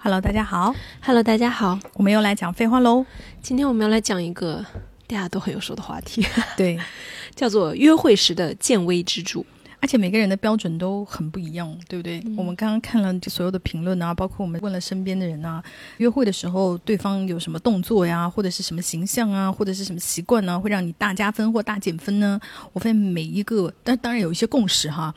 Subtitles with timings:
[0.00, 0.72] Hello，大家好
[1.02, 3.04] ，Hello，大家好，我们又来讲废话喽。
[3.42, 4.64] 今天我们要来讲一个
[5.08, 6.24] 大家都很有说的话题，
[6.56, 6.78] 对，
[7.34, 9.44] 叫做约会时的见微知著。
[9.80, 12.20] 而且每个人的标准都很不一样，对不对？
[12.26, 15.62] 嗯我们刚刚看了所有的评论啊，包括我们问了身边的人啊，
[15.96, 22.40] 约会的时候对方有什么动作呀，或者是什么形象啊，或者是什么习惯呢，会让你大加分或大减分呢？
[22.72, 25.12] 我发现每一个，但当然有一些共识哈，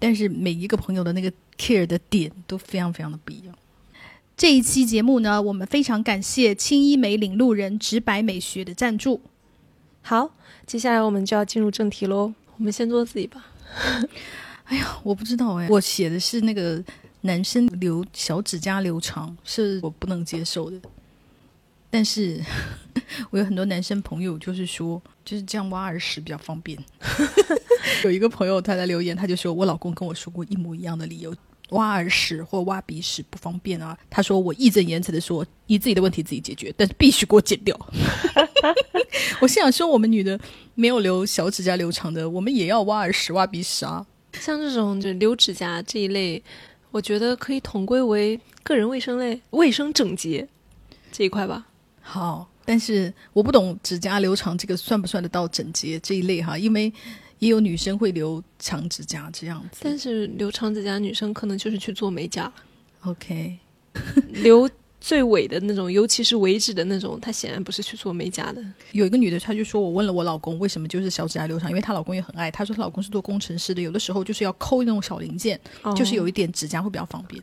[0.00, 3.54] 但是每一个朋友的那个 care 的点都非常非常的不一样。
[4.36, 9.20] 这一期节目呢，我们非常感谢青衣美领路人直白美学的赞助。
[10.02, 10.34] 好，
[10.66, 12.34] 接下来我们就要进入正题喽。
[12.56, 13.46] 我们先做自己吧。
[14.64, 16.82] 哎呀我不知道哎，我写的是那个
[17.20, 20.80] 男生留小指甲留长，是我不能接受的。
[21.88, 22.42] 但是
[23.30, 26.76] 我有很多男生朋友，就是说就是这样挖耳屎比较方便。
[28.02, 31.32] 有一个朋友他在留言，他就说我老公跟我说过一模一样的理由，
[31.70, 33.96] 挖耳屎或挖鼻屎不方便啊。
[34.08, 37.78] 他说我义正言辞的说，你自己的问题自己解决，但是必须给我剪掉。
[39.40, 40.38] 我心想说，我们女的
[40.74, 44.06] 没有留小指甲留长的，我们也要挖耳屎、挖鼻屎啊。
[44.34, 46.42] 像这种就留指甲这一类，
[46.90, 50.46] 我觉得可以统归为个人卫生类、卫生整洁
[51.12, 51.66] 这一块吧。
[52.00, 56.58] 好，但是我不懂指甲留长这个算不算得到整洁这一类哈？
[56.58, 56.92] 因为
[57.38, 59.80] 也有女生会留长指甲这样子。
[59.82, 62.52] 但是留长指甲女生可能就是去做美甲
[63.04, 63.58] ，OK，
[64.42, 64.68] 留
[65.00, 68.64] 最尾的那种，尤其是尾指的那种，她显然不是去做美甲的。
[68.92, 72.50] 有一个女的，她就说我问了我老公为什么就是小指甲留长，因为她老公也很爱。
[72.50, 75.60] 她说她老公是做工程师的，有的时候就是要抠那种小零件，
[75.94, 77.42] 就是有一一点指甲会比较方便。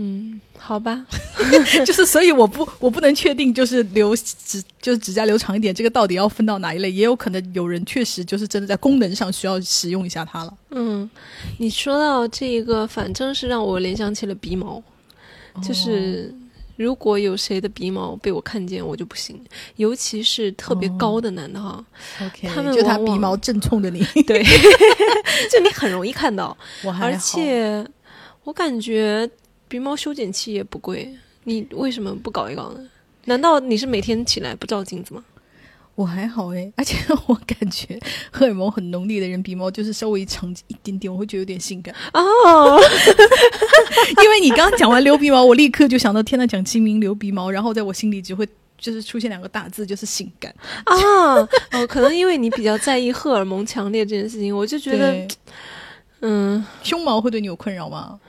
[0.00, 1.04] 嗯，好吧，
[1.84, 6.88] 就是所以我不我不能确定就是留指就是指甲留长一点，这个到底要分到哪一类？
[6.88, 10.54] 也有可能有人确实就是真的在功能上需要使用一下它了。
[10.70, 11.10] 嗯，
[11.58, 14.80] 你说到这一个，反正是让我联想起了鼻毛，
[15.60, 16.32] 就是
[16.76, 19.36] 如果有谁的鼻毛被我看见，我就不行，
[19.76, 21.84] 尤其是特别高的男的哈
[22.54, 23.98] 他们就他鼻毛正冲着你，
[24.28, 24.44] 对，
[25.50, 27.18] 就你很容易看到，而我还好。
[27.18, 27.84] 且
[28.44, 29.28] 我感觉
[29.68, 31.14] 鼻毛修剪器也不贵，
[31.44, 32.80] 你为什么不搞一搞呢？
[33.26, 35.22] 难道你是每天起来不照镜子吗？
[35.94, 36.96] 我还好诶，而且
[37.26, 37.98] 我感觉
[38.30, 41.92] 荷尔蒙很浓烈的人鼻毛就是稍微长一点点，我会觉得有点性感。
[42.14, 42.80] 哦，
[44.22, 48.48] 因为你刚刚讲完留鼻毛，我立刻就想到天呐，讲清明留鼻毛，然后在我心里只会
[48.78, 50.54] 就是出现两个大字，就是性感。
[50.84, 50.94] 啊，
[51.72, 55.26] 哦，可能因为你比较在意荷尔蒙强烈这件事情，我就觉得，
[56.20, 58.20] 嗯胸毛会对你有困扰吗？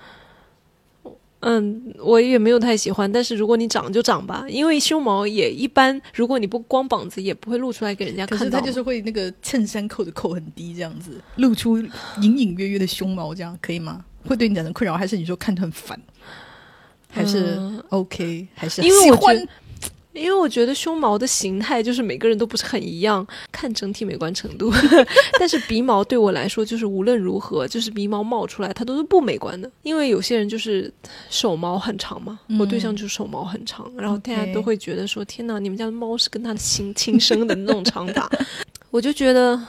[1.41, 3.09] 嗯，我也没有太喜欢。
[3.11, 8.45] 但是如果你长就长吧，因为胸毛也一般，如果你不光膀子，也不会露出来给人家看到可。
[8.45, 11.77] 是它就是会那个衬衫扣的扣很低，这样子露出
[12.21, 14.03] 隐隐约约的胸毛，这样可以吗？
[14.25, 15.97] 会对你产生困扰，还是你说看着很烦？
[17.09, 18.47] 还是嗯 OK？
[18.53, 19.47] 还是因为我觉得？
[20.19, 24.71] 因为我觉得胸毛的形态就是每个人都不是很一样，看整体美观程度。
[25.39, 29.71] 但是鼻毛对我来说，就是无论如何，就是鼻毛冒出来，它都是不美观的。
[29.83, 30.91] 因为有些人就是
[31.29, 38.29] 手毛很长嘛，嗯我对象就是手毛很长，然后大家都会觉得说：“天哪，你们家的猫是跟它的亲亲生的那种长发。
[38.91, 39.59] ”我就觉得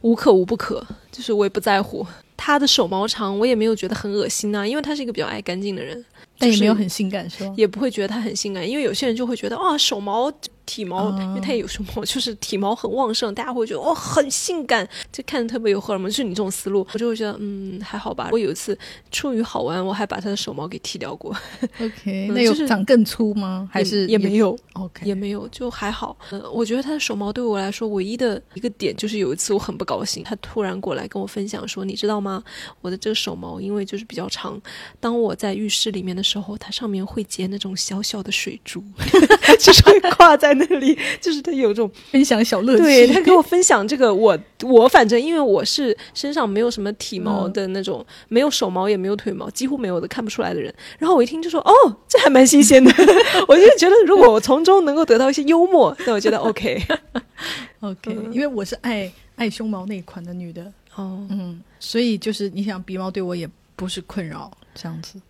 [0.00, 2.06] 无可无不可，就是我也不在乎。
[2.36, 6.04] 他的手毛长，我也没有觉得很恶心啊，因为他是一个比较爱干净的人。
[6.46, 7.54] 就是但也没有很性感是吗？
[7.56, 10.30] 也不会觉得它很性感，因为有些人就会觉得啊，手毛、
[10.72, 18.30] 体毛，哦因为它也有手毛，就是体毛很旺盛，大家会觉得哦很性感，就看着特别有荷尔蒙，就是你这种思路，我就会觉得嗯还好吧。
[18.32, 18.76] 我有一次
[19.10, 21.36] 出于好玩，我还把它的手毛给剃掉过
[21.78, 23.68] ，OK， 嗯那有就是长更粗吗？
[23.70, 25.04] 还是也也没有，OK？
[25.06, 26.16] 也没有，就还好。
[26.30, 32.42] 呃，我觉得他的手毛对我来说唯一的一个点就是有一次我很不高兴，他突然过来跟我分享说，你知道吗？
[32.80, 34.60] 我的这个手毛因为就是比较长，
[35.00, 38.82] 当我在浴室里面的时候，它上面会结那种小小的水珠，
[39.58, 42.82] 就是会挂在那里，就是他有种分享小乐趣。
[42.82, 50.72] 对他给我分享这个，我我反正因为我是身上没有什么体毛的那种，没有手毛也没有腿毛，几乎没有的看不出来的人。
[50.98, 51.72] 然后我一听就说哦，
[52.08, 52.92] 这还蛮新鲜的，
[53.48, 56.82] 我就觉得如果我从中能够得到一些幽默，那我觉得 OK。
[57.80, 60.62] OK，、因为我是爱爱胸毛那一款的女的，
[60.94, 65.20] 哦，嗯，所以就是你想鼻毛对我也不是困扰，这样子。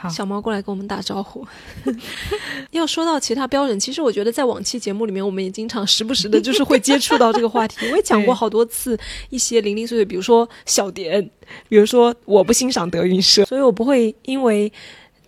[0.00, 1.46] 好，小猫过来跟我们打招呼。
[2.72, 7.76] 要说到其他标准，其实我觉得在往期节目里面，我们也经常时不时的，就是会接触到这个话题。
[7.90, 8.98] 我也讲过好多次
[9.28, 11.22] 一些零零碎碎，比如说小点，
[11.68, 14.72] 比如说我不欣赏德云社，所以我不会因为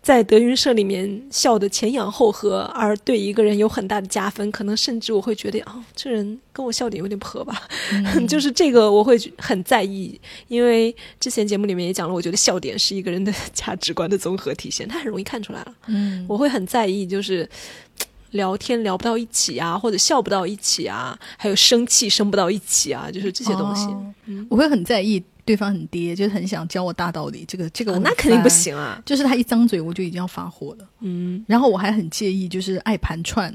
[0.02, 7.62] 在德云社里面笑得前仰后合，而对一个人有很大的加分，可能甚至我会觉得啊，这人跟我笑点有点不合吧，
[8.26, 15.74] 就是这个我会很在意，因为之前节目里面也讲了，我觉得笑点是一个人的价值观的综合体现，他很容易看出来了。
[15.86, 17.48] 嗯，我会很在意，就是
[18.32, 24.12] 聊天聊不到一起啊，或者笑不到一起啊，还有生气生不到一起啊，就是这些东西，哦
[24.48, 27.44] 我会很在意对方很爹，就是很想教我大道理。
[27.46, 29.00] 这个这个我啊那肯定不，行啊。
[29.04, 30.88] 就是他一张嘴我就已经要发火了。
[31.00, 33.52] 嗯，然后我还很介意，就是爱盘串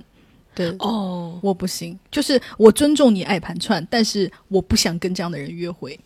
[0.54, 1.98] 对，哦，我不行。
[2.12, 6.00] 就是我尊重你爱盘串，但是我不想跟这样的人约会。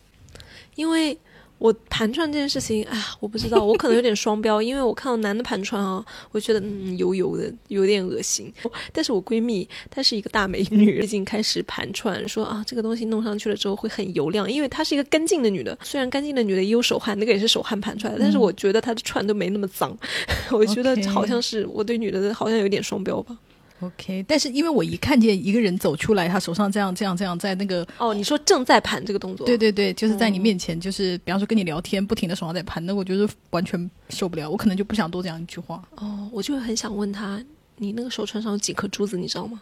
[0.75, 1.17] 因为
[1.61, 8.51] 我盘串这件事情，哎，我不知道，我可能有点双标，因为我看到男的盘串啊，我觉得嗯油油的，有点恶心。
[8.91, 19.95] 但是我闺蜜她是一个大美女，最近开始盘串，说啊这个东西弄上去了之后会很油亮，因为她是一个干净的女的，虽然干净的女的也有手汗，那个也是手汗盘出来的，但是我觉得她的串都没那么脏，
[20.49, 23.37] 我觉得好像是我对女的好像有点双标吧。
[23.81, 35.83] OK，但是因为我一看见一个人走出来，他手上这样这样这样，在那个哦，你说正在盘这个动作，对对对，就是在你面前，就是比方说跟你聊天，不停的手上在盘，那我觉得完全受不了，我可能就不想多讲一句话。
[35.95, 37.43] 哦，我就很想问他，
[37.77, 39.61] 你那个手串上有几颗珠子，你知道吗？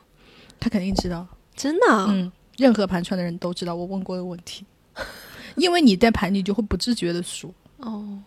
[0.60, 1.26] 他肯定知道，
[1.56, 2.08] 真的、啊？
[2.10, 4.66] 嗯，任何盘串的人都知道我问过的问题，
[5.56, 7.54] 因为你在盘，你就会不自觉的数。
[7.78, 8.20] 哦，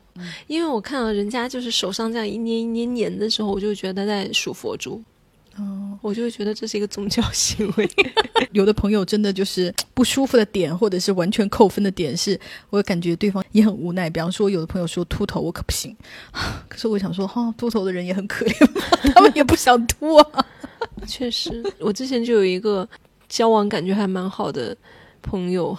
[0.46, 5.02] 因为我看到人家就是手上这样一捏一捏粘的时候，我就觉得在数佛珠，
[5.58, 7.88] 哦，我就会觉得这是一个宗教行为。
[8.52, 12.38] 有的朋友真的就是不舒服的点，或者是完全扣分的点是，
[12.70, 14.08] 我感觉对方也很无奈。
[14.08, 15.94] 比方说，有的朋友说秃头我可不行，
[16.68, 20.46] 可是我想说，哈、秃头的人也很可怜，他们也不想秃啊。
[21.06, 22.88] 确实，我之前就有一个
[23.28, 24.76] 交往感觉还蛮好的
[25.20, 25.76] 朋友，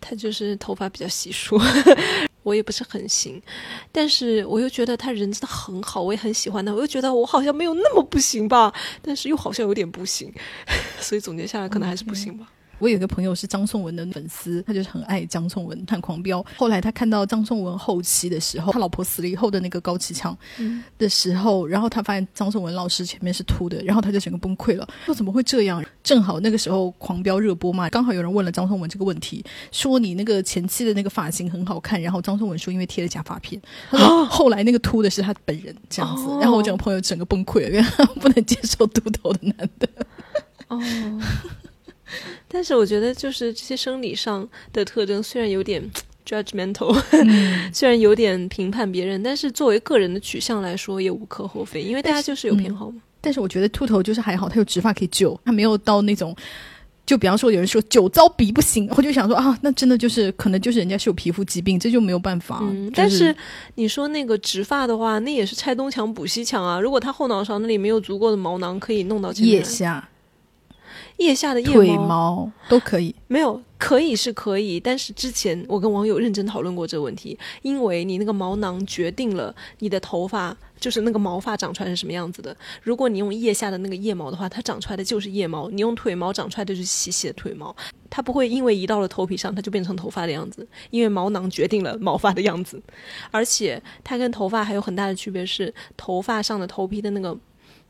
[0.00, 1.60] 他就是头发比较稀疏，
[2.44, 3.42] 我也不是很行，
[3.90, 10.32] 但是我又觉得他人真的很好，我也很喜欢他，我又觉得我好像没有那么不行吧，但是又好像有点不行，
[11.00, 12.46] 所以总结下来可能还是不行吧。
[12.78, 16.44] 我有一个朋友是张颂文的粉丝，他就是很爱张颂文，很狂飙。
[16.56, 20.36] 后来他看到张颂文后期的时候，他老婆死了以后的那个高启强
[20.98, 25.84] 的时候，然后他发现张颂文老师前面是秃的，然后他就整个崩溃了，说怎么会这样？
[26.02, 33.60] 正好那个时候狂飙热播嘛，刚好有人问了张颂文这个问题，说你那个前期的那个发型很好看，然后张颂文说因为贴了假发片，
[33.90, 39.88] 他说后来那个秃的是他本人这样子，哦然后我整个朋友整个崩溃了，因为他不能接受秃头的男的。
[40.68, 40.80] 哦，
[42.54, 45.82] 但是我觉得就是这些生理上的特征虽然有点
[46.24, 46.96] judgmental，、
[47.74, 53.02] 虽然有点评判别人，但是作为个人的取向来说也无可厚非，因为大家就是有偏好嘛。
[53.20, 56.34] 但是我觉得秃头就是还好，他有植发可以救，他没有到那种。
[57.06, 62.60] 就比方说，有人说酒糟鼻不行，我就想说啊，那真的就是可能就是人家是有皮肤疾病，这就没有办法。
[62.62, 63.36] 嗯，就但是
[63.74, 66.80] 你说那个植发的话，那也是拆东墙补西墙啊。
[66.80, 70.08] 如果他后脑勺那里没有足够的毛囊可以弄到腋下、
[71.18, 73.14] 腋下的腋腿毛毛都可以。
[73.28, 82.56] 没有，可以是可以，但是之前我跟网友认真讨论过这个问题，因为你那个毛囊决定了你的头发就是那个毛发长出来是什么样子的。
[82.82, 87.74] 如果你用腋下的那个腋毛的话，它长出来的就是腋毛；你用腿毛长出来的就是细细的腿毛，
[88.10, 92.82] 它不会因为移到了头皮上，它就变成头发的样子，因为毛囊决定了毛发的样子。
[93.30, 97.36] 而且它跟头发还有很大的区别是，头发上的头皮的那个。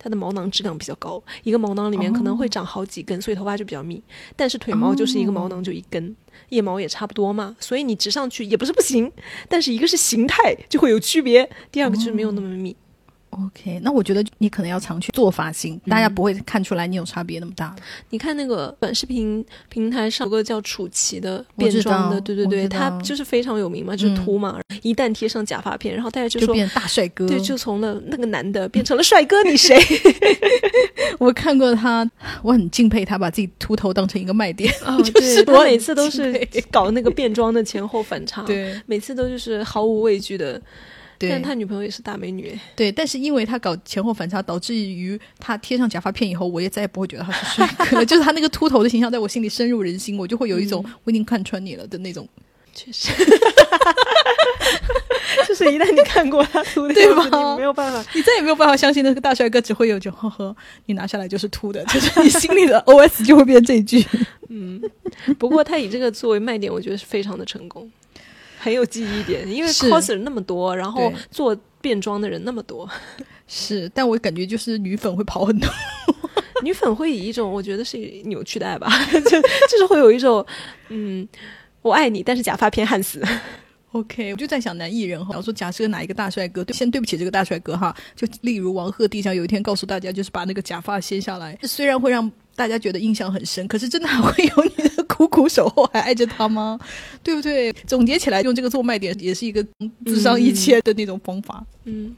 [0.05, 4.03] 它的毛囊质量比较高，一个毛囊里面可能会长好几根，所以头发就比较密。
[4.37, 6.15] 但是腿毛就是一个毛囊就一根，
[6.51, 9.11] 腋毛也差不多嘛，所以你植上去也不是不行，
[9.49, 12.77] 但是一个是形态就会有区别，第二个就是没有那么密。
[13.47, 17.75] OK，那我觉得你可能要常去做发型，大家不会看出来你有差别那么大。
[18.11, 26.47] 你看那个短视频平台上有个叫楚奇的变装的，对对对，他就是非常有名嘛，就是秃嘛，一旦贴上假发片，然后大家就说。
[26.47, 27.27] 就变大帅哥。
[27.27, 29.77] 对，就从了那个男的变成了帅哥，你谁？
[31.19, 32.09] 我看过他，
[32.43, 34.73] 我很敬佩他把自己秃头当成一个卖点。
[34.85, 40.61] 哦， 就是对，我每次都是搞那个变装的前后反差，，对每次都就是毫无畏惧的。
[41.19, 48.05] 但对他女朋友也是大美女，对，但是因为他搞前后反差，导致于他贴上假发片以后，我也再也不会觉得他是帅哥了。
[48.07, 52.29] 就是他那个秃头的形象在我心里深入人心，我就会有一种、我已经看穿你了的那种。
[52.75, 53.13] 确实。
[55.49, 58.11] 就是一旦你看过他秃的对样子，你没有办法。
[58.15, 60.55] 你再也没有办法相信那个大帅哥只会有一句呵呵，
[60.87, 64.05] 你拿下来就是秃的， 就是你心里的 OS 就会变这一句。
[64.49, 64.81] 嗯，
[65.39, 67.91] 不过他以这个作为卖点，我觉得是非常的成功，
[68.65, 69.47] 很有记忆点。
[69.47, 72.89] 因为 coser 那么多，然后做变装的人那么多，
[73.47, 75.69] 是，但我感觉就是女粉会跑很多。
[76.65, 80.45] 女粉会以一种我觉得是扭曲的爱吧， 就就是会有一种
[80.89, 81.29] 嗯，
[81.83, 83.23] 我爱你，但是假发偏焊死。
[83.93, 96.79] OK，我就在想男艺人哈，我说假设哪一个大帅哥，对，先对不起这个大帅哥哈，就例如王鹤棣，想有一天告诉大家，就是把那个假发掀下来，虽然会让大家觉得印象很深，可是真的还会有你的苦苦守候还爱着他吗？
[97.23, 97.73] 对不对？
[97.87, 99.65] 总结起来，用这个做卖点，也是一个
[100.05, 101.65] 智商一千的那种方法。
[101.85, 102.15] 嗯，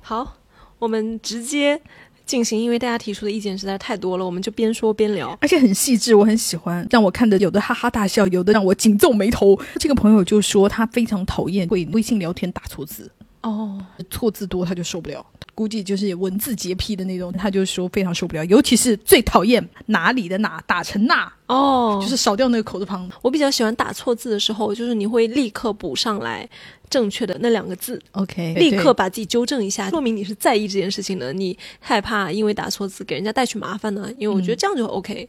[0.00, 0.36] 好，
[0.78, 1.80] 我们直接。
[2.26, 9.60] 进行，因为大家提出的意见实在太多了，我们就边说边聊，而且很细致，我很喜欢，让我看的有的哈哈大笑，有的让我紧皱眉头。
[9.78, 13.12] 这个朋友就说他非常讨厌会微信聊天打错字，
[13.42, 23.08] 哦，错字多他就受不了，估计就是文字洁癖的那种，他就说非常受不了，尤其是最讨厌哪里的哪打成那，哦，就是少掉那个口字旁。
[23.22, 26.48] 我比较喜欢打错字的时候，就是你会立刻补上来。
[26.90, 34.08] 正确的那两个字，OK，立刻把自己纠正一下，说明你是在意这件事情的，你害怕因为打错字给人家带去麻烦呢？
[34.16, 35.28] 因为我觉得这样就 OK。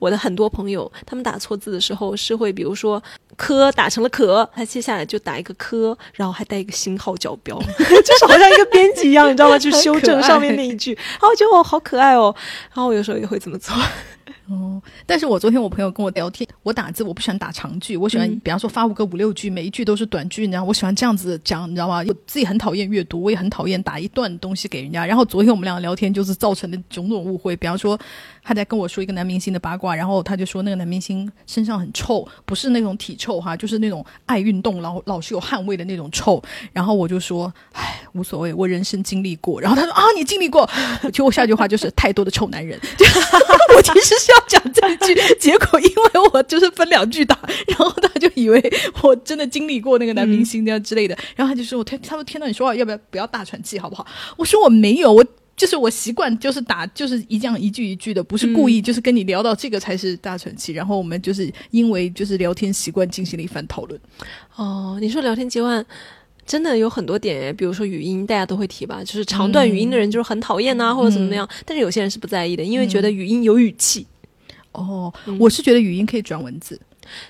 [0.00, 3.00] 我的很多朋友，他们打错字的时候是会，比如说
[3.40, 9.58] “科”打成了“可 ”，他接下来就打一个“科”，然后还带一个星号角标， 就是好像一个编辑一样，你知道吗？
[9.58, 12.34] 去修正上面那一句，然后就哦，好可爱哦。
[12.68, 13.74] 然后我有时候也会这么做。
[14.48, 22.04] 哦，但是我昨天我朋友跟我聊天，我打字我不喜欢打长句，我喜欢比方说发五个五六句，每一句都是短句，你知道我喜欢这样子讲，你知道吗？
[22.06, 25.04] 我自己很讨厌阅读，我也很讨厌打一段东西给人家。
[25.04, 27.98] 然后昨天我们俩聊天就是造成的种种误会，比方说
[28.42, 36.42] 他在跟我说一个男明星的八卦，然后他就说那个男明星身上很臭，不是那种体臭哈，就是那种爱运动，然后老是有汗味的那种臭。
[36.72, 39.60] 然后我就说，唉，无所谓，我人生经历过。
[39.60, 40.68] 然后他说啊，你经历过？
[41.12, 42.78] 就我下句话就是太多的臭男人。
[43.76, 44.40] 我其实是要。
[44.50, 48.60] 讲这一句，结果因为我就是分两句打，然后他就以为
[49.00, 54.04] 我真的经历过那个男明星这样之类的， 然后他就说：“我天，他说天呐，你说话要不要不要大喘气好不好？”
[54.36, 55.24] 我说：“我没有，我
[55.56, 64.00] 就是我习惯就是打就是一这样一句一句的，不是故意，就是跟你聊到这个才是大喘气。”然后我们就是因为就是聊天习惯进行了一番讨论。
[64.56, 65.86] 哦，你说聊天习惯。
[66.50, 71.48] 真的有很多点，比如说语音，大家都会提吧，就是长段语音的人就是很讨厌呐，或者怎么样。
[71.64, 74.04] 但是有些人是不在意的，因为觉得语音有语气。
[74.72, 76.80] 哦，我是觉得语音可以转文字，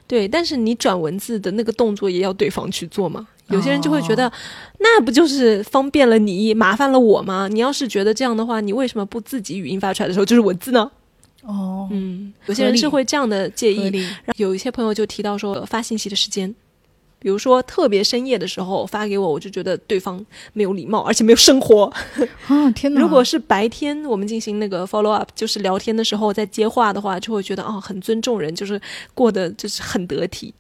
[0.07, 3.29] 对，但是你转文字的那个动作也要对方去做嘛。
[3.49, 4.33] 有些人就会觉得，
[4.79, 7.47] 那不就是方便了你，麻烦了我吗？
[7.47, 10.91] 你要是觉得这样的话，你为什么不自己语音发出来的时候就是文字呢？
[11.43, 14.07] 哦，嗯，有些人是会这样的介意。
[14.37, 16.55] 有一些朋友就提到说，发信息的时间。
[17.21, 21.85] 比如说特别深夜的时候发给我，我就觉得对方没有礼貌，而且没有生活。
[22.49, 23.01] 啊天哪！
[23.01, 28.81] 如果是白天我们进行那个 follow up，就是聊天的时候在接话的话，就会觉得哦很尊重人，就是
[29.15, 30.53] 过得就是很得体。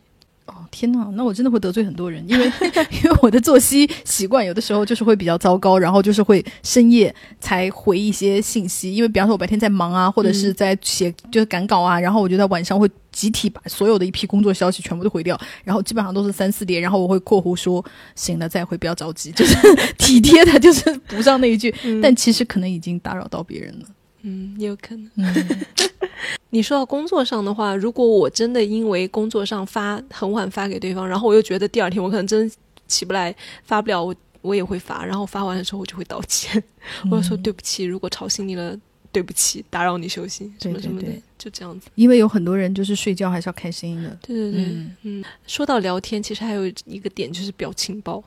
[0.50, 2.44] 哦天哪，那我真的会得罪很多人，因为
[3.02, 19.56] 因为我的作息习惯有的时候就是会比较糟糕，然后就是会深夜才回一些信息，因为比方说我白天在忙啊，或者是在写就是赶稿啊，然后我就在晚上会集体把所有的一批工作消息全部都回掉，然后基本上都是三四点，然后我会括弧说醒了再回，不要着急， 就是
[19.98, 23.86] 体贴的，就是补上那一句，但其实可能已经打扰到别人了。
[24.22, 25.10] 嗯，也有可能。
[26.50, 32.50] 你说到工作上的话，如果我真的因为工作上发很晚发给对方，然后我又觉得第二天我可能真
[32.86, 33.34] 起不来
[33.64, 35.04] 发不了，我我也会发。
[35.04, 36.62] 然后发完的时候我就会道歉，
[37.10, 38.76] 我就说对不起，如果吵醒你了，
[39.12, 41.08] 对不起，打扰你休息什么什么的，
[41.38, 41.88] 就这样子。
[41.94, 44.18] 因为有很多人就是睡觉还是要开声音的。
[44.20, 45.24] 对对对，嗯。
[45.46, 48.22] 说到聊天，其实还有一个点就是表情包。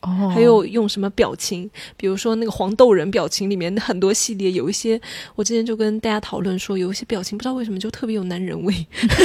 [0.00, 1.68] 哦，还有用什么表情？
[1.96, 5.00] 比如说那个黄豆人表情里面很多系列，有一些
[5.34, 9.18] 我之前就跟大家讨论说，有一些表情不知道为什么就特别有男人味， 就是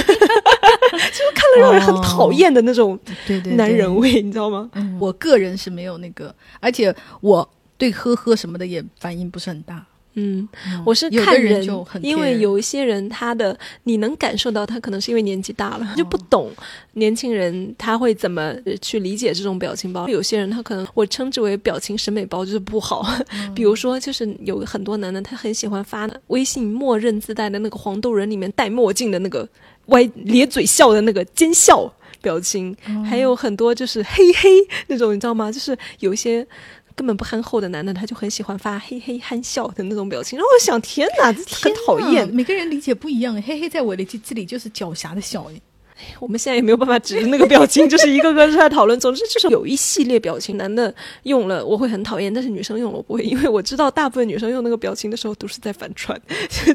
[1.36, 4.70] 看了让人很讨厌的那种，对对，男人味，你知道吗？
[5.00, 9.86] 我个人是没有那个，而且我对呵呵什么的也反应不是很大。
[10.16, 10.48] 嗯，
[10.86, 11.68] 我是看人，
[12.02, 16.52] 因为有一些人他的你能感受到他可能是因为年纪大了就不懂
[16.94, 20.08] 年轻人他会怎么去理解这种表情包。
[20.08, 23.04] 有些人他可能我称之为表情审美包就是不好，
[23.56, 29.48] 比如说就是有很多男的他很喜欢发微信默认自带的那个黄豆人里面戴墨镜的那个
[29.88, 31.92] 歪咧嘴笑的那个奸笑
[32.22, 34.50] 表情，还有很多就是嘿嘿
[34.88, 35.52] 那种你知道吗？
[35.52, 36.46] 就是有一些。
[36.96, 42.28] 根本不憨厚的男的，他就很喜欢发嘿嘿憨笑的那种表情，然后我想，天哪， 这很讨厌。
[42.30, 45.46] 每个人理解不一样，嘿嘿，在我的这里就是狡黠的笑。
[45.96, 49.00] 哎，我们现在也没有办法指着那个表情，就是一个个出来讨论。
[49.00, 56.20] 总之，就是有一系列表情，男的用了我会很讨厌，但是女生用了我不会，因为我知道大部分女生用那个表情的时候都是在反串，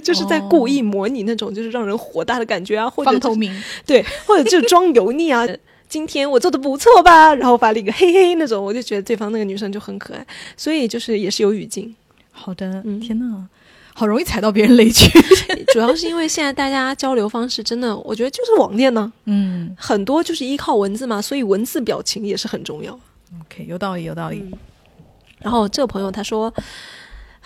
[0.02, 3.52] 就是在故意模拟那种就是让人火大的感觉啊，或者方头明，
[3.84, 5.46] 对，或者就装油腻啊。
[5.88, 7.34] 今天我做的不错吧？
[7.34, 10.26] 然后发了一个嘿嘿那种，我就觉得对方那个女生就很可爱，
[10.56, 11.94] 所以就是也是有语境。
[12.30, 13.46] 好的，嗯天呐，
[13.94, 15.10] 好容易踩到别人雷区。
[15.72, 22.92] 主要是因为现在大家交流方式真的，我觉得就是网恋呢，嗯很多就是依靠文字嘛，所以文字表情也是很重要。
[23.40, 24.44] ，OK，有道理，有道理。
[25.38, 26.52] 然后这个朋友他说。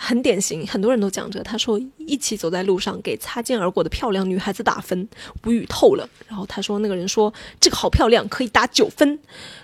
[0.05, 1.41] 很典型，很多人都讲着。
[1.41, 5.07] 他说，一起走在路上，给擦肩而过的漂亮女孩子打分，
[5.45, 6.07] 无语透了。
[6.27, 9.17] 然后他说，那个人说这个好漂亮，可以打九分，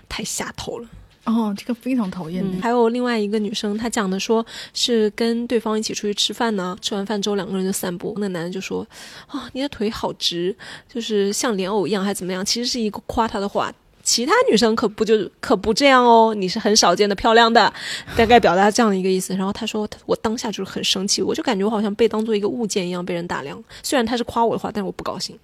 [0.08, 0.88] 太下头了。
[1.26, 2.62] 哦，这个非常讨厌的。
[2.62, 4.44] 还有另外一个女生，她讲的说
[4.74, 8.88] 是跟对方一起出去吃饭呢，吃完饭之后两个人就散步，那男的就说
[9.28, 10.56] 啊，你的腿好直，
[10.88, 12.46] 就是像莲藕一样，还怎么样？
[12.46, 13.72] 其实是一个夸她的话。
[14.10, 17.72] 其他女生可不就可不这样哦，你是很少见的漂亮的，
[18.18, 19.36] 大概表达这样的一个意思。
[19.36, 23.64] 然后他说，我当下就是很生气，我就感觉我好像被当做一个物件一样被人打量。
[23.84, 25.38] 虽然他是夸我的话，但是我不高兴。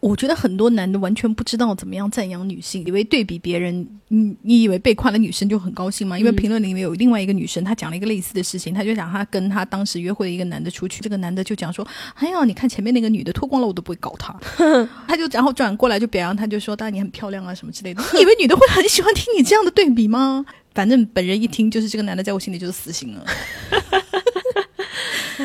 [0.00, 6.16] 我觉得很多男的完全不知道怎么样赞扬女性，以为对比别人，你你以为被夸的女生就很高兴吗？
[6.16, 14.32] 因为评论里面有另外一个女生，她讲了一个类似的事情，她就讲她跟她当时约会的一个男的出去，这个男的就讲说：“哎呀，你看前面那个女的脱光了，我都不会搞她。”
[15.08, 20.46] 他就然后转过来就表扬她，就说：“当然你很漂亮啊什么之类的。”你以为女的会很喜欢听你这样的对比吗？
[20.74, 23.26] 反正本人一听就是这个男的在我心里就是死刑了。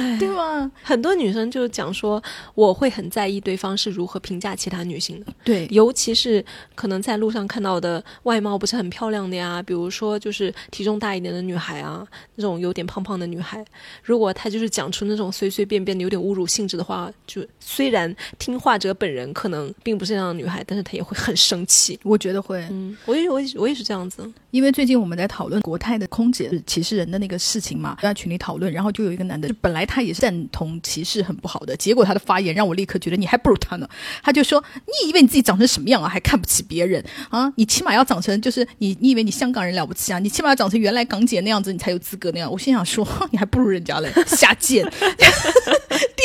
[0.20, 0.70] 对吧？
[0.82, 2.22] 很多女生就讲说，
[2.56, 6.44] 我会很在意对方是如何评价其他女性的，对，尤其是
[6.76, 13.64] 可能在路上看到的外貌不是很漂亮的呀，比如说就是体重大一点的女孩啊，那种有点胖胖的女孩，
[14.04, 22.00] 如果她就是讲出那种随随便便的有点侮辱性质的话，就虽然听话者本人可能并不是这样的女孩，但是她也会很生气。
[22.04, 24.30] 我觉得会，嗯，我也我也我也是这样子。
[24.52, 33.90] 因为最近我们在讨论国泰的空姐歧视人的那个事情嘛，在群里讨论，然后就有一个男的，本来他也是赞同歧视很不好的，结果他的发言让我立刻觉得你还不如他呢。
[34.22, 37.52] 他就说：“你以为你自己长成什么样啊，还看不起别人啊？
[37.56, 40.20] 你起码要长成就是你，你以为你香港人了不起啊？
[40.20, 44.86] 你起码要长成原来港姐那样子，你才有资格那样。”我心想说：“你还不如人家嘞，下贱！”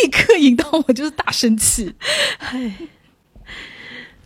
[0.02, 1.92] 立刻引到我就是大生气。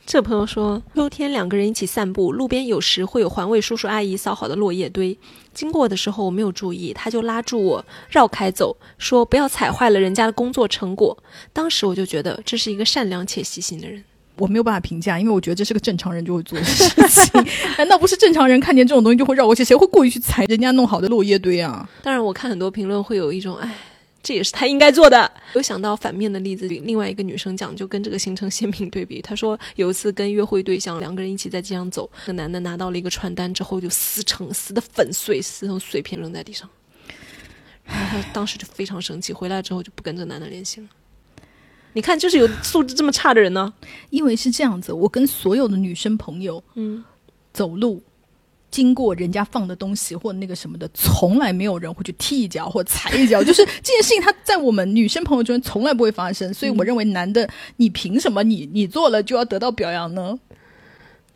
[0.05, 5.17] 这朋友说，秋天两个人一起散步，路边有时会有环卫叔叔阿姨扫好的落叶堆，
[5.55, 11.17] 经过的时候我没有注意，他就拉住我绕开走，说不要踩坏了人家的工作成果。
[11.53, 14.03] 当时我就觉得这是一个善良且细心的人。
[14.39, 17.47] 我没有办法评价，因为我觉得这是个正常人就会做的事情。
[17.77, 19.63] 难道不是正常人看见这种东西就会绕过去？
[19.63, 21.87] 谁会故意去踩人家弄好的落叶堆啊？
[22.03, 23.71] 当然，我看很多评论会有一种，哎，
[24.23, 25.31] 这也是他应该做的。
[25.55, 29.21] 有想到反面的例子，另外一个女生讲，就跟这个形成鲜明对比。
[29.21, 36.69] 她说有一次跟约会对象两个人一起在街上走，那男的拿到了一个传单之后就撕成撕的粉碎，撕成碎片扔在地上。
[37.85, 40.87] 然后他当时就非常生气，回来之后就不跟这个男的联系了。
[41.95, 43.75] 你看，就是有素质这么差的人呢。
[44.11, 47.05] 因为是这样子，我跟所有的女生朋友，嗯，
[47.53, 48.03] 走路
[48.73, 56.53] 经过人家放的东西或那个什么的，从来没有人会去踢一脚或踩一脚，就是这件事情，它在我们女生朋友中从来不会发生。
[56.53, 60.37] 所以我认为，男的，你凭什么你你做了就要得到表扬呢？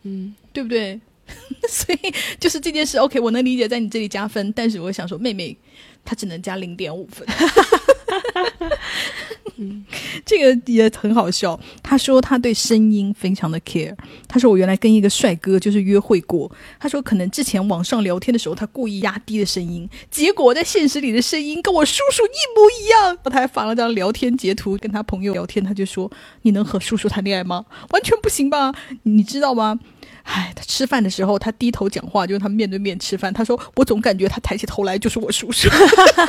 [0.01, 0.99] 嗯，对不对？
[1.69, 5.55] 所以就是这件事，OK，我能理解在你这里加分，但是我想说，妹妹
[6.03, 7.27] 她只能加零点五分。
[10.25, 11.59] 这个也很好笑。
[11.81, 13.95] 他说他对声音非常的 care。
[14.27, 16.51] 他说我原来跟一个帅哥就是约会过。
[16.79, 23.17] 他说可能之前网上聊天的时候，他故意压低的声音，结果在现实里的声音跟我叔叔一模一样。
[23.23, 26.11] 他还发了张聊天截图，跟他朋友聊天，他就说
[26.43, 27.65] ：“你能和叔叔谈恋爱吗？
[27.89, 28.73] 完全不行吧？
[29.03, 29.79] 你知道吗？”
[30.23, 33.33] 唉，他吃饭的时候，他低头讲话，就是他面对面吃饭。
[33.33, 35.69] 他说：“我总感觉他抬起头来就是我叔叔，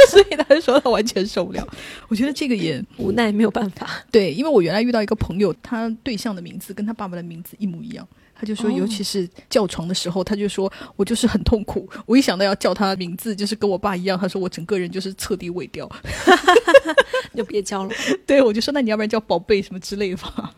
[0.08, 1.66] 所以他说他完全受不了。”
[2.06, 3.88] 我觉得这个也无奈没有办法。
[4.10, 8.06] 对，因为我原来遇到一个朋友，他对象的名字跟他爸爸的名字一模一样。
[8.40, 11.88] 他就说，哦尤其是叫床的时候，他就说我就是很痛苦。
[12.06, 15.90] 我一想到要叫他的名字，就是跟我爸一样，他说我整个人就是彻底萎掉。
[17.34, 17.90] 就别叫了。
[18.24, 20.54] 对，我就说那你要不然叫宝贝什么之类的吧。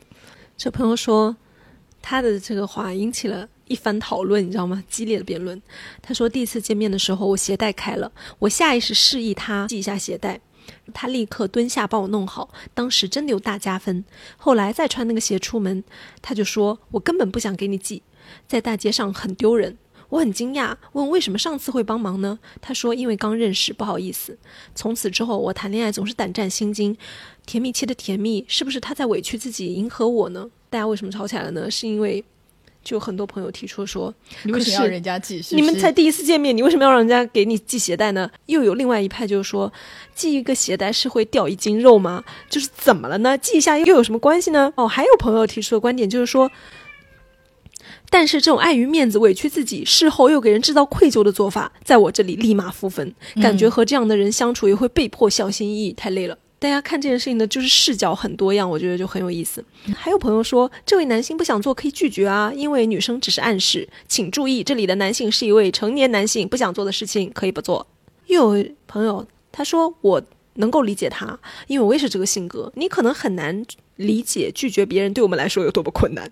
[0.58, 1.34] 这朋友说，
[2.02, 4.82] 他的这个话引起了一番讨论，你知道吗？
[4.86, 5.60] 激烈的辩论。
[6.02, 10.38] 他说，第一次见面的时候，我鞋带开了，我下意识示意他系一下鞋带，
[10.92, 14.04] 他立刻蹲下帮我弄好，当时真的有大加分。
[14.36, 15.84] 后来再穿那个鞋出门，
[16.20, 18.02] 他就说我根本不想给你系，
[18.46, 19.78] 在大街上很丢人。
[20.10, 22.40] 我很惊讶，问为什么上次会帮忙呢？
[22.60, 24.36] 他说因为刚认识，不好意思。
[24.74, 26.96] 从此之后，我谈恋爱总是胆战心惊，
[27.46, 30.50] 甜蜜期的甜蜜，是不是他在委屈自己迎合我呢？
[30.68, 31.70] 大家为什么吵起来了呢？
[31.70, 32.24] 是因为
[32.82, 34.12] 就很多朋友提出说，
[34.44, 35.36] 你为什么要人家记？
[35.42, 38.30] 是不是你们才第一次见面，你为什么要让人家给你系鞋带呢？
[38.46, 39.72] 又有另外一派就是说，
[40.14, 42.24] 系一个鞋带是会掉一斤肉吗？
[42.48, 43.38] 就是怎么了呢？
[43.42, 44.72] 系一下又有什么关系呢？
[44.76, 46.50] 哦，还有朋友提出的观点就是说。
[48.12, 56.36] 但是这种碍于面子、委屈自己，事后又给人制造愧疚的做法，在我这里立马负分，感觉和这样的人相处也会被迫小心翼翼，太累了。
[56.60, 59.64] 大家看这件事情的就是视角很多样，我觉得就很有意思。
[59.96, 63.88] 还有朋友说，这位男性不想做可以拒绝啊，因为女生只是暗示。
[64.06, 67.86] 请注意，这里的男性是一位成年男性，不想做的事情可以不做。
[68.26, 70.22] 又有朋友他说，我
[70.56, 72.70] 能够理解他，因为我也是这个性格。
[72.76, 73.64] 你可能很难
[73.96, 76.30] 理解拒绝别人对我们来说有多么困难，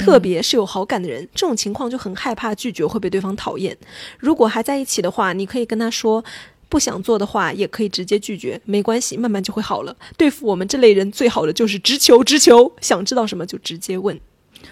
[0.00, 3.78] 特别是有好感的人，这种情况就很害怕拒绝会被对方讨厌。
[4.18, 6.24] 如果还在一起的话，你可以跟他说。
[6.68, 9.96] 不想做的话，也可以直接拒绝，没关系，慢慢就会好了。
[10.16, 14.18] 对付我们这类人，最好的就是直球直球，想知道什么就直接问。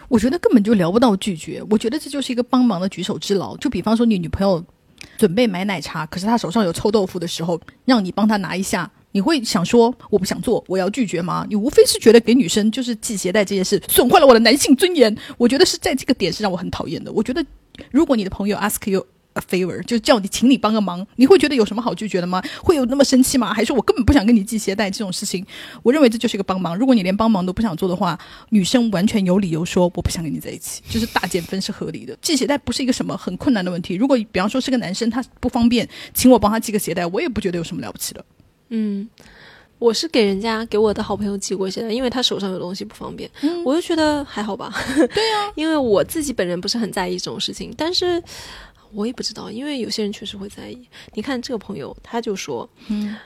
[0.09, 3.57] 我觉得根本就聊不到拒绝，我觉得这就是一个帮忙的举手之劳。
[3.57, 4.63] 就比方说，你女朋友
[5.17, 11.47] 准备买奶茶，可是她手上有臭豆腐的时候，让你帮她拿一下，你会想说我不想做，我要拒绝吗？
[11.49, 15.17] 你无非是觉得给女生就是系鞋带这件事损坏了我的男性尊严。
[15.39, 17.11] 我觉得是在这个点是让我很讨厌的。
[17.13, 17.45] 我觉得
[17.91, 19.07] 如果你的朋友 ask you。
[19.37, 22.43] A favor 就叫你，请你帮个忙，你会觉得有什么好拒绝的吗？
[22.63, 23.53] 会有那么生气吗？
[23.53, 25.45] 还是我根本不想跟你系鞋带这种事情？
[25.83, 26.77] 我认为这就是一个帮忙。
[26.77, 28.19] 如果你连帮忙都不想做的话，
[28.51, 32.17] 女生完全有理由说我不想跟你在一起，就是大减分是合理的。
[32.23, 33.95] 系鞋带不是一个什么很困难的问题。
[33.95, 38.25] 如果比方说是个男生，他不方便，请我帮他系个鞋带，我也不觉得有什么了不起的。
[38.71, 39.09] 嗯，
[39.79, 43.31] 我是给人家给我的好朋友系过鞋带，因为他手上有东西不方便，
[43.65, 44.73] 我就觉得还好吧。
[45.15, 48.23] 对呀，因为我自己本人不是很在意这种事情，但是。
[48.93, 50.89] 我也不知道，因为有些人确实会在意。
[51.15, 53.17] 你看这个朋友，他就说：“嗯，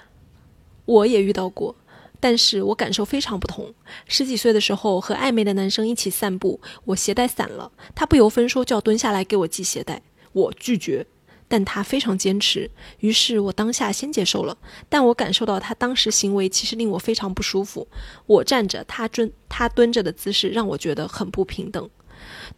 [0.85, 1.75] 我也遇到过，
[2.19, 3.73] 但是我感受非常不同。
[4.07, 11.07] 十几岁的时候和暧昧的男生一起散步，我鞋带散了，他不由分说就要蹲下来给我系鞋带，我拒绝，
[11.47, 14.57] 但他非常坚持，于是我当下先接受了。
[14.89, 17.87] 但我感受到他当时行为其实令我非常不舒服。
[18.27, 21.89] 我站着，他蹲，他蹲着的姿势让我觉得很不平等。”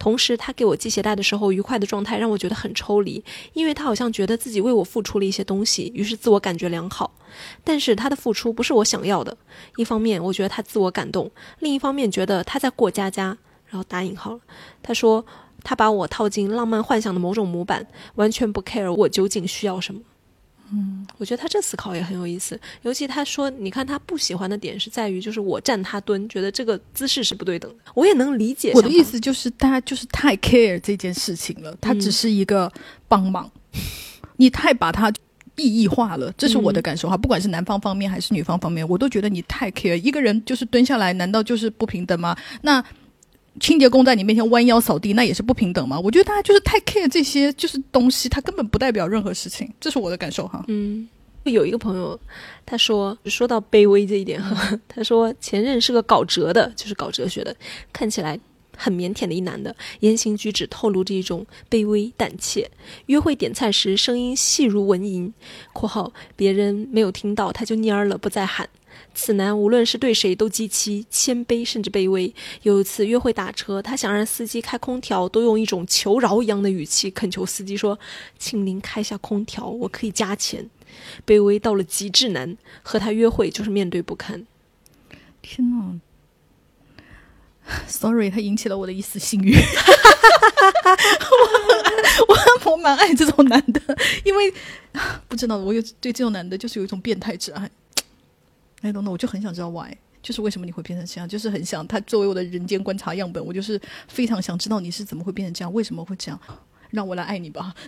[0.03, 7.15] 同时，他给我系鞋带的时候，愉快的状态让我觉得很抽离，因为他好像觉得自己为我付出了一些东西，于是自我感觉良好。
[7.63, 9.37] 但是他的付出不是我想要的。
[9.77, 13.37] 一方面，我觉得他自我感动；另一方面，觉得他在过家家。
[13.69, 14.39] 然后打引号了，
[14.81, 15.25] 他说
[15.63, 20.01] 他把我套进浪漫幻想的某种模板，完全不 care 我究竟需要什么。
[20.75, 27.77] 嗯，我觉得他这思考也很有意思，尤其他说，你看他不喜欢的点是在于，就是我站他蹲，觉得这个姿势是不对等的。
[27.93, 28.71] 我也能理解。
[28.73, 32.71] 我的意思就是，大家就是太 care 这件事情了，他只是一个
[33.07, 33.51] 帮忙，
[34.37, 35.13] 你太把他
[35.57, 37.15] 意义化了，这是我的感受哈。
[37.15, 39.95] 不管是男方方面还是女方方面，我都觉得你太 care。
[39.97, 42.35] 一个人就是蹲下来，难道就是不平等吗？
[42.63, 42.83] 那。
[43.59, 45.99] 清洁工在你面前弯腰扫地，那也是不平等吗？
[45.99, 50.63] 我觉得大家就是太 care 这些就是东西，它根本不代表任何事情，这是我的感受哈。
[50.67, 51.07] 嗯，
[51.43, 52.19] 有一个朋友
[52.65, 57.55] 他说说到卑微这一点哈， 他说前任是个搞哲的，就是搞哲学的，
[57.91, 58.39] 看起来
[58.75, 62.69] 很腼腆的一男的，言行举止透露着一种卑微胆怯，
[63.05, 65.31] 约会点菜时声音细如蚊蝇
[65.73, 68.67] （括号别人没有听到他就蔫了，不再喊）。
[69.15, 72.33] 此男无论是对谁都极其谦卑，甚至卑微。
[72.63, 77.99] 有一次约会打车，他想让司机开空调，都用一种求饶一样的语气恳求司机说
[78.39, 80.69] ：“请您开下空调，我可以加钱。”
[81.25, 84.45] 卑微到了极致难，和他约会就是面对不堪。
[85.41, 85.99] 天哪
[87.87, 89.55] ！Sorry，他引起了我的一丝性欲。
[92.27, 92.35] 我
[92.71, 93.81] 我蛮爱这种男的，
[94.23, 94.53] 因为
[95.27, 97.69] 不知道我有对这种男的，就是有一种变态之爱。
[98.83, 99.91] 哎，等等，我就很想知道 why，
[100.21, 106.39] 就是为什么你会变成这样，就是很想他作为我的人间观察样本，我就是非常想知道你是怎么会变成这样，为什么会这样，
[106.91, 107.73] 让我来爱你吧。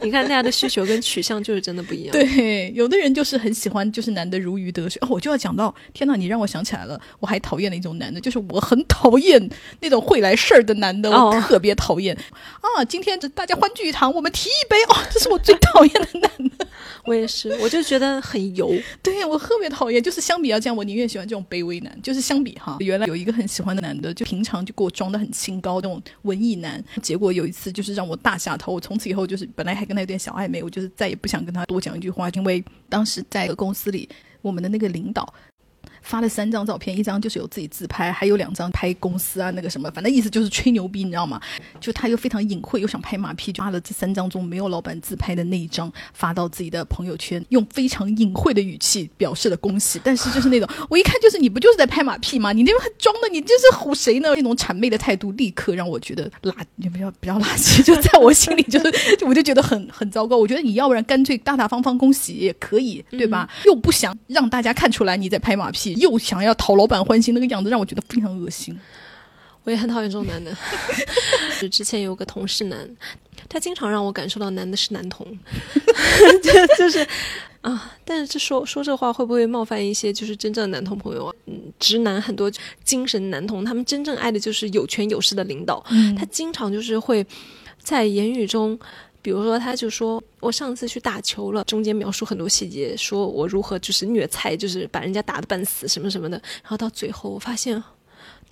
[0.00, 2.12] 你看，大家的需求跟取向就是真的不一样。
[2.12, 5.00] 对，有的人就是很喜欢，就是男的如鱼得水。
[5.02, 6.14] 哦，我就要讲到，天哪！
[6.14, 9.48] 你让我想起来了，我还讨厌的一种男的，就是我很讨厌
[9.80, 12.14] 那种会来事儿的男的，我特别讨厌。
[12.60, 16.66] 啊，今天这大家欢聚一堂，我们提一杯哦，这是我最讨厌的男的。
[17.04, 18.72] 我也是，我就觉得很油。
[19.02, 21.98] 对我特别讨厌，就是相比较这样，我宁愿喜欢这种卑微男。
[22.02, 26.82] 就是相比哈，原来有一个很喜欢的男的，就平常就给我装的很清高，那种文艺男。
[27.02, 34.08] 结果有一次就是让我大下头，我从此以后就是本来还跟他有点小暧昧，我就是再也不想跟他多讲一句话，因为当时在公司里，
[34.40, 35.32] 我们的那个领导。
[36.04, 41.40] 发了三张照片，一张就是有自己自拍，还有两张拍公司啊那个什么，反正意思就是吹牛逼，你知道吗？
[41.80, 50.00] 就他又非常隐晦，又想拍马屁，就发了这三张中没有老板自拍的那一张发到自己的朋友圈，用非常隐晦的语气表示了恭喜。
[50.04, 52.52] 但是就是那种，我一看就是你不就是在拍马屁吗？
[52.52, 54.34] 你那边装的，你这是唬谁呢？
[54.36, 60.36] 那种谄媚的态度，立刻让我觉得垃，你不要不要垃圾，就在我心里就是，我就觉得很很糟糕。
[60.36, 63.48] 我觉得你要不然干脆大大方方恭喜也可以，对吧？
[63.64, 65.93] 又不想让大家看出来你在拍马屁。
[65.94, 68.78] 又想要讨老板欢心那个样子，让我觉得非常恶心。
[69.64, 70.54] 我也很讨厌这种男的。
[71.60, 72.88] 就之前有个同事男，
[73.48, 75.26] 他经常让我感受到男的是男同，
[76.42, 77.06] 就就是
[77.62, 77.92] 啊。
[78.04, 81.34] 但是这说说这话会不会冒犯一些就是真正的男同朋友啊？
[81.46, 82.50] 嗯，直男很多
[82.84, 85.82] 精神男同，他们真正爱的就是有权有势的领导。
[86.18, 87.26] 他经常就是会
[87.82, 88.78] 在言语中。
[89.22, 97.82] 比如说，他就说我上次去打球了，中间描述很多细节，说我如何就是虐菜，就是把人家打的半死什么什么的，然后到最后我发现。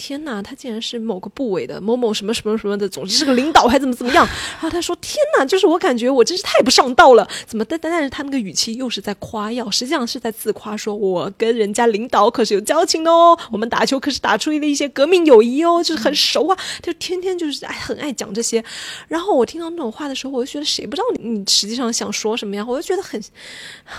[0.04, 4.26] 天哪，他竟然是某个部委的某某什么什么什么的，总之是个领导还怎么怎么样。
[4.54, 7.64] 然后他说：“天哪，就是我感觉我真是太不上道了，怎么？
[7.64, 16.58] 但但但是他那个语气又是在夸耀，实际上是在自夸，说我跟人家领导可是有交情的哦，我们打球可是打出了一些革命友谊哦，就是很熟啊。
[16.82, 18.64] 就天天就是爱很爱讲这些。
[19.06, 22.64] 然后我听到那种话的时候，我就觉得谁不知道你你实际上想说什么呀？
[22.66, 23.22] 我就觉得很，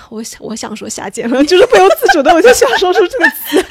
[0.10, 3.66] 我想我想说下贱了，就是不由自主的我就想说出这个词。”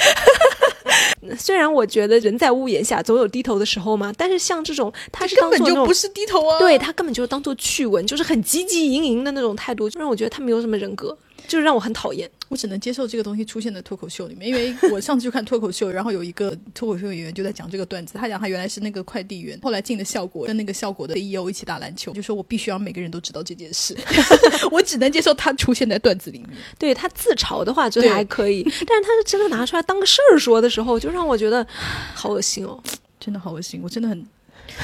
[1.39, 11.17] 虽然我觉得人在屋檐下总有低头的时候嘛，但是像这种，他是根本就不是低头啊，对他根本就当做趣闻，就是很积极盈盈的那种态度，就让我觉得他没有什么人格。
[11.49, 23.97] 就是让我很讨厌，我只能接受这个东西出现在脱口秀里面，因为 我上次就看脱口秀，然后有一个脱口秀演员就在讲这个段子，他讲他原来是那个快递员，后来进了效果，跟那个效果的 CEO 一起打篮球，就说我必须要每个人都知道这件事，
[24.71, 26.49] 我只能接受他出现在段子里面。
[26.79, 31.67] 对他自嘲的话，觉得还可以，但是他是真的拿出来当个事儿说的时候，就让我觉得
[32.15, 32.81] 好恶心哦，
[33.21, 34.27] 真的好恶心，我真的很，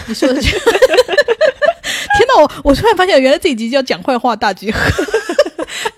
[0.07, 0.53] 你说的， 天
[2.29, 4.81] 哪，我我突然发现原来这一集叫讲坏话大集合。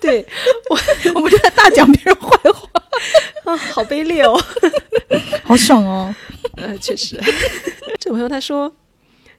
[0.01, 0.25] 对
[0.69, 0.77] 我，
[1.15, 2.67] 我们就在大讲别人坏话
[3.45, 4.37] 啊，好卑劣哦，
[5.45, 6.13] 好爽哦。
[6.57, 7.17] 呃，确实，
[7.99, 8.75] 这朋友他说，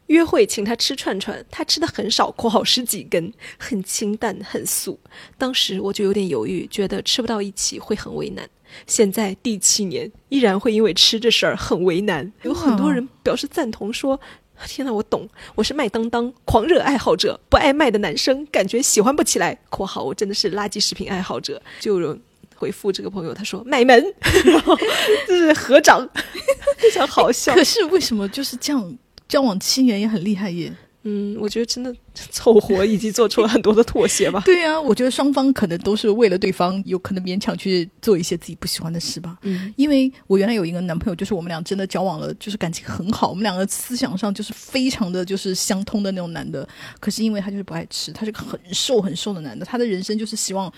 [0.06, 4.98] 约会请他吃串串，他吃的很少，括号十几根，很清淡，很素。
[5.36, 8.48] 当时我就有点犹豫，觉得吃不到一起会很为难。
[8.86, 12.32] 现在第七年，依然会因为吃这事儿很为难。
[12.42, 14.18] 有很多人表示赞同，说。
[14.66, 19.58] 天呐，我懂，我是麦当当狂热爱好者，不爱麦的男生感觉喜欢不起来。
[19.68, 22.18] （括号我真的是垃圾食品爱好者。）就有
[22.56, 24.76] 回复这个朋友，他说买门，然后
[25.26, 26.08] 就是合掌，
[26.78, 27.54] 非常好笑。
[27.54, 28.98] 可是为什么就是这样
[29.28, 30.72] 交往七年也很厉害耶？
[31.04, 34.42] 嗯，我觉得真的凑合，以及做出了很多的妥协吧。
[34.44, 39.36] 对呀，我觉得双方可能都是为了对方，有可能勉强去做一些自己不喜欢的事吧。
[39.42, 46.68] 嗯，因为我原来有一个男朋友，就是我们俩真的交往了，就是感情很好，我们两个思想上就是非常的就是相通的那种男的。
[47.00, 50.72] 可是因为他就是不爱吃，他是个很瘦很瘦的男的，他的人生就是希望。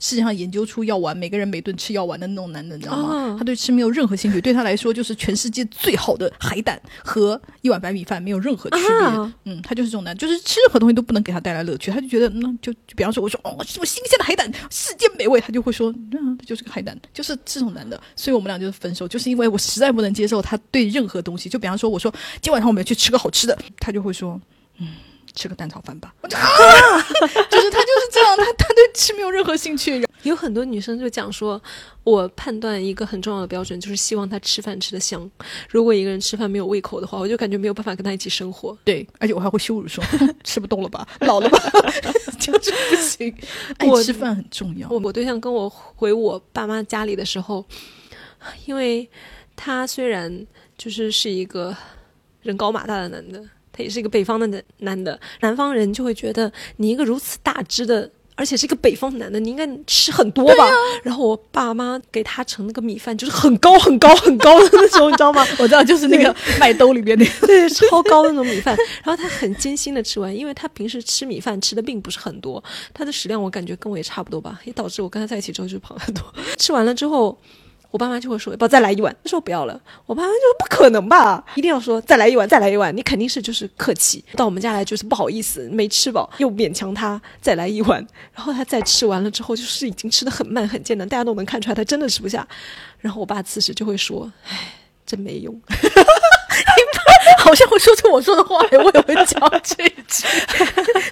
[0.00, 3.36] 世界上研究出药丸，每个人每顿吃药丸的那种男的，你知道吗？
[3.38, 9.32] 他对吃没有任何兴趣，对他来说就是全世界最好的海胆和一碗白米饭没有任何区别。
[9.44, 18.00] 嗯，他就是这种男，就是吃任何东西都不能给他带来乐趣，他就觉得那就就比方说我说哦什么新鲜的海胆，世间美味，他就会说嗯，他就是个海胆，就是这种男的。
[18.16, 22.10] 所以我们俩就是分手，就是因为我实在不能接受他对任何东西，就比方说我说
[22.40, 24.40] 今晚上我们要去吃个好吃的，他就会说
[24.78, 24.88] 嗯。
[25.34, 26.28] 吃个蛋炒饭吧，啊，
[27.50, 30.04] 就是他就是这样，他他对吃没有任何兴趣。
[30.22, 31.60] 有很多女生就讲说，
[32.04, 35.28] 我判断一个很重要的标准就是希望他吃饭吃的香。
[35.70, 38.76] 如果一个人吃饭没有胃口的话，我就感觉没有办法跟他一起生活。
[38.84, 40.04] 对，而且我还会羞辱说，
[40.44, 41.58] 吃不动了吧，老了吧，
[42.38, 43.34] 就是不行。
[43.78, 44.88] 爱吃饭很重要。
[44.90, 47.64] 我我对象跟我回我爸妈家里的时候，
[48.66, 49.08] 因为
[49.56, 51.74] 他虽然就是是一个
[52.42, 53.42] 人高马大的男的。
[53.80, 60.70] 他也是一个北方的男男的，南方人就会觉得你一个如此大只的，而且是一个北方男的，你应该吃很多吧？
[61.02, 65.46] 然后我爸妈给他盛那个米饭，就是很高很高很高的那种，你知道吗？
[65.58, 68.76] 我知道，就是那个麦兜里面那个， 对，超高的那种米饭。
[69.02, 72.62] 然后他很艰辛的吃完，因为他平时吃米饭吃的并不是很多，
[72.92, 76.24] 他的食量我感觉跟我也差不多吧，也导致我跟他在一起之后就胖很多。
[76.58, 77.38] 吃完了之后。
[77.90, 88.06] 我爸妈就会说：“要不再来一碗？”他说：“不要了。”我爸妈就说：“不可能吧，一定要说再来一碗，再来一碗。”你肯定是就是客气，到我们家来就是不好意思，没吃饱，又勉强他再来一碗。
[88.32, 92.46] 然后他再吃完了之后，就是已经吃的很慢很艰难，大家都能看出来他真的吃不下。
[92.98, 94.74] 然后我爸此时就会说：“唉，
[95.04, 95.60] 真没用。”
[97.38, 99.94] 好像会说出我说的话，我也会讲这句。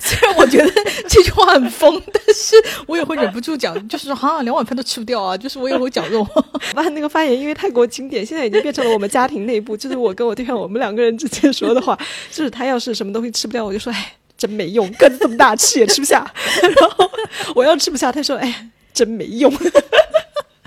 [0.00, 0.70] 虽然我觉得
[1.08, 2.56] 这句话很疯，但是
[2.86, 5.36] 我也会忍不住讲，就是说哈，两碗饭都吃不掉啊。
[5.36, 6.44] 就是我也会讲这种话。
[6.74, 11.98] 我那个发言，因为太过经典，现在已经变成了我们家庭内部，就是我跟我对象我们两个人之间说的话。
[12.30, 16.30] 就是他要是什么东西吃不掉，我就说哎，真没用，个子这么大，吃也吃不下。
[16.62, 17.10] 然后
[17.54, 19.52] 我要吃不下，他说哎，真没用。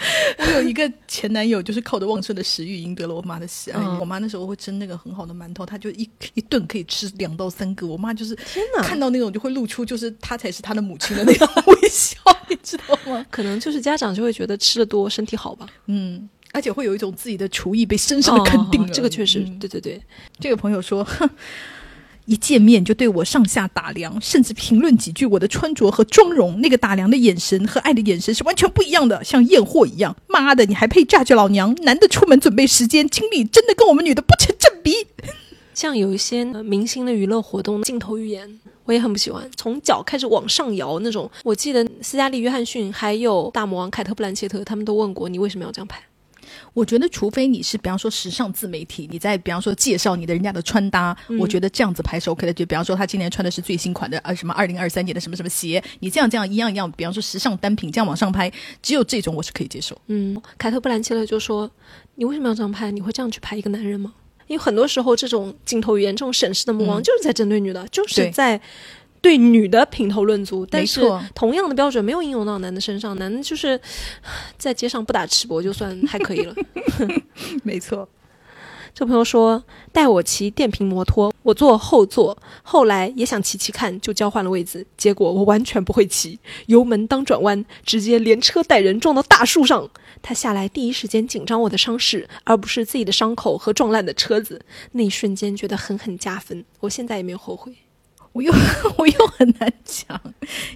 [0.40, 3.80] 我有一个前男友，就是靠着旺盛的食欲赢得了我妈的喜爱。
[4.00, 7.86] 我妈那时候会蒸那个很好的馒头，她就一 一顿可以吃两到三个。
[7.86, 12.16] 我妈就是天哪，看到那种就会露出就是她才是她的母亲的那种微笑，
[12.50, 13.26] 你知道吗？
[13.30, 15.68] 可能就是家长就会觉得吃的多身体好吧。
[15.88, 18.82] 嗯，而且会有一种自己的厨艺被深深的肯定。
[18.84, 20.02] 哦这个确实，嗯对对对，
[20.40, 21.30] 这个朋友说，哼，
[22.26, 26.62] 一见面就对我上下打量，甚至评论几句我的穿着和妆容。
[26.62, 30.16] 那个打量的眼神和爱的眼神是完全不一样的，像验货一样。
[30.28, 31.76] 妈的，你还配嫁去老娘？
[31.84, 34.94] 男的出门准备时间精力真的跟我们女的不成正比。
[35.74, 41.30] 像有一些、明星的娱乐活动镜头语言，我也很不喜欢，从脚开始往上摇那种。
[41.44, 46.02] 我记得斯嘉丽·约翰逊还有大魔王凯特·布兰切特，他们都问过你为什么要这样拍。
[46.74, 52.54] 我觉得，除非你是比方说时尚自媒体，你在比方说介绍你的人家的穿搭，我觉得这样子拍是 OK 的。
[52.54, 59.98] 就比方说他今年穿的是最新款的呃什么二零二三年的什么什么鞋，你这样这样一样一样，比方说时尚单品这样往上拍，只有这种我是可以接受。
[60.08, 61.70] 嗯，凯特·布兰切勒就说
[62.16, 62.90] ：“你为什么要这样拍？
[62.90, 64.14] 你会这样去拍一个男人吗？
[64.48, 68.60] 因为很多时候这种镜头语言、这种审视的目光，嗯就是在针对女的，就是在
[69.22, 70.66] 对女的评头论足。
[70.66, 71.02] 但是
[71.36, 73.80] 同样的标准没有应用到男的身上，男的就是
[74.58, 76.56] 在街上不打赤膊就算还可以了。
[77.64, 78.10] ”没错，
[78.94, 89.90] 这朋友说带我骑电瓶摩托，我坐后座，后来也想骑骑看，就交换了位子，结果我完全不会骑，油门当转弯，直接连车带人撞到大树上。
[90.24, 94.62] 他下来第一时间紧张我的伤势，而不是自己的伤口和撞烂的车子。
[94.92, 97.74] 那一瞬间觉得狠狠加分，我现在也没有后悔。
[98.34, 98.52] 我又
[98.98, 100.20] 我又很难讲，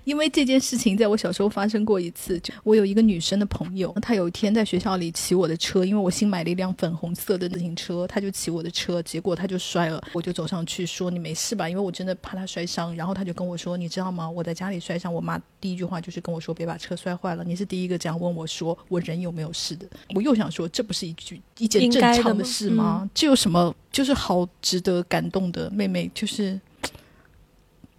[0.04, 2.38] 因为这件事情在我小时候发生过一次。
[2.41, 10.04] 就我有一个女生的朋友，她有一天在学校里骑我的车，因为我新买了一辆粉红色的自行车，她就骑我的车，结果她就摔了。
[10.12, 12.94] 我就走上去说：“你没事吧？”因为我真的怕她摔伤。
[12.96, 14.30] 然后她就跟我说：“你知道吗？
[14.30, 17.44] 我在家里摔伤，我妈第一句话就是跟我说别把车摔坏了。
[17.46, 23.10] 你是第一个这样问我说我人有没有事的。”我又想说，这不是一句一件正常的事吗？
[23.13, 25.70] 这有什么就是好值得感动的？
[25.72, 26.60] 妹妹就是。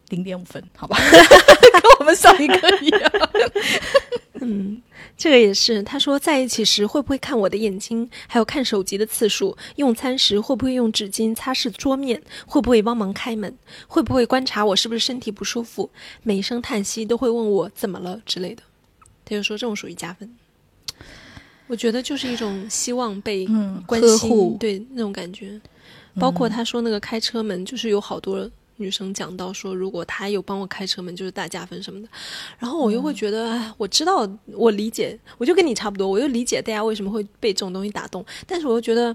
[0.08, 3.12] 零点五分，好吧， 跟我们上一课一样。
[4.40, 4.80] 嗯，
[5.16, 5.82] 这个也是。
[5.82, 13.56] 他说在一起时会不会看我的眼睛，还有看手机的次数；用餐时会不会用纸巾擦拭桌面，会不会帮忙开门，
[13.88, 15.90] 会不会观察我是不是身体不舒服，
[16.22, 18.62] 每一声叹息都会问我怎么了之类的。
[19.24, 20.30] 他就说这种属于加分。
[21.66, 25.60] 我觉得就是一种希望被嗯，关心，呵护，对那种感觉。
[26.20, 32.08] 包括他说那个开车门，就是有好多女生讲到说，如果他有帮我开车门，就是大加分什么的。
[32.58, 39.14] 然后我又会觉得，哎，我知道，我理解，我就跟你差不多，我又理解大家为什么会被这种东西打动，但是我又觉得，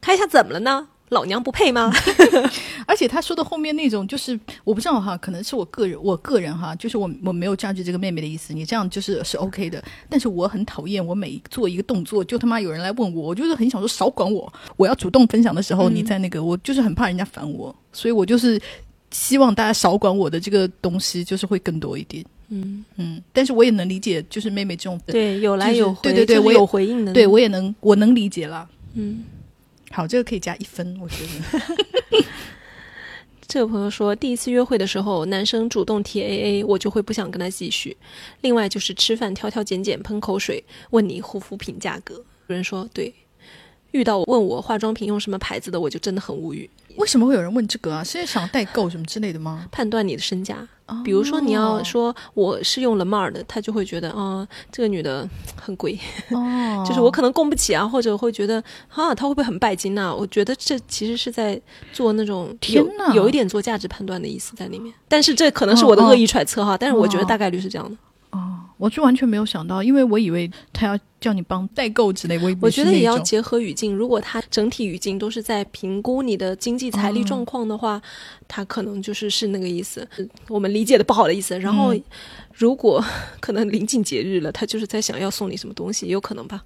[0.00, 0.88] 开一下怎么了呢？
[1.10, 1.92] 老娘不配吗？
[2.86, 9.82] 而且他说的后面那种，就是我不知道哈，可能是我个人，我个人哈，就是我我没有 judge 这个妹妹的意思，你这样就是是 OK 的。
[10.08, 14.52] 但是我很讨厌，我每做一个动作，就他妈有人来问我，我就是很想说少管我。
[14.76, 18.60] 我要主动分享的时候，嗯你在那个，我就是很怕人家烦我，所以我就是
[19.10, 22.24] 希望大家少管我的这个东西，就是会更多一点。
[22.48, 28.68] 嗯，嗯，但是我也能理解，就是妹妹这种，对，有来就是有回，对对对我有回应的，对我也能，我能理解了。
[28.94, 29.24] 嗯。
[29.92, 32.22] 好，这个可以加一分，我觉得。
[33.48, 37.96] 这个朋友说，第一次约会的时候，男生主动提 AA，我就会不想跟他继续。
[38.42, 42.14] 另外就是吃饭挑挑拣拣，喷口水，问你护肤品价格。
[42.46, 43.12] 有人说，对，
[43.90, 46.70] 遇到问我化妆品用什么牌子的，我就真的很无语。
[46.96, 48.04] 为什么会有人问这个啊？
[48.04, 49.66] 是想代购什么之类的吗？
[49.72, 50.66] 判断你的身价，
[51.04, 55.28] 比如说你要说我是用 Lamar 的，他就会觉得，啊、这个女的
[55.60, 55.98] 很贵，
[56.30, 61.60] 哦， 就是我可能供不起啊，或者会觉得啊，她会不会很拜金呐、我觉得这其实是在
[61.92, 67.94] 做那种有有一点做价值判断的意思在里面，但是这可能是我的恶意揣测哈，但是我觉得大概率是这样的。
[67.94, 67.98] 哦，
[68.80, 78.00] 我就完全没有想到，因为我以为他要叫你帮代购之类，我以为我觉得也要结合语境，如果他整体语境都是在评估你的经济财力状况的话，
[78.48, 80.08] 他可能就是是那个意思，
[80.48, 81.58] 我们理解的不好的意思。
[81.60, 82.02] 然后，嗯
[82.54, 83.02] 如果
[83.40, 86.62] 可能临近节日了，他就是在想要送你什么东西，也有可能吧。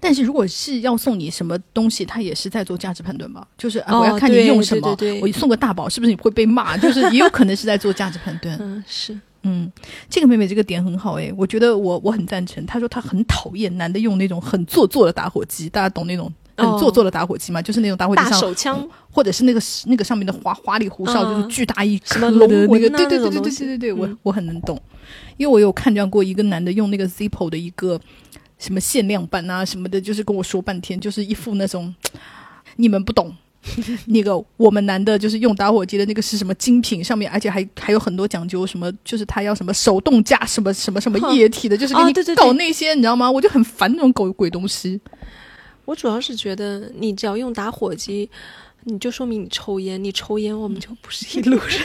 [0.00, 3.46] 但是如果是要送你什么东西，他也是在做价值判断吧？
[3.58, 6.76] 就是、啊哦我要看你用什么，对对对我送个大宝是不是你会被骂？
[6.78, 8.56] 就是也有可能是在做价值判断。
[8.62, 9.16] 嗯，是。
[9.48, 9.70] 嗯，
[10.10, 12.66] 这个妹妹这个点很好哎，我觉得我我很赞成。
[12.66, 17.62] 她说她很讨厌男的用那种很做作的打火机，大家懂那种很哦做作的打火机吗？
[17.62, 24.80] 就是那种打火机大上手枪，或者是那个那个上面的花花里胡哨，嗯就是巨大一什么颗的那个，对对对对对对对，我嗯我很能懂，
[25.36, 28.00] 因为我有看见过一个男的用那个 Zippo 的一个
[28.58, 31.94] 什么限量版啊什么的，就是跟我说半天，就是一副那种
[32.76, 33.32] 你们不懂。
[34.06, 43.30] 那个我们男的，就是用打火机的那个是什么精品，上面而且还还有很多讲究，什么就是他要什么手动加什么什么什么液体的，就是给你哦对对对搞那些，你知道吗？
[43.30, 45.00] 我就很烦那种狗鬼东西。
[45.84, 48.28] 我主要是觉得你只要用打火机。
[48.88, 51.76] 你就说明你抽烟，你抽烟我们 就不是一路人。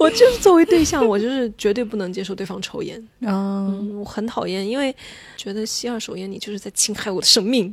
[0.00, 3.00] 我就是作为对象，我就是绝对不能接受对方抽烟。
[3.20, 4.92] 嗯， 嗯，我很讨厌，因为
[5.36, 7.72] 觉得吸二手烟你就是在侵害我的生命。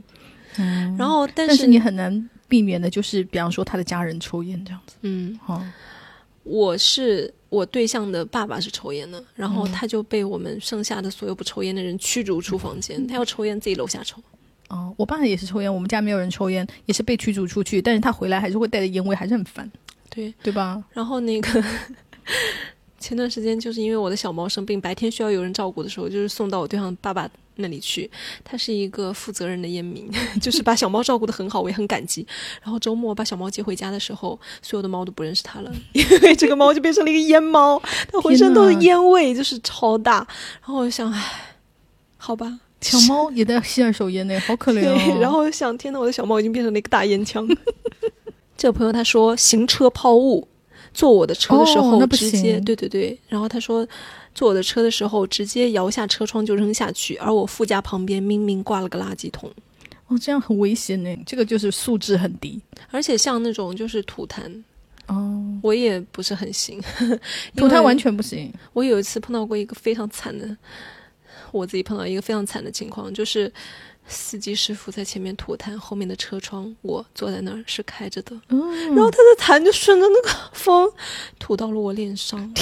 [0.58, 4.96] 嗯，然后，但但是你很难避免的，就是比方说他的家人抽烟这样子。
[5.02, 5.64] 嗯，哦，
[6.44, 9.72] 我是我对象的爸爸是抽烟的，然后嗯。
[9.72, 14.22] 他就被我们剩下的所有不抽烟的人驱逐出房间，他要抽烟自己楼下抽。
[14.70, 19.70] 哦，我爸也是抽烟，我们家没有人抽烟，也是被驱逐出去，但是他回来还是会带着烟味，还是很烦，
[20.10, 20.82] 对，对吧？
[20.94, 21.64] 然后那个
[23.00, 27.30] 前段时间就是因为我的小猫生病，白天需要有人照顾的时候，就是送到我对象爸爸
[27.62, 28.10] 那里去。
[28.44, 32.26] 他是一个负责任的烟民， 就是把小猫照顾得很好，我也很感激。
[32.62, 37.82] 然后周末把小猫接回家的时候，所有的猫都不认识它了， 因为这个猫就变成了一个烟猫，
[38.12, 40.28] 它浑身都是烟味，就是超大。
[40.62, 41.56] 然后我就想，唉，
[42.18, 42.60] 好吧。
[42.82, 44.82] 小猫也在吸二手烟呢，好可怜
[45.20, 47.48] 然后我就想，天呐，我的小猫已经变成了一个大烟枪。
[48.58, 50.48] 这个朋友他说，行车抛物，
[50.92, 53.16] 坐我的车的时哦候直接，对对对。
[53.28, 53.88] 然后他说，
[54.34, 59.52] 坐我的车的时候直接摇下车窗就扔下去，而我副驾旁边明明挂了个垃圾桶。
[60.08, 62.62] 哦，这样很危险呢，这个就是素质很低。
[62.90, 64.42] 而且像那种就是吐痰，
[65.08, 66.82] 哦，我也不是很行。
[67.56, 68.54] 吐痰完全，全不行。
[68.74, 70.58] 我有一次碰到过一个非常惨的，
[71.52, 73.52] 我自己碰到一个非常惨的情况，就是
[74.08, 80.92] 司机师傅在前面吐痰，后面的车窗我坐在那儿是开着的，嗯，然后他的痰就顺着那个风
[81.40, 82.54] 吐到了我脸上，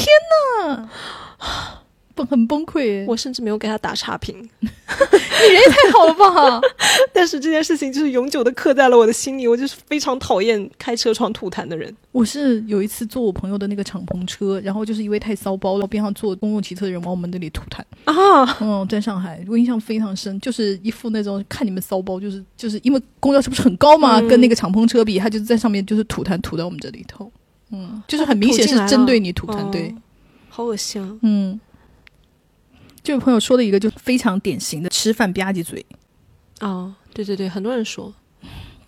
[2.20, 6.62] 崩很崩溃耶，我甚至没有给他打差评， 你人也太好了吧？
[7.14, 11.96] 但是这件事情就是永久的刻在了我的心里，我就是非常讨厌开车窗吐痰的人。
[12.12, 17.82] 我是有一次坐我朋友的那个敞篷车，然后就是因为太骚包了，边上坐公共汽车的人往我们那里吐痰。
[18.06, 27.32] 啊，嗯，在上海，我印象非常深，就是一副那种看你们骚包，就是就是因为公交车不是很高嘛，嗯跟那个敞篷车比，他就是在上面就是吐痰吐到我们这里头，
[27.72, 29.94] 嗯，就是很明显是针对你吐痰，哦对，
[30.50, 31.18] 好恶心啊！
[31.22, 31.60] 嗯。
[33.04, 35.86] 这位朋友说的一个就非常典型的吃饭吧唧嘴，
[36.60, 38.14] 哦，对对对，很多人说，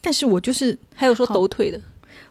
[0.01, 1.81] 但是我就是还有说抖腿的，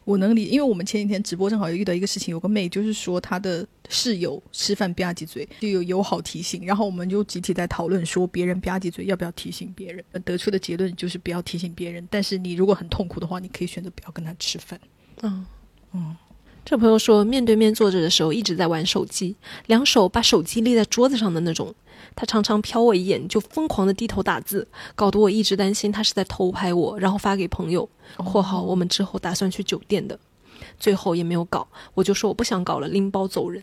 [0.04, 14.78] 我能理，因为我们前几天直播正好有遇到一个事情，有个妹就是说她的室友吃饭吧唧嘴，就有友好提醒，然后我们就集体在讨论说别人吧唧嘴要不要提醒别人，得出的结论就是不要提醒别人，但是你如果很痛苦的话，你可以选择不要跟他吃饭。
[15.22, 15.46] 嗯
[15.92, 16.16] 嗯。
[16.64, 19.34] 这朋友说，面对面坐着的时候一直在玩手机，
[19.66, 21.74] 两手把手机立在桌子上的那种。
[22.16, 27.88] 他常常瞟我一眼，就疯狂的低头打字，搞得我一直担心他是在偷拍我，然后发给朋友。
[28.18, 30.18] （括号我们之后打算去酒店的，
[30.78, 33.62] 最后也没有搞，我就说我不想搞了，拎包走人。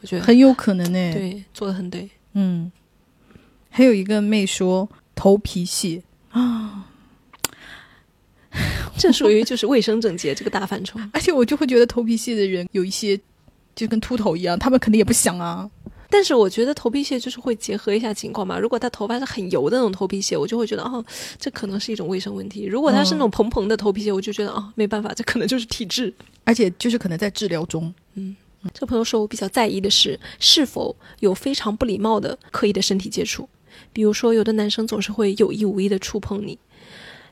[0.00, 2.10] 我觉得很有可能呢、，对，做的很对。
[2.32, 2.70] 嗯。
[3.70, 6.86] 还有一个妹说头皮屑啊，
[8.96, 10.98] 这属于就是卫生整洁这个大范畴。
[11.12, 13.18] 而且我就会觉得头皮屑的人有一些
[13.74, 15.68] 就跟秃头一样，他们肯定也不想啊。
[16.10, 18.56] 但是我觉得头皮屑就是会结合一下情况嘛。
[18.56, 21.04] 如果他头发是很油的那种头皮屑，我就会觉得哦，
[21.40, 22.66] 这可能是一种卫生问题。
[22.66, 26.14] 如果他是那种蓬蓬的头皮屑，我就觉得啊、哦，没办法，这可能就是体质。
[26.44, 28.36] 而且就是可能在治疗中，嗯
[28.72, 33.48] 这个朋友说，我比较在意的是是否有非常不礼貌的刻意的身体接触，
[33.92, 36.56] 比如说有的男生总是会有意无意的触碰你。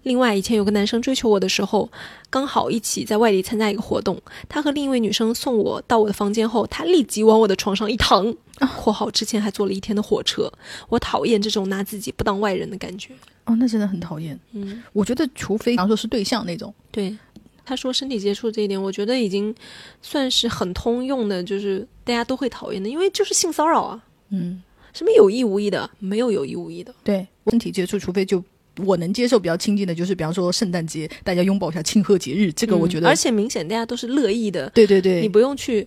[0.02, 1.90] 另外，以前有个男生追求我的时候，
[2.28, 8.34] 刚好一起在外地参加一个活动，他和另一位女生送我到我的房间后，他立即往我的床上一躺。
[8.76, 10.52] （括号之前还坐了一天的火车，
[10.88, 13.12] 我讨厌这种拿自己不当外人的感觉。
[13.44, 14.38] 哦，那真的很讨厌。
[14.52, 17.16] 嗯，我觉得，除非比方说是对象那种，对。
[17.64, 19.54] 他说身体接触这一点，我觉得已经
[20.02, 24.02] 算是很通用的，就是大家都会讨厌的，因为就是性骚扰啊。
[24.30, 24.60] 嗯，
[24.92, 26.92] 什么有意无意的，没有有意无意的。
[27.04, 28.42] 对，身体接触，除非就
[28.78, 35.86] 我能接受比较亲近的，就是比方说圣诞节大家拥抱一下，庆贺节日，这个我觉得，嗯而且明显大家都是乐意的，对对对，你不用去，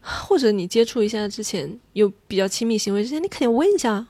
[0.00, 4.06] 或者你接触一下之前有比较亲密行为之前，你肯定问一下。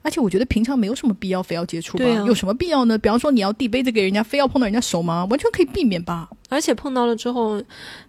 [0.00, 2.96] 而且我觉得平常没有什么必要非要接触吧，有什么必要呢？
[2.96, 5.26] 比方说你要递杯子给人家，非要碰到人家手吗？
[5.28, 6.30] 完全可以避免吧。
[6.48, 7.60] 而且碰到了之后，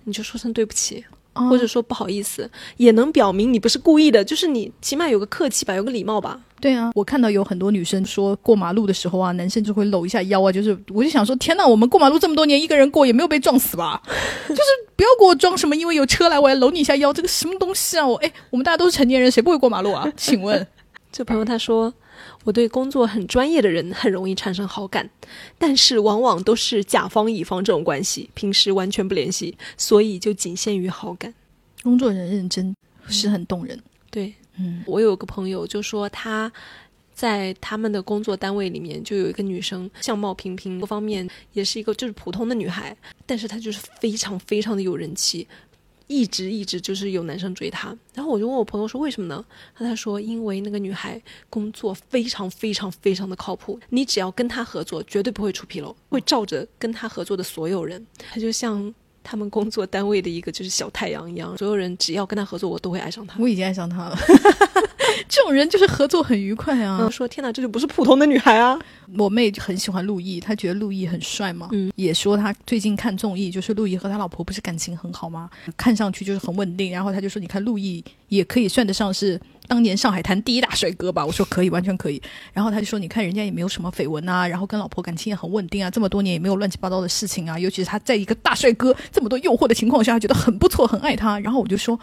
[0.05, 1.17] 你就说声对不起，哦
[1.47, 6.39] 或者说不好意思，也能表明你不是故意的，就是你起码有个客气吧，有个礼貌吧。
[6.59, 14.01] 对啊，我看到有很多女生说过马路的时候啊，男生就会搂一下腰啊，就是我就想说，天呐，我们过马路这么多年，一个人过也没有被撞死吧？
[14.49, 14.61] 就是
[14.97, 18.05] 不要给我装什么，因为有车来我要搂你一下腰，这个什么东西啊？
[18.05, 20.11] 我哎，我们大家都是成年人，谁不会过马路啊？
[20.17, 20.67] 请问？
[21.11, 21.91] 这朋友他说，
[22.43, 25.09] 我对工作很专业的人很容易产生好感，
[25.57, 31.33] 但是往往都是甲方乙方这种关系，平时完全不联系，所以就仅限于好感。
[31.83, 32.75] 工作人认真
[33.07, 33.79] 是很动人。
[34.09, 36.51] 对嗯我有个朋友就说他。
[37.11, 45.45] 在他们的工作单位里面，就有一个女生，相貌平平，各方面也是一个就是普通的女孩，但是她就是非常非常的有人气，
[46.09, 47.95] 一直一直就是有男生追她。
[48.15, 49.45] 然后我就问我朋友说为什么呢？
[49.75, 58.05] 他他说因为那个女孩工作非常非常非常的靠谱，你只要跟她合作，绝对不会出纰漏，会照着跟她合作的所有人。
[58.17, 58.93] 她就像
[59.23, 63.39] 他们工作单位的一个就是小太阳一样，所有人只要跟他合作，我都会爱上他。
[63.39, 64.17] 我已经爱上他了。
[65.27, 67.09] 这种人就是合作很愉快啊！
[67.09, 68.79] 说天哪，这就不是普通的女孩啊！
[69.17, 75.49] 我妹很喜欢陆毅，她觉得陆毅很帅嘛，嗯，也说他最近看综艺，就是陆毅和他老婆不是感情很好吗？
[75.75, 76.91] 看上去就是很稳定。
[76.91, 79.39] 然后他就说，你看陆毅也可以算得上是。
[79.69, 82.19] 当年上海滩第一大帅哥吧，我说可以，完全可以。
[82.51, 87.57] 然后他就说：“你看人家也没有什么绯闻啊，然后跟老婆感情也很稳定啊，这么多年也没有乱七八糟的事情啊。
[87.57, 91.39] 尤其是他在一个大帅哥这么多诱惑的情况下，觉得很不错，很爱他。
[91.39, 91.97] 然后我就说，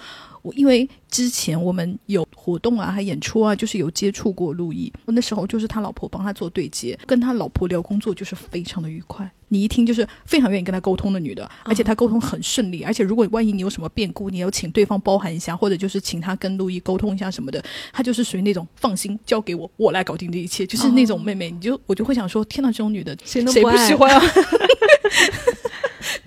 [0.47, 4.92] 我因为之前我们有活动啊，还演出啊，就是有接触过陆毅。
[5.07, 24.22] 那时候就是他老婆帮他做对接，跟他老婆聊工作就是非常的愉快。”你一听就是非常愿意跟他沟通的女的，而且他沟通很顺利，而且如果万一你有什么变故，你要请对方包涵一下，或者就是请他跟陆毅沟通一下什么的，他就是属于那种放心交给我，我来搞定这一切，就是那种妹妹，你就我就会想说，天哪，这种女的谁不喜欢啊？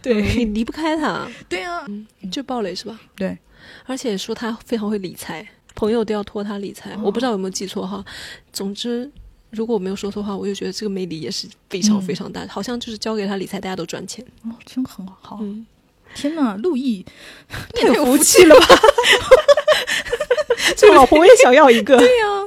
[0.02, 1.86] 对你离不开他，对啊，
[2.32, 3.00] 就暴雷是吧？
[3.16, 3.38] 对，
[3.86, 8.04] 而且说他非常会理财，朋友都要托他理财，我不知道有没有记错哈。
[8.52, 9.12] 总之。
[9.52, 14.24] 如果我没有说错话，我就觉得这个魅力也是非常非常大，好像就是交给他理财，大家都赚钱。
[14.44, 15.40] 哦，真很好。
[15.42, 15.66] 嗯，
[16.14, 17.04] 天哪，陆毅
[17.74, 18.68] 太有福气了吧！
[20.78, 21.98] 这个老婆我也想要一个。
[21.98, 22.39] 对呀，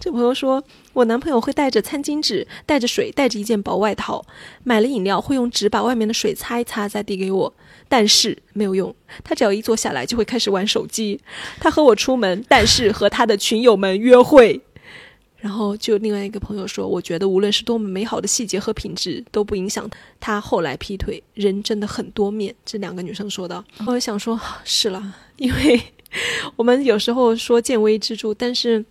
[0.00, 4.24] 这朋友说，我男朋友会带着餐巾纸，带着水，带着一件薄外套，
[4.64, 7.52] 买了饮料会用纸把外面的水擦一擦，再递给我，
[7.86, 8.92] 但是没有用。
[9.22, 11.20] 他只要一坐下来就会开始玩手机。
[11.60, 14.58] 他和我出门，但是和他的群友们约会。
[15.36, 19.88] 然后就另外一个朋友说，我觉得无论是多么美好的细节和品质，都不影响
[20.18, 21.22] 他后来劈腿。
[21.34, 22.54] 人真的很多面。
[22.64, 25.78] 这两个女生说的，我想说，是了，因为
[26.56, 28.82] 我们有时候说见微知著，但是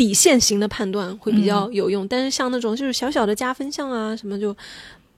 [0.00, 2.08] 底线型的判断会比较有用。
[2.08, 4.56] 但是像那种就是小小的加分项啊什么，就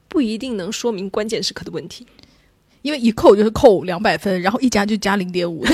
[0.08, 2.04] 不一定能说明关键时刻的问题。
[2.82, 5.64] 因为一扣就是扣两百分，然后一加就加零点五，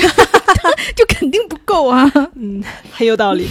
[0.95, 2.07] 就肯定不够啊。
[2.35, 3.47] 嗯，很有道理。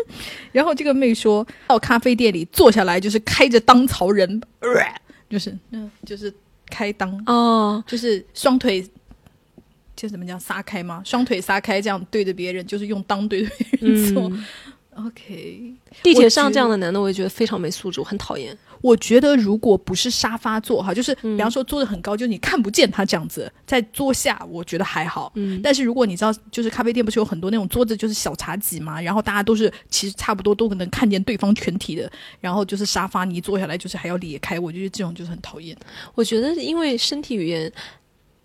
[0.50, 4.40] 然后这个妹说到咖啡店里坐下来，就是开着当槽人，
[5.28, 6.32] 就是嗯，就是
[6.70, 8.82] 开裆哦，就是双腿，
[9.94, 11.02] 就怎么讲撒开吗？
[11.04, 14.32] 双腿撒开，这样对着别人，就是用裆对着别人做。
[14.94, 18.56] OK，地铁上这样的男的，我也觉得非常没素质，我很讨厌。
[18.82, 25.32] 我觉得如果不是沙发坐哈，就是比方说坐的很高，就你看不见他这样子在桌下，我觉得还好。
[25.36, 35.74] 嗯，但是如果你知道，就是咖啡店不是有很多那种桌子，就是小茶几嘛，然后大家都是其实差不多都能看见对方全体的，然后就是沙发你一坐下来就是还要裂开，我觉得这种就是很讨厌。
[36.14, 37.72] 我觉得因为身体语言。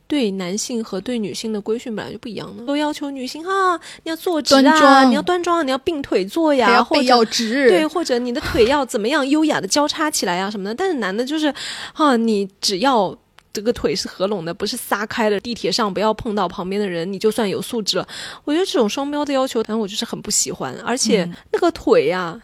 [0.07, 10.73] 对男性和对女性的规训本来就不一样的，都要求女性哈，你要坐直啊，你要端庄，你要并腿坐呀，背要直，对，或者你的腿要怎么样优雅的交叉起来呀什么的。
[10.73, 11.53] 但是男的就是，
[11.93, 13.13] 哈，你只要
[13.51, 18.07] 这个腿是合拢的，不是撒开的，地铁上不要碰到旁边的人，你就算有素质了。
[18.45, 20.73] 我觉得这种双标的要求，反正我就是很不喜欢。
[20.85, 22.39] 而且那个腿呀，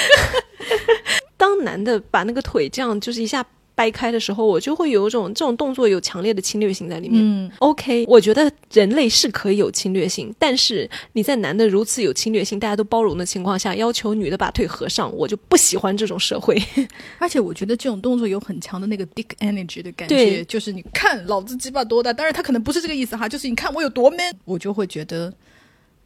[1.38, 3.42] 当男的把那个腿这样就是一下。
[3.80, 7.22] 掰开的时候，我就会有一种这种动作有强烈的侵略性在里面。
[7.24, 16.62] 嗯，OK，我觉得人类是可以有侵略性，但是你在男的如此有侵略性、大家都包容的情况下，要求女的把腿合上，我就不喜欢这种社会。
[17.18, 25.32] 而且我觉得这种动作有很强的那个 dick energy 的感觉，就是你看老子鸡巴多大，当然他可能不是这个意思哈，就是你看我有多 man，我就会觉得。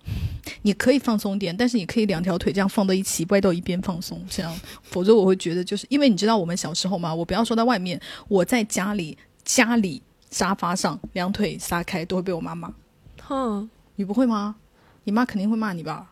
[0.63, 12.73] 你可以放松点，但是你可以两条腿这样放到一起，歪到一边放松，这样，否则我会觉得就是因为你知道我们小时候嘛，我不要说在外面，我在家里家里沙发上两腿撒开都会被我妈骂。
[13.23, 14.57] 哼，你不会吗？
[15.05, 16.11] 你妈肯定会骂你吧？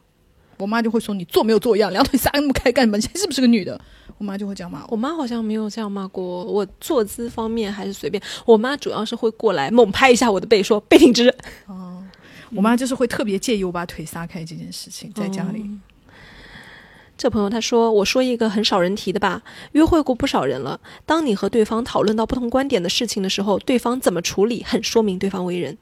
[0.58, 2.96] 我妈就会说你做没有坐样，两腿撒那么开干什么？
[2.96, 3.80] 你是不是个女的？
[4.18, 4.88] 我妈就会这样骂我。
[4.90, 8.22] 我妈好像没有这样骂过我，坐姿方面还是随便。
[8.44, 11.34] 我妈主要是会过来猛拍一下我的背，说背挺直。
[11.66, 11.91] 哦。
[12.54, 15.64] 我妈就是会特别介意我把腿撒开这件事情，在家里。
[17.16, 19.42] 这朋友他说：“我说一个很少人提的吧，
[19.72, 20.80] 约会过不少人了。
[21.06, 25.78] 当你和对方讨论到不同观点的事情的时候，对方怎么处理，很说明对方为人。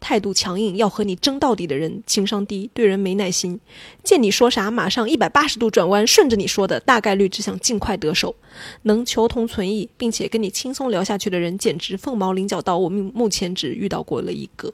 [0.00, 3.58] 态度强硬，要和你争到底的人，情商低，对人没耐心。
[4.04, 8.36] 见你说啥，马上一百八十度转弯，顺着你说的，大概率只想尽快得手。
[8.82, 14.72] 能求同存异，并且跟你轻松聊下去的人，简直凤毛麟角到我目目前只遇到过了一个。”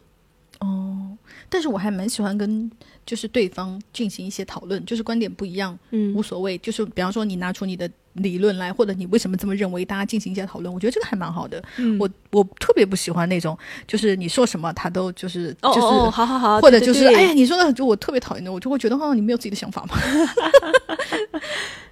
[0.61, 1.04] 哦，
[1.49, 2.71] 但是我还蛮喜欢跟
[3.07, 6.59] 就是对方进行一些讨论，就是观点不一样，嗯，无所谓。
[6.59, 10.73] 就是比方说你拿出你的理论来，或者你为什么这么认为，大家进行一些讨论。
[10.73, 11.63] 我觉得这个还蛮好的。
[11.77, 15.81] 嗯我我特别不喜欢那种，就是你说什么他都就是就是。
[15.81, 19.97] 哦哦，好好好，或者就是，哎呀，你说的就我特别讨厌的，我就会觉得，哦，你没有自己的想法吗。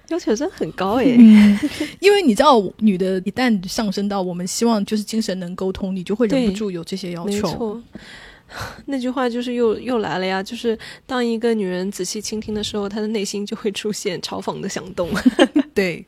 [0.09, 1.15] 要求真的很高哎。
[1.17, 1.57] 嗯，
[1.99, 7.81] 因为你知道，女的一旦上升到我们希望就是精神能沟通，你就会忍不住有这些要求。
[8.85, 15.09] 那句话就是又又来了呀，就是当一个女人仔细倾听的时候，她的内心就会出现嘲讽的响动。
[15.73, 16.05] 对，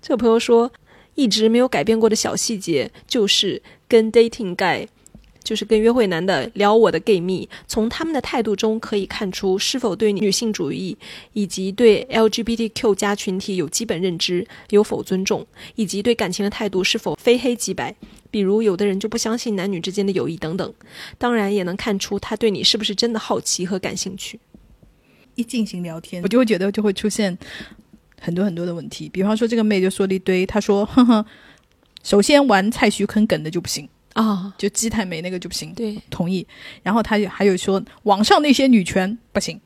[0.00, 0.70] 这个朋友说，
[1.14, 4.86] 一直没有改变过的小细节，就是跟 dating guy，
[5.42, 10.96] 就是跟约会男的聊我的 gay 蜜，从他们的态度中可以看出是否对女性主义
[11.32, 17.94] 以及对 LGBTQ 加群体有基本认知，有否尊重，以及对感情的态度是否非黑即白。
[18.30, 20.74] 比如，有的人就不相信男女之间的友谊等等。
[21.16, 24.38] 当然，也能看出他对你是不是真的好奇和感兴趣。
[25.34, 27.38] 一进行聊天，我就会觉得就会出现
[28.20, 29.08] 很多很多的问题。
[29.08, 31.24] 比方说，这个妹就说了一堆，她说：“哼哼，
[32.02, 36.44] 首先玩蔡徐坤梗的就不行，啊，就鸡太美那个就不行，对，同意。
[36.82, 39.60] 然后他还有说网上那些女权不行，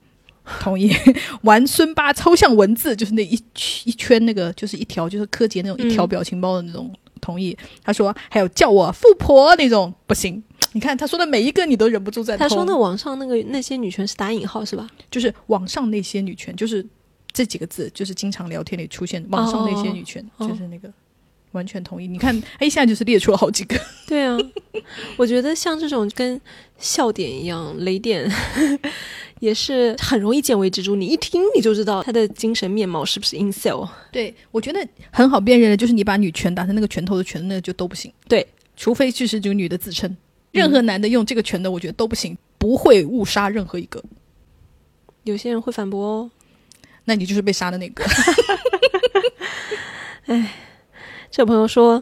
[0.60, 0.94] 同意。
[1.42, 3.42] 玩孙八抽象文字，就是那一
[3.84, 7.56] 一圈那个，就是一条就是柯洁那种一条嗯表情包的那种，同意。
[7.82, 10.42] 他说还有叫我富婆那种不行。
[10.74, 14.86] 你看他说的每一个，你都忍不住在他说偷那网上那个那些女权是打引号是吧？
[15.10, 16.86] 就是网上那些女权，就是
[17.32, 19.24] 这几个字，就是经常聊天里出现。
[19.30, 20.92] 网上那些女权，哦就是那个
[21.52, 22.06] 完全同意。
[22.06, 23.78] 你看，他一下就是列出了好几个。
[24.06, 24.36] 对啊，
[25.16, 26.40] 我觉得像这种跟
[26.78, 28.30] 笑点一样雷点，
[29.40, 30.94] 也是很容易见微知著。
[30.96, 33.88] 你一听你就知道他的精神面貌是不是 in s e l。
[34.10, 38.12] 对，我觉得很好辨认的，就是你把女拳打成那个拳头的拳，那就都不行。
[38.28, 38.46] 对，
[38.76, 40.16] 除非就是这个女的自称，
[40.50, 44.02] 任何男的用这个拳的，我觉得都不行，不会误杀任何一个。
[45.24, 46.30] 有些人会反驳哦。
[47.04, 48.04] 那你就是被杀的那个。
[51.32, 52.00] 这朋友说，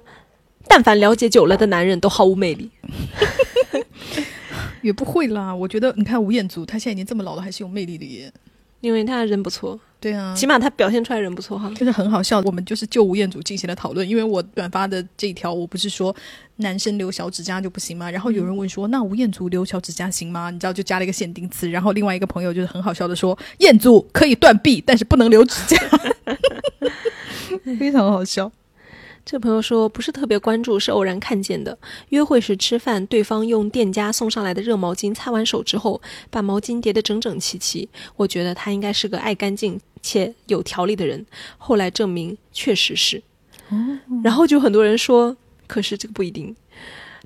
[0.67, 2.69] 但凡了解久了的男人都毫无魅力。
[4.83, 8.33] 也不会啦，我觉得你看吴彦祖，他现在已经这么老了，还是有魅力的耶。
[8.81, 11.71] 因为他人不错，对啊，起码他表现出来人不错哈。
[11.77, 16.17] 就是很好笑，我们就是就吴彦祖进行了讨论，因为我转发的这一条，我不是说
[16.57, 18.11] 男生留小指甲就不行吗？
[18.11, 20.51] 然后有人问说，那吴彦祖留小指甲行吗？
[20.51, 25.79] 你知道就加了一个限定词，然后另外一个朋友就是很好笑的说，彦祖可以断臂，但是不能留指甲，
[27.79, 28.51] 非常好笑。
[29.25, 31.79] 这朋友说不是特别关注，是偶然看见的。
[32.09, 36.01] 约会时吃饭，对方用店家送上来的热毛巾擦完手之后，
[36.31, 37.89] 把毛巾叠得整整齐齐。
[38.17, 41.25] 我觉得他应该是个爱干净且有条理的人。
[41.59, 43.23] 后来证明确实是。
[44.25, 45.37] 然后就很多人说，
[45.69, 46.57] 可是这个不一定。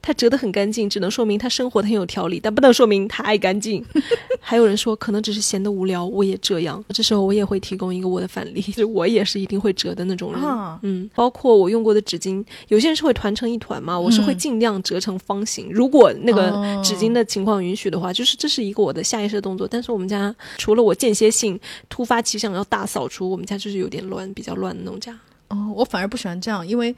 [0.03, 3.84] 他折得很干净，只能说明他生活的很有条理，但不能说明他爱干净。
[4.40, 6.84] 还有人说，可能只是闲得无聊，我也这样。
[6.90, 10.42] 这时候我也会提供一个我的反例， 就是我也是一定会折的那种人。
[10.42, 15.68] 啊嗯，包括我用过的纸巾，有些人是会团成一团嘛，我是会嗯尽量折成方形。
[15.70, 19.66] 如果那个哦纸巾的情况允许的话，就是这是一个我的下意识的动作。
[19.66, 25.18] 但是我们家除了我间歇性突发奇想要大扫除，我们家就是有点乱，比较乱的那种家。
[25.49, 26.95] 哦，我反而不喜欢这样，因为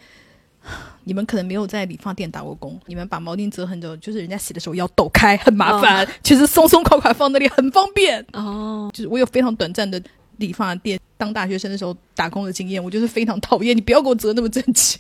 [1.05, 6.07] 你们可能没有在理发店打过工，你们把毛巾折很久，就是人家洗的时候要抖开，很麻烦。
[6.23, 8.25] 其实松松垮垮放那里很方便。
[8.33, 10.03] 哦，就是我有非常短暂的
[10.39, 14.99] 理发店当大学生的时候打工的经验，我就是非常讨厌你不要给我折那么整齐。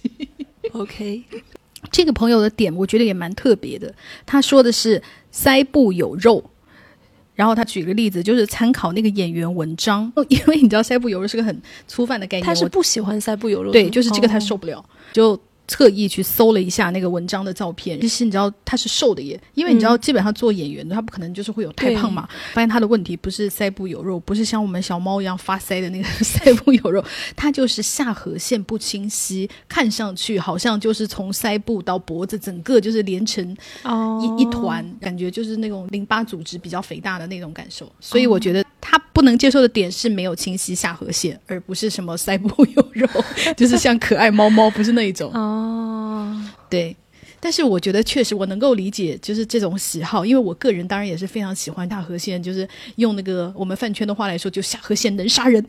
[0.72, 1.22] OK，
[1.90, 3.94] 这个朋友的点我觉得也蛮特别的，
[4.24, 5.02] 他说的是
[5.32, 6.42] 腮部有肉。
[7.34, 18.00] 然后他举个例子，就是参考那个演员文章， 因为你知道腮部有肉是个很粗泛的概念，他是不喜欢腮部有肉，对，就是这个他哦受不了，就特意去搜了一下那个文章的照片。
[18.00, 22.28] 其实你知道他是瘦的耶，因为你知道基本上做演员的他不可能就是会有太胖嘛。
[22.52, 27.04] 发现他的问题不是腮部有肉，不是像我们小猫一样发腮的那个 腮部有肉，
[27.34, 37.90] 他就是下颌线不清晰，看上去好像就是从腮部到脖子整个就是连成哦一一团，感觉就是那种淋巴组织比较肥大的那种感受。
[38.00, 43.08] 所以我觉得他不能接受的点是没有清晰下颌线，而不是什么腮部有肉，
[43.56, 45.32] 就是像可爱猫猫，不是那一种。
[45.32, 45.55] 哦，
[46.68, 46.96] 对。
[47.46, 55.64] 但是我觉得确实我能够理解，就是这种喜好，因为我个人当然也是非常喜欢下颌线，就是用那个我们饭圈的话来说，就下颌线能杀人，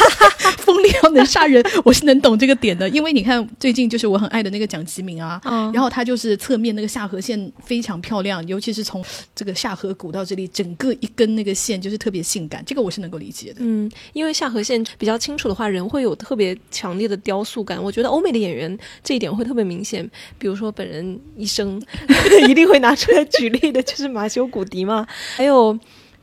[0.60, 2.86] 锋利要能杀人，我是能懂这个点的。
[2.90, 9.02] 因为你看最近就是我很爱的那个蒋奇明啊，嗯然后他就是侧面那个下颌线非常漂亮，尤其是从
[9.34, 13.60] 这个下颌骨到这里，整个一根那个线就是特别性感，这个我是能够理解的。
[13.60, 17.82] 嗯，因为下颌线比较清楚的话，人会有特别强烈的雕塑感。
[17.82, 20.06] 我觉得欧美的演员这一点会特别明显，
[20.38, 21.80] 比如说本人医生
[22.48, 25.06] 一定会拿出来举例的，就是马修·古迪嘛。
[25.36, 25.78] 还有，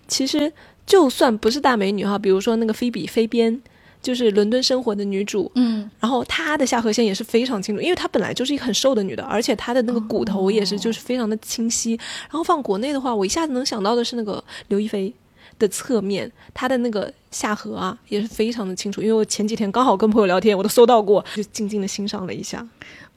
[0.08, 0.52] 其实
[0.86, 3.62] 就算不是大美女哈，比如说那个菲比·菲边，
[4.02, 11.92] 就是伦敦生活的女主，嗯，然后她的下颌线也是非常清楚，因为她本来就是一个很瘦的女的，而且她的那个骨头也是就是非常的清晰。
[12.24, 15.14] 然后放国内的话，我一下子能想到的是那个刘亦菲
[15.58, 22.66] 的侧面，她的那个下颌啊也是非常的清楚，因为我前几天刚好跟朋友聊天，我都搜到过，就静静的欣赏了一下。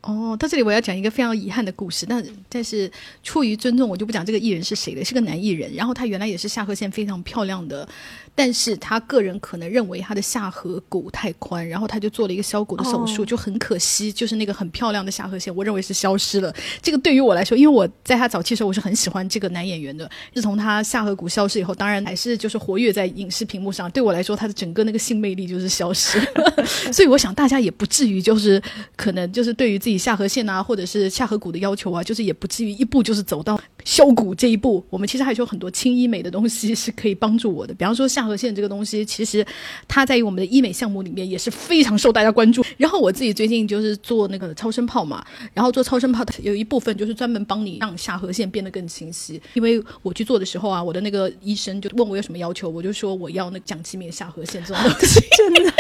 [0.02, 2.90] 哦，到这里我要讲一个非常遗憾的故事，但但是
[3.22, 7.88] 出于尊重，我就不讲这个艺人是谁了，是个男艺人，然后他原来也是下颌线非常漂亮的。
[8.34, 16.52] 但是他个人可能认为他的下颌骨太宽，然后他就做了一个削骨的手术，就很可惜，就是那个很漂亮的下颌线，我认为是消失了。
[16.80, 20.10] 这个对于我来说，因为我在他早期的时候，我是很喜欢这个男演员的。
[20.34, 26.18] 自从他下颌骨消失以后，当然还是就是活跃在影视屏幕上，对我来说，他的整个那个性魅力就是消失。
[26.92, 28.60] 所以我想大家也不至于就是
[28.96, 34.84] 可能就是对于自己下颌线啊，或者是下颌骨的要求啊，就是也不至于一步就是走到削骨这一步。
[34.90, 39.44] 我们其实还是有很多轻医美的东西是可以帮助我的，比方说下颌线这个东西，其实
[39.88, 42.64] 它在于我们的医美项目里面也是非常受大家关注。
[42.76, 49.40] 然后我自己最近就是做那个超声炮嘛，然后做超声炮有一部分就是专门帮你让下颌线变得更清晰。
[49.54, 55.72] 因为我去做的时候啊，我的那个医生就问我有什么要求，我就说我要那个讲气面下颌线这种东西，真的。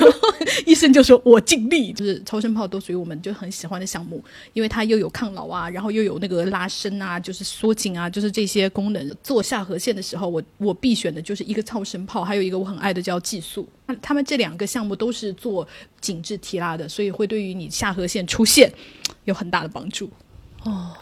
[0.00, 0.18] 然后
[0.66, 4.22] 医生就说我尽力，就是超声炮都属于我们就很喜欢的项目，
[4.52, 9.16] 因为它又有抗老啊，然后又有那个拉伸啊，就是缩紧啊，就是这些功能。
[9.22, 13.66] 做下颌线的时候，我我必选的就是一个超声炮，还有一个我很爱的叫技术。
[13.86, 15.66] 那他们这两个项目都是做
[16.00, 18.70] 紧致提拉的，所以会对于你下颌线出现
[19.24, 20.10] 有很大的帮助。
[20.64, 20.92] 哦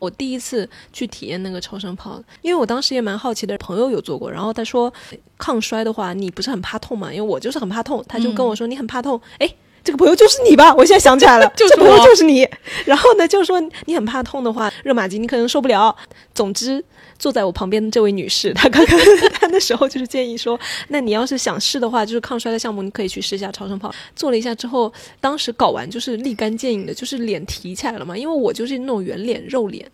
[0.00, 4.92] 我第一次去体验那个超声炮，因为我当时也蛮好奇的，朋友有做过，然后他说
[5.36, 7.12] 抗衰的话，你不是很怕痛嘛？
[7.12, 9.52] 因为我就是很怕痛，他就跟我说你很怕痛，哎。
[9.84, 10.74] 这个朋友就是你吧？
[10.74, 12.48] 我现在想起来了， 就是这朋友就是你。
[12.84, 15.94] 然后呢，就是说你很怕痛的话，热玛吉你可能受不了。
[16.34, 16.84] 总之，
[17.18, 18.98] 坐在我旁边的这位女士，她刚刚
[19.32, 20.58] 她那时候就是建议说，
[20.88, 23.92] 那你要是想试的话，就是抗衰的项目，你可以去试一下超声炮。
[24.14, 29.90] 做了一下之后，当时搞完就是立竿见影的，就是脸提起来了嘛，因为我就是那种圆脸肉脸。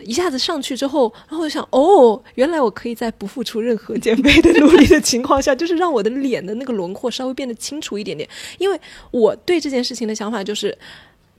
[0.00, 8.28] 一下子上去之后，然后我就想，哦，原来我可以在不付出任何减肥的努力的情况下， 就是让我的脸的那个轮廓稍微变得清楚一点点。
[8.58, 8.78] 因为
[9.10, 10.76] 我对这件事情的想法就是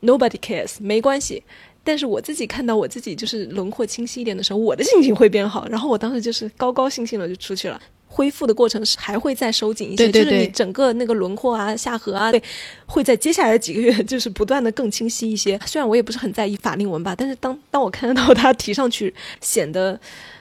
[0.01, 1.43] ，nobody cares，没关系。
[1.83, 5.67] 但是我自己看到我自己就是轮廓清晰一点的时候，我的心情会变好。
[5.69, 7.79] 然后我当时就是高高兴兴的就出去了。
[8.07, 12.41] 恢复的过程是还会再收紧一些，对对就是你整个那个轮廓啊、下颌啊，对
[12.85, 15.59] 会在接下来的几个月就是不断的更清晰一些。
[15.65, 19.99] 虽然我也不是很在意法令纹吧，但是当当我看到它提上去，显得，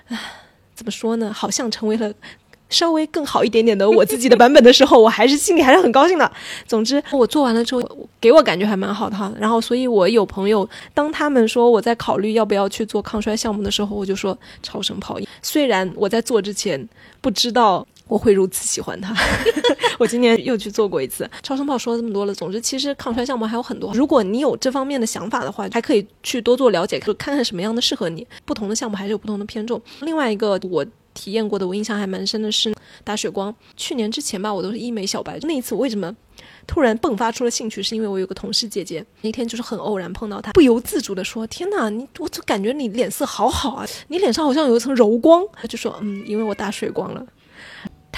[0.08, 0.18] 唉，
[0.74, 1.32] 怎么说呢？
[1.32, 2.12] 好像成为了。
[2.68, 6.30] 稍微更好一点点的我自己的版本的时候，我还是心里还是很高兴的。
[6.66, 9.32] 总之，我做完了之后，给我感觉还蛮好的哈。
[9.38, 15.18] 然后，所以我有朋友，当他们说我在考虑要不要去做抗衰项目的时候，我就说超声炮。
[15.42, 16.88] 虽然我在做之前
[17.20, 19.14] 不知道我会如此喜欢它，
[19.98, 21.78] 我今年又去做过一次超声炮。
[21.78, 23.92] 说了这么多了，总之其实抗衰项目还有很多。
[23.94, 28.26] 如果你有这方面的想法的话，还可以去多做了解，就看看什么样的适合你。
[28.44, 29.80] 不同的项目还是有不同的偏重。
[30.00, 30.84] 另外一个我。
[31.16, 33.52] 体验过的，我印象还蛮深的是打水光。
[33.76, 35.38] 去年之前吧，我都是医美小白。
[35.42, 36.14] 那一次我为什么
[36.66, 37.82] 突然迸发出了兴趣？
[37.82, 47.26] 是因为我有个同事姐姐，那天就是很偶然碰到她，不由自主的说：“天哪，你我就感觉你脸色好好啊，你脸上好像有一层柔光。”她就说：“嗯，因为我打水光了。”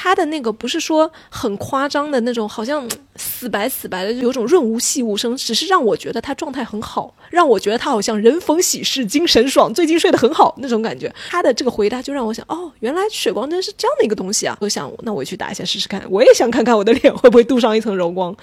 [0.00, 11.12] 她的那个不是说很夸张的那种，好像 死白死白的，有种润物细无声，只是让我觉得他状态很好，让我觉得他好像人逢喜事精神爽，最近睡得很好那种感觉。
[11.28, 14.56] 他的这个回答就让我想，哦，原来水光针是这样的一个东西啊！
[14.62, 18.36] 我想，那我去打一下试试看，我也想看看我的脸会不会镀上一层柔光。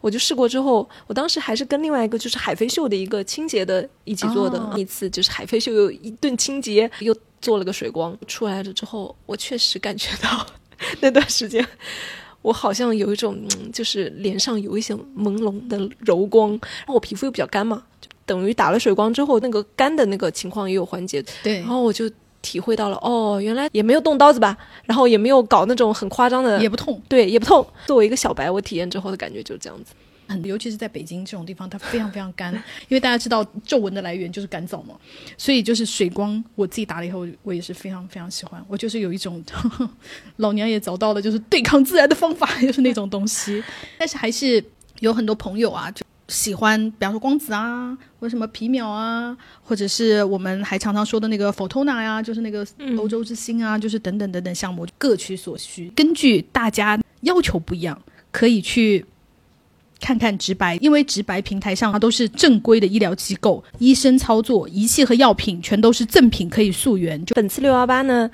[0.00, 10.46] 我就试过之后，我当时还是跟另外一个就是海飞秀的一个清洁的一起做的、哦一次，就是海飞秀又一顿清洁，又做了个水光出来了之后，我确实感觉到
[11.00, 11.66] 那段时间。
[12.42, 22.10] 我好像有一种，嗯就是脸上有一些朦胧的柔光，然后我皮肤又比较干嘛，就等于打了水光之后，那个干的那个情况也有缓解，对然，后我就
[22.40, 24.56] 体会到了，哦，原来也没有动刀子吧，
[24.86, 26.98] 然后也没有搞那种很夸张的，也不痛。
[27.06, 27.66] 对，也不痛。
[27.86, 29.92] 作为一个小白，我体验之后的感觉就是这样子。
[30.30, 32.54] 很，尤其是在北京这种地方，它非常非常干，
[32.88, 34.94] 因为大家知道皱纹的来源就是干燥嘛，
[35.36, 38.64] 所以就是水光，我自己打了以后，我也是非常非常喜欢。
[38.68, 39.42] 我就是有一种
[40.36, 43.62] 老娘也找到了就是对抗自然的方法， 就是那种东西。
[43.98, 44.64] 但是还是
[45.00, 52.64] 有很多朋友啊，就喜欢，比方说光子啊，或者什么皮秒啊，或者是我们还常常说的那个 Photona 呀、就是那个
[52.96, 58.00] 欧洲之星啊，就是等等等等项目，各取所需，根据大家要求不一样，
[58.30, 59.04] 可以去。
[60.00, 67.22] 看看直白，因为直白平台上它都是正规的医疗机构，医生操作，仪器和药品全都是正品，可以溯源。
[67.26, 68.28] 就本次六幺八呢，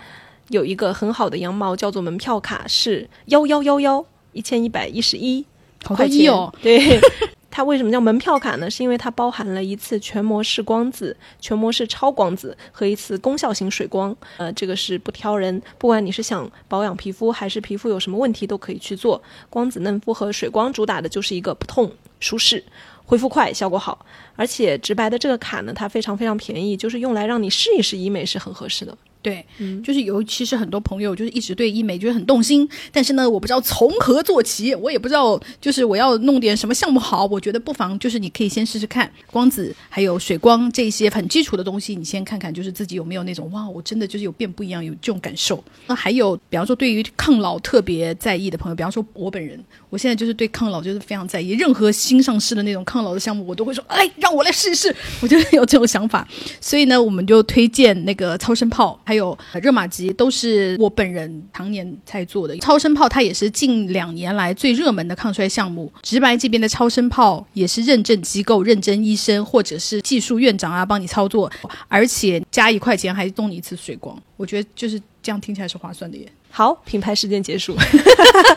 [0.48, 5.44] 有一个很好的羊毛叫做门票卡，是幺幺幺幺一千一百一十一
[5.82, 6.18] 好多块钱。
[6.18, 7.00] 一哦，对，
[7.56, 8.70] 它为什么叫门票卡呢？
[8.70, 14.14] 是因为它包含了一次全模式光子、全模式超光子和一次功效型水光。
[14.36, 19.22] 呃，这个是不挑人，不管你是想保养皮肤还是皮肤有什么问题都可以去做。
[19.48, 21.90] 光子嫩肤和水光主打的就是一个不痛、
[22.20, 22.62] 舒适。
[23.06, 24.04] 恢复快，效果好，
[24.34, 28.94] 而且直白的这个卡呢，它非常非常便宜，就是用来让你试一试医美是很合适的。
[29.26, 37.26] 对，嗯就是尤其是很多朋友就是一直对医美觉得很动心，但是呢，我不知道从何做起，我也不知道就是我要弄点什么项目好。
[37.26, 45.64] 我觉得不妨就是你可以先试试看光子还有水光这些很基础的东西，你先看看就是自己有没有那种哇，我真的就是有变不一样，有这种感受。
[45.88, 49.58] 那还有，比方说对于抗老特别在意的朋友，比方说我本人，
[49.90, 54.94] 我现在就是对抗老就是非常在意，任何新上市的那种抗老的项目，我都会说，哎，让我来试一试。
[55.22, 56.28] 我就是有这种想法，
[56.60, 59.15] 所以呢，我们就推荐那个超声炮，还有
[59.50, 62.56] 还有热玛吉，都是我本人常年在做的。
[62.58, 65.92] 超声炮它也是近两年来最热门的抗衰项目。
[66.02, 71.50] 直白这边的超声炮也是认证机构、认证医生或者是技术院长啊帮你操作，
[71.88, 74.16] 而且加一块钱还送你一次水光。
[74.36, 76.30] 我觉得就是这样听起来是划算的耶。
[76.50, 77.76] 好，品牌事件结束。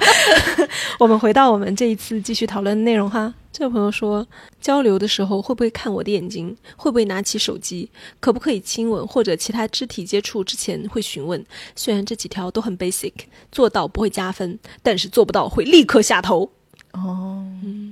[1.00, 3.34] 我们回到我们这一次继续讨论的内容哈。
[3.60, 4.26] 这位朋友说，
[4.62, 6.56] 交流的时候会不会看我的眼睛？
[6.78, 7.90] 会不会拿起手机？
[8.22, 11.46] 可不可以亲吻或者其他肢体接触之前会询问？
[11.76, 13.12] 虽然这几条都很 basic，
[13.52, 16.50] 做到不会加分，但是做不到会立刻下头。
[16.94, 17.46] 哦，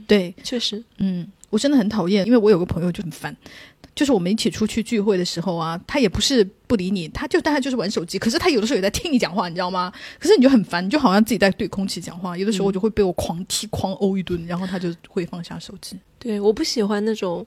[0.08, 3.36] 对，确实，嗯，我真的很讨厌，因为我有个朋友就很烦，
[3.98, 9.92] 就是我们一起出去聚会的时候啊，他也不是不理你，他就大概就是玩手机，可是他有的时候也在听你讲话，你知道吗？
[10.20, 15.98] 可是你就很烦，你就好像自己在对空气讲话，有的时候我就会被我狂踢、狂殴一顿，然后他就会放下手机。
[16.20, 17.44] 对，我不喜欢那种。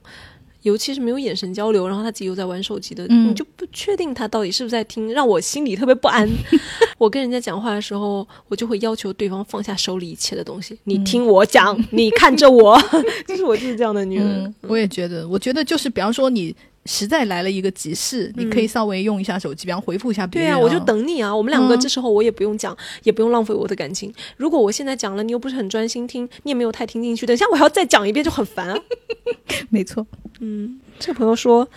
[0.63, 6.29] 尤其是没有眼神交流，然后他自己又在玩手机的，嗯你就不确定他到底是不是在听，让我心里特别不安。
[6.97, 12.79] 我跟人家讲话的时候，我就会要求对方放下手里一切的东西，你听我讲，你看着我，
[13.27, 14.43] 就是我就是这样的女人。
[14.43, 16.55] 嗯，我也觉得，我觉得就是比方说你
[16.85, 20.81] 实在来了一个急事，你可以稍微用一下手机，比方回复一下别人、对啊，我就。
[20.81, 21.33] 等你啊！
[21.33, 24.11] 我们两个嗯这时候我也不用讲，也不用浪费我的感情。
[24.35, 28.77] 如果我现在讲了，你又不是很专心听，你也没有太听进去，等一下我还要再讲一遍，就很烦啊。
[29.69, 30.05] 没错，
[30.39, 31.69] 嗯这个朋友说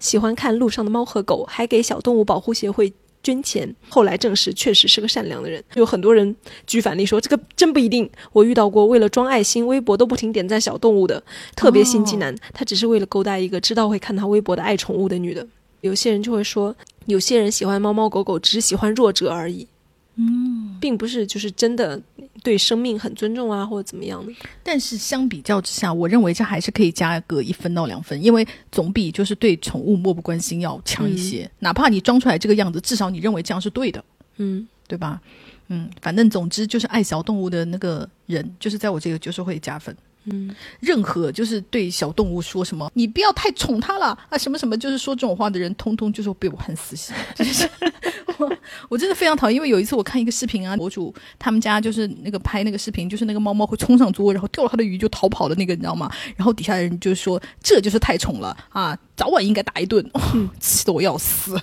[0.00, 2.92] 喜欢看路上的猫和狗，还给小动物保护协会
[3.26, 3.74] 捐钱。
[3.88, 5.60] 后来证实确实是个善良的人。
[5.74, 8.08] 有很多人举反例说这个真不一定。
[8.32, 11.20] 我遇到过为了装爱心，微博都不停点赞小动物的，
[11.56, 12.32] 特别心机男。
[12.54, 15.44] 他只是为了勾搭一个知道会看他微博的爱宠物的女的。
[15.80, 16.74] 有些人就会说，
[17.06, 19.66] 有些人喜欢猫猫狗狗，只是喜欢弱者而已。
[20.18, 22.00] 嗯，并不是就是真的
[22.42, 24.32] 对生命很尊重啊，或者怎么样的。
[24.62, 31.50] 但是相比较之下，我认为这还是可以加个一分到两分，因为总比就是对宠物漠不关心要强一些。
[31.58, 34.02] 哪怕你装出来这个样子，至少你认为这样是对的，
[34.38, 35.20] 嗯，对吧？
[35.68, 39.94] 嗯，反正总之就是爱小动物的那个人，就是在我这个就是会加分。
[40.26, 47.14] 嗯，任何就是对小动物说什么“你不要太宠它了”啊，什么什么，就是说这种话的人，通通就是被我恨死心。
[47.34, 47.68] 就是
[48.38, 48.52] 我
[48.88, 56.10] 我真的非常讨厌，因为有一次我看一个视频啊，博主他们家就是那个拍那个视频，就是那个猫猫会冲上桌，然后掉了他的鱼就逃跑的那个，你知道吗？
[56.36, 60.20] 然后底下人就说这就是太宠了啊，早晚应该打一顿，哦
[60.58, 61.56] 气得我要死。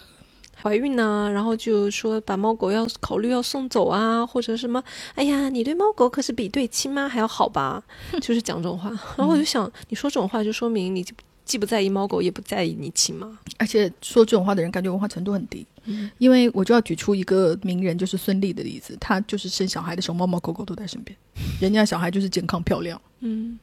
[0.64, 4.82] 怀孕呐、然后就说把猫狗要考虑要送走啊，或者什么，
[5.14, 7.84] 哎呀，你对猫狗可是比对亲妈还要好吧？
[8.22, 8.90] 就是讲这种话。
[9.18, 11.06] 然后我就想，你说这种话，就说明你
[11.44, 13.38] 既不在意猫狗，也不在意你亲妈。
[13.58, 15.66] 而且说这种话的人，感觉文化程度很低。
[15.86, 21.14] 嗯因为我就要举出一个名人，就是孙俪的例子，她就是生小孩的时候，猫猫狗狗都在身边，
[21.60, 23.02] 人家小孩就是健康漂亮。
[23.20, 23.60] 嗯，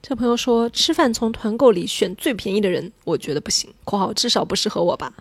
[0.00, 5.12] 这朋友说吃饭从团购里选最便宜的人，我觉得不行（括号至少不适合我吧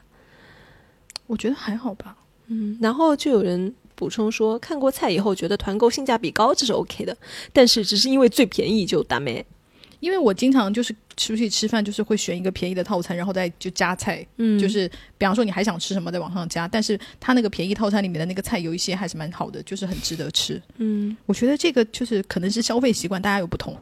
[1.28, 2.18] 我觉得还好吧。）。
[2.48, 7.16] 嗯，然后就有人补充说，看过菜以后觉得团购性价比高，这是 OK 的，
[7.54, 9.46] 但是只是因为最便宜就打没。
[10.00, 20.62] 因为我经常就是出去吃饭，就是会选一个便宜的套餐，然后再就加菜，嗯，就是比方说你还想吃什么，在往上加，但是它那个便宜套餐里面的那个菜有一些还是蛮好的，就是很值得吃。
[20.78, 21.18] 嗯。
[21.26, 23.76] 我觉得这个就是可能是消费习惯，大家有不同。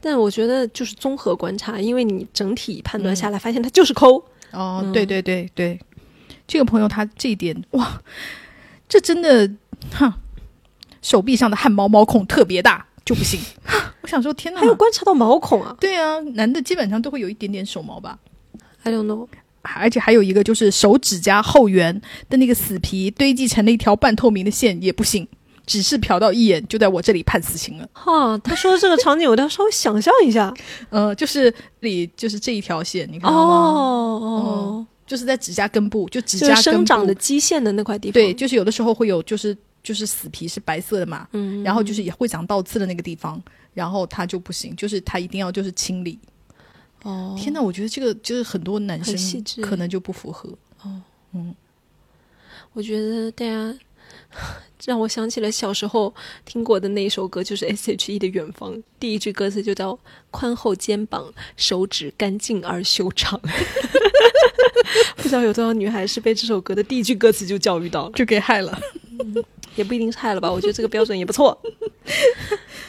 [0.00, 4.16] 但我觉得就是综合观察，因为你整体判断下来，发现它就是抠。
[4.50, 5.78] 哦，嗯对对对对，
[6.50, 8.02] 这个朋友他这一点哇，
[8.88, 9.48] 这真的
[9.92, 10.18] 哈，
[11.00, 13.38] 手臂上的汗毛毛孔特别大就不行。
[14.02, 14.66] 我想说，天哪还！
[14.66, 18.18] 有观察到毛孔啊对啊，男的基本上都会有一点点手毛吧。
[18.82, 19.28] ？I don't know。
[19.62, 25.28] 而且还有一个就是手指甲后缘的那个死皮堆积成了一条半透明的线也不行，
[25.64, 27.88] 只是瞟到一眼就在我这里判死刑了。
[27.94, 30.52] 哈，他说的这个场景，我都要稍微想象一下。
[30.90, 33.54] 呃，就是里就是这一条线，你看到吗？
[33.54, 38.12] 哦就是在指甲根部，就指甲根部生长的基线的那块地方。
[38.12, 43.42] 对，就是有的时候会有就是就是死皮是白色的嘛，嗯，然后就是也会长倒刺的那个地方，
[43.74, 46.16] 然后它就不行，就是它一定要就是清理。
[47.02, 50.48] 哦，天哪，我觉得这个就是很多男生可能就不符合。
[50.84, 51.02] 哦，
[51.32, 51.52] 嗯
[52.72, 53.76] 我觉得大家
[54.86, 56.14] 让我想起了小时候
[56.44, 59.98] 听过的那一首歌，就是 S.H.E 的《远方》，第一句歌词就叫
[60.30, 63.40] “宽厚肩膀，手指干净而修长。”
[65.16, 68.78] 不知道有多少女孩是被这首歌的第一句歌词就教育到了，就给害了。
[69.76, 70.50] 也不一定是害了吧？
[70.50, 71.56] 我觉得这个标准也不错。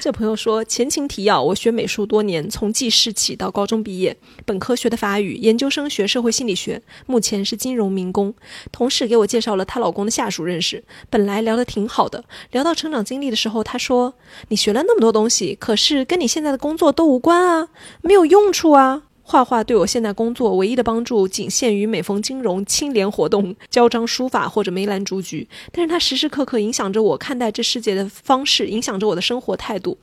[0.02, 8.34] 这朋友说，前情提要：我学美术多年，从记事起到高中毕业，本科学的法语，研究生学社会心理学，目前是金融民工。
[8.72, 14.16] 同事给我介绍了她老公的下属认识，本来聊得挺好的，聊到成长经历的时候，她说
[14.50, 17.70] ：“你学了那么多东西，可是跟你现在的工作都无关啊，
[18.02, 29.98] 没有用处啊。”画画对我现在工作唯一的帮助，仅限于每逢金融清廉活动交章书法或者梅兰竹菊，但是它时时刻刻影响着我看待这世界的方式，影响着我的生活态度。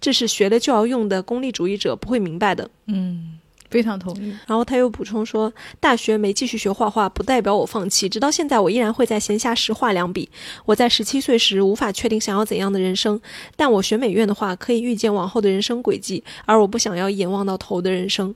[0.00, 2.70] 这是学了就要用的功利主义者不会明白的。
[2.86, 3.39] 嗯，
[3.70, 4.30] 非常同意。
[4.46, 8.08] 然后他又补充说，大学没继续学画画，不代表我放弃。
[8.08, 10.28] 直到现在，我依然会在闲暇时画两笔。
[10.66, 13.20] 我在十七岁时无法确定想要怎样的人生，
[13.56, 18.34] 但我学美院的话，可以预见往后的人生轨迹，而我不想要一眼望到头的人生。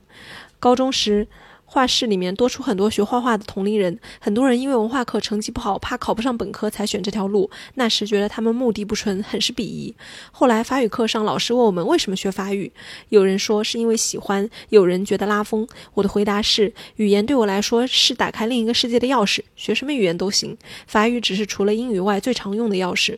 [0.59, 1.27] 高中时。
[1.67, 7.49] 画室里面多出很多学画画的同龄人，很多人因为文化课成绩不好，怕考不上本科才选这条路。
[7.73, 9.93] 那时觉得他们目的不纯，很是鄙夷。
[10.31, 12.71] 后来法语课上，老师问我们为什么学法语，
[13.09, 15.67] 有人说是因为喜欢，有人觉得拉风。
[15.95, 20.57] 我的回答是，语言对我来说是打开另一个世界的钥匙，学什么语言都行，
[20.87, 23.17] 法语只是除了英语外最常用的钥匙。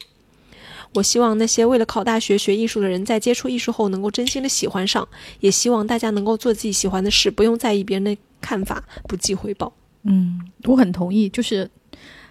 [0.93, 5.08] 我希望那些为了考大学学艺术的人，在接触艺术后能够真心的喜欢上，
[5.41, 9.71] 也希望大家能够做自己喜欢的事，不用在意别人的看法，不计回报。
[10.03, 11.27] 嗯，我很同意。
[11.29, 11.69] 就是，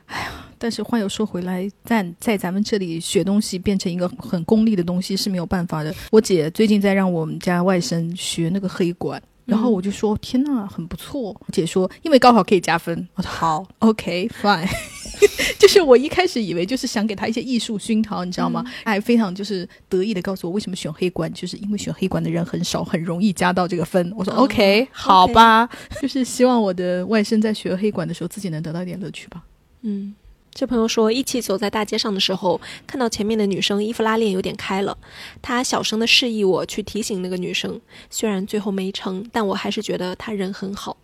[0.07, 5.95] 哎呀，但是话又说回来，在在咱们这里学东西变成一个很功利的东西是没有办法的。
[6.11, 9.23] 我姐最近在让我们家外甥学那个黑管。
[9.47, 14.69] 然后我就说：“天呐，很不错。”我姐说：“因为高考可以加分。”我说：“好，OK，fine。
[15.59, 18.63] ”就是我一开始以为就是想给他一些艺术熏陶，你知道吗？
[18.85, 24.13] 他还非常就是得意的告诉我为什么选黑管，就是因为选黑管的人很少，很容易加到这个分。
[24.17, 25.69] 我说哦 OK，好吧，
[26.03, 29.43] 就是希望我的外甥在学黑管的时候自己能得到一点乐趣吧。
[29.83, 30.15] 嗯，
[30.57, 34.97] 这朋友说，一起走在大街上的时候，看到前面的女生衣服拉链有点开了，
[35.43, 37.79] 他小声的示意我去提醒那个女生，
[38.09, 40.97] 虽然最后没成，但我还是觉得她人很好。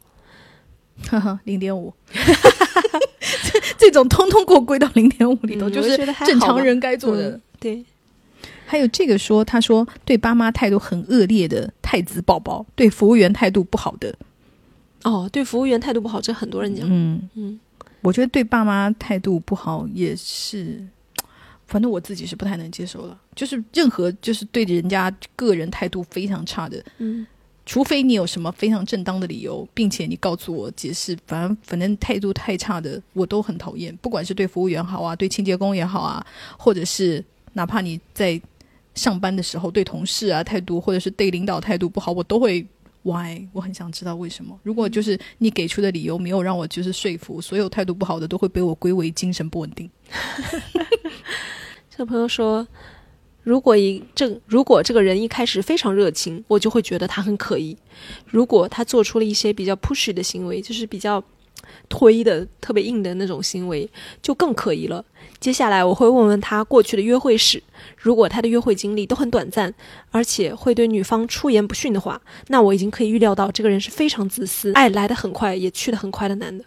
[1.10, 7.32] 呵呵，零点五，这这种通通给我归到零点五里头，嗯就是正常人该做的。
[7.32, 7.84] 嗯对，
[8.64, 14.14] 还有这个说，他说对爸妈态度很恶劣的太子宝宝，对服务员态度不好的，
[15.04, 16.86] 哦，对服务员态度不好，这很多人讲。
[16.90, 17.60] 嗯嗯
[18.02, 20.84] 我觉得对爸妈态度不好也是，
[21.66, 23.18] 反正我自己是不太能接受了。
[23.34, 27.26] 就是任何就是对人家个人态度非常差的，嗯
[27.64, 33.96] 除非你有什么非常正当的理由，并且你告诉我解释，反正反正态度太差的，我都很讨厌。
[33.98, 36.26] 不管是对服务员好啊，对清洁工也好啊，
[36.58, 38.38] 或者是哪怕你在
[38.96, 42.66] 上班的时候对同事啊态度，或者是对领导态度不好，我都会
[43.02, 43.46] why？
[43.52, 44.58] 我很想知道为什么。
[44.62, 49.90] 如果就是你给出的理由没有让我就是说服，所有态度不好的都会被我归为精神不稳定。
[51.90, 52.66] 这个朋友说，
[53.42, 57.76] 如果一这如果这个人一开始非常热情，我就会觉得他很可疑；
[58.26, 61.22] 如果他做出了一些比较 push 的行为，就是比较
[61.88, 63.88] 推的、特别硬的那种行为，
[64.20, 65.04] 就更可疑了。
[65.40, 67.62] 接下来我会问问他过去的约会史，
[67.96, 69.74] 如果他的约会经历都很短暂，
[70.10, 76.64] 而且会对女方出言不逊的话，那我已经可以预料到这个人是非常自私、爱来得很快也去得很快的男的。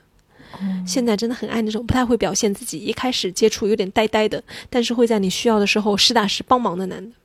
[0.88, 7.16] 现在真的很爱那种不太会表现自己，一开始接触有点呆呆的，但是会在你需要的时候实打实帮忙的男的。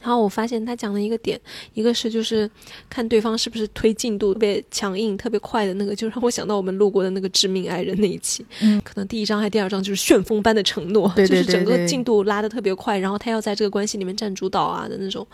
[0.00, 1.38] 然后我发现他讲了一个点，
[1.74, 2.50] 一个是就是
[2.88, 8.44] 看对方是不是推进度特别强硬、特别快的那个，就让我想到我们录过的那个《致命爱人》那一期。
[8.60, 15.26] 嗯，可能第一章还第二章就是旋风般的承诺，对对就是整个进度拉得特别快，然后他要在这个关系里面占主导啊的那种。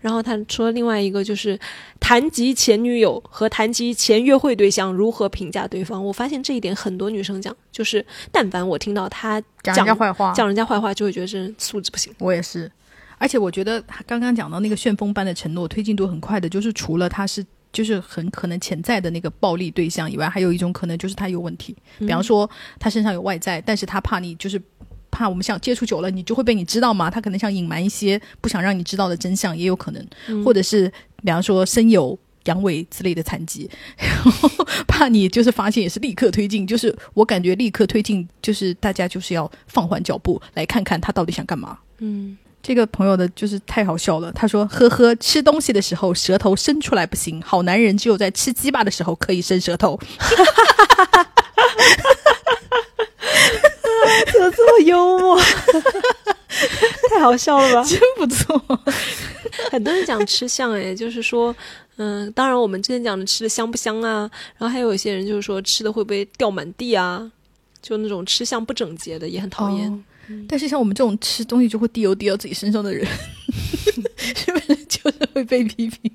[0.00, 1.58] 然后他说另外一个就是
[1.98, 12.12] 谈及前女友和谈及前约会对象如何评价对方，我发现这一点很多女生讲，就是但凡我听到他讲人家坏话，讲人家坏话，就会觉得这人素质不行。
[12.18, 12.70] 我也是，
[13.22, 22.50] 而且我觉得他刚刚讲到那个旋风般的承诺，推进度很快的，就是除了他是就是很可能潜在的那个暴力对象以外，还有一种可能就是他有问题，比方说
[22.80, 24.60] 他身上有外在，但是他怕你就是。
[25.14, 27.10] 怕我们想接触久了，你就会被你知道嘛？
[27.10, 30.90] 他可能想隐瞒一些不想让你知道的真相，也有可能，嗯或者是
[31.22, 34.48] 比方说身有阳痿之类的残疾，然 后
[34.88, 41.78] 怕你就是发现也是立刻推进，就是我感觉立刻推进，就是大家就是要放缓脚步来看看他到底想干嘛。
[41.98, 49.98] 嗯，这个朋友的就是太好笑了，他说：“呵呵，吃东西的时候舌头伸出来不行，好男人只有在吃鸡巴的时候可以伸舌头。”
[54.32, 55.40] 怎么这么幽默？
[57.10, 57.84] 太好笑了吧！
[57.84, 58.60] 真不错。
[59.70, 61.54] 很多人讲吃相，哎，就是说，
[61.96, 67.30] 嗯，当然我们之前讲的吃的香不香啊，然后还有一些人就是说吃的会不会掉满地啊，
[67.80, 70.04] 就那种吃相不整洁的也很讨厌。
[70.28, 73.06] 哦但是像我们这种吃东西就会滴油滴到自己身上的人，
[74.16, 76.10] 是不是就是会被批评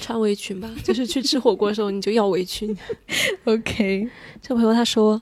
[0.00, 2.76] 穿围裙吧，就是去吃火锅的时候你就要围裙。
[3.44, 4.08] ？OK，
[4.40, 5.20] 这个朋友他说，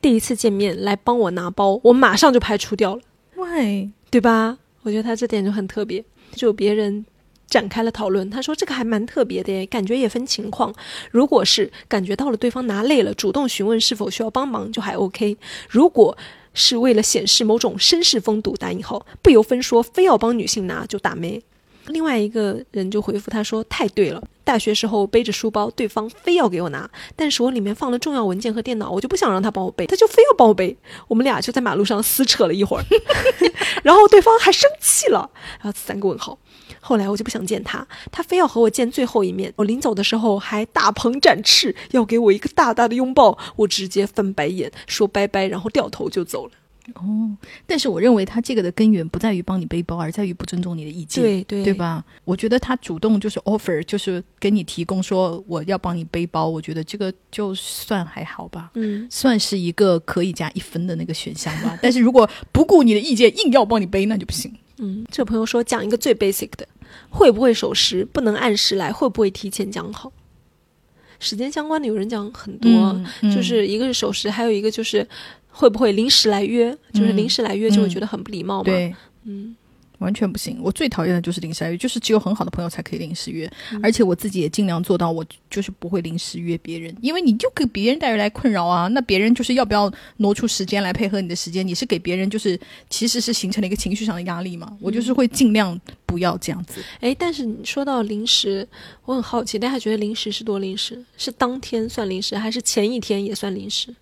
[0.00, 3.02] 第一次见面来帮我拿包，我马上就排除掉了
[3.36, 3.90] ，Why？
[4.10, 4.58] 对吧？
[4.82, 7.06] 我觉得他这点就很特别，就别人。
[7.48, 10.74] 展开了讨论，他说这个还蛮特别的耶，感觉也分情况。
[11.12, 15.36] 如果是感觉到了对方拿累了，主动询问是否需要帮忙，就还 OK。
[15.70, 16.18] 如果
[16.56, 21.40] 是为了显示某种绅士风度（打引号），不由分说非要帮女性拿，就打没。
[21.88, 30.76] 另外一个人就回复他说：“太对了，大学时候背着书包，对方非要给我拿，但是我里面放了重要文件和电脑，我就不想让他帮我背，他就非要帮我背。
[31.06, 32.84] 我们俩就在马路上撕扯了一会儿，
[33.84, 35.30] 然后对方还生气了，
[35.62, 36.36] 然后三个问号。
[36.80, 39.52] 后来我就不想见他，他非要和我见最后一面。
[39.56, 46.52] 我临走的时候还大鹏展翅，要给我一个大大的拥抱，我直接翻白眼说拜拜，然后掉头就走了。
[46.94, 47.36] 哦，
[47.66, 51.74] 但是我认为他这个的根源不在于帮你背包，而在于不尊重你的意见，对对对？
[51.74, 52.04] 吧？
[52.24, 58.70] 我觉得他主动就是 offer，就是给你提供说我要帮你背包，我觉得这个就算还好吧。
[58.74, 64.54] 嗯，算是一个可以加一分的那个选项吧， 但是如果不顾你的意见硬要帮你背，那就不行。
[64.78, 66.66] 嗯，这个朋友说讲一个最 basic 的，
[67.08, 70.12] 会不会守时，不能按时来，会不会提前讲好？
[71.18, 72.70] 时间相关的有人讲很多，
[73.22, 75.06] 嗯就是一个是守时，还有一个就是
[75.48, 79.56] 会不会临时来约，就是临时来约就会觉得很不礼貌嘛。，对，嗯，
[79.98, 80.58] 完全不行。
[80.62, 88.88] 我最讨厌的就是临时约，就是只有很好的朋友才可以临时约，嗯而且我自己也尽量做到，我就是不会临时约别人，因为你就给别人带来困扰啊。
[88.88, 94.76] 那别人就是要不要挪出时间来配合你的时间，你是给别人就是其实是形成了一个情绪上的压力嘛。
[94.80, 96.82] 我就是会尽量不要这样子。
[97.00, 98.66] 哎，但是你说到临时，
[99.04, 101.04] 我很好奇，大家觉得临时是多临时？
[101.16, 103.94] 是当天算临时，还是前一天也算临时？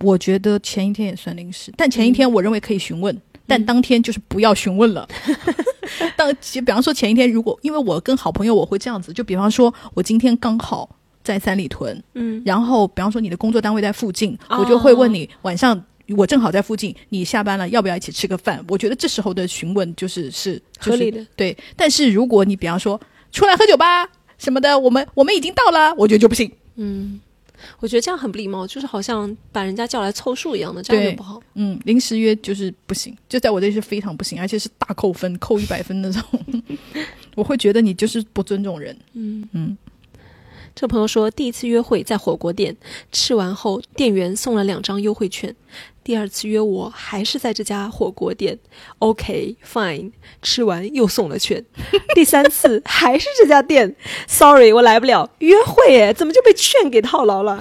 [0.00, 5.08] 我觉得前一天也算临时，但前一天我认为可以询问，但当天就是不要询问了。
[6.16, 10.88] 当比方说前一天，如果因为我跟好朋友，我会这样子，就比方说我今天刚好
[11.22, 15.82] 在三里屯，嗯，然后比方说你的工作单位在附近，哦我就会问你晚上。
[16.16, 18.64] 我正好在附近，你下班了要不要一起吃个饭？
[18.68, 21.26] 我觉得这时候的询问就是是、就是、合理的。
[21.34, 23.00] 对，但是如果你比方说
[23.32, 26.48] 出来喝酒吧什么的，我们我们已经到了，我觉得就不行。
[26.76, 27.20] 嗯，
[27.80, 31.40] 我觉得这样很不礼貌，就是好像把人家叫来凑数一样的，这样对就不好。
[31.54, 36.22] 嗯，临时约就是不行，就在我这里是非常不行，而且是大扣分，扣一百分那种。
[37.36, 38.96] 我会觉得你就是不尊重人。
[39.12, 39.76] 嗯嗯，
[40.74, 42.74] 这朋友说，第一次约会在火锅店，
[43.12, 45.54] 吃完后店员送了两张优惠券。
[46.06, 48.56] 第二次约我还是在这家火锅店
[49.00, 51.64] ，OK fine，吃完又送了券。
[52.14, 53.92] 第三次还是这家店
[54.28, 55.28] ，Sorry 我来不了。
[55.40, 57.60] 约会哎，怎么就被券给套牢了？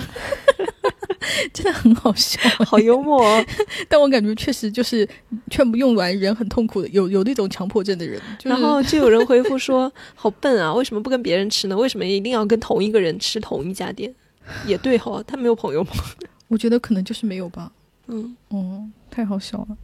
[1.51, 3.43] 真的很好笑，好幽默哦。
[3.89, 5.09] 但我感觉确实就是
[5.49, 8.21] 劝不用完，人很痛苦的，有有那种强迫症的人。
[8.37, 11.75] 就是、然后就有人回复说：“好笨啊，为什么不跟别人吃呢？
[11.75, 14.13] 为什么一定要跟同一个人吃同一家店？”
[14.67, 15.89] 也对哈、他没有朋友吗？
[16.47, 17.71] 我觉得可能就是没有吧。
[18.07, 19.77] 嗯，哦，太好笑了。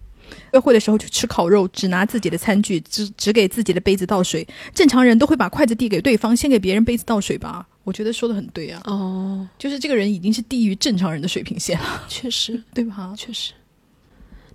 [0.53, 4.47] 约会的时候去吃烤肉，只拿自己的餐具，只只给自己的杯子倒水。
[4.73, 7.67] 正常人都会把筷子递给对方，先给别人杯子倒水吧。
[7.83, 13.13] 我觉得说的很对啊，哦，就是这个人已经是低于正常人的水平线了，确实， 对吧？
[13.17, 13.53] 确实，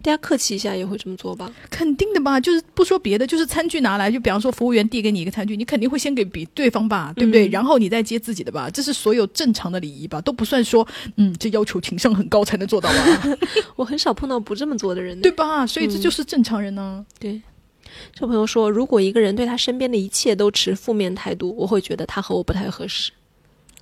[0.06, 1.52] 大家客气一下也会这么做吧？
[1.68, 7.48] 肯定的吧，就是不说别的，就是餐具拿来，就比方说服务员递给你一个餐具，你肯定会先给比对方吧，对不对？
[7.48, 10.86] 嗯然后你再接自己的吧，这是所有正常的礼仪吧，都不算说，
[11.16, 13.36] 嗯，这要求情商很高才能做到吧，
[13.74, 15.20] 我很少碰到不这么做的人。
[15.20, 15.66] 对吧？
[15.66, 17.42] 所以这就是正常人呢、对，
[18.12, 23.10] 这朋友说，如果一个人对他身边的一切都持负面态度，我会觉得他和我不太合适。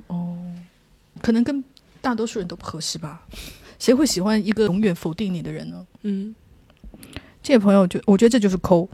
[0.07, 0.39] 哦，
[1.21, 1.63] 可能跟
[2.01, 3.27] 大多数人都不合适吧。
[3.79, 5.85] 谁会喜欢一个永远否定你的人呢？
[6.05, 6.35] 嗯
[7.43, 8.89] 这位朋友就我觉得这就是抠。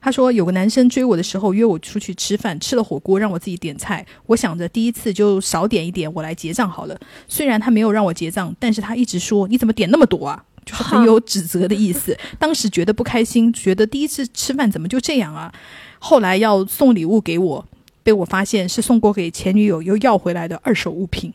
[0.00, 4.04] 他说有个男生追我的时候约我出去吃饭，吃了火锅让我自己点菜。
[4.26, 6.98] 我想着第一次就少点一点，我来结账好了。
[7.28, 10.44] 虽然他没有让我结账，但是他一直说你怎么点那么多啊？
[10.64, 12.18] 就是很有指责的意思。
[12.38, 15.54] 当时觉得不开心，觉得第一次吃饭怎么就这样啊？
[16.00, 17.64] 后来要送礼物给我，
[18.02, 21.32] 被我发现是送过给前女友又要回来的二手物品，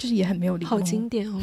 [0.00, 0.70] 就是也很没有礼貌。
[0.70, 1.38] 好经典哦。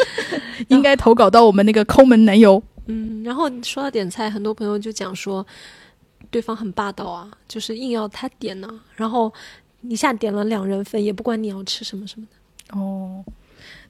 [0.68, 2.62] 应该投稿到我们那个抠门男友。
[2.84, 5.46] 嗯，然后说到点菜，很多朋友就讲说，
[6.30, 9.32] 对方很霸道啊，就是硬要他点呢，然后
[9.80, 12.78] 一下点了两人份，也不管你要吃什么什么的。
[12.78, 13.24] 哦，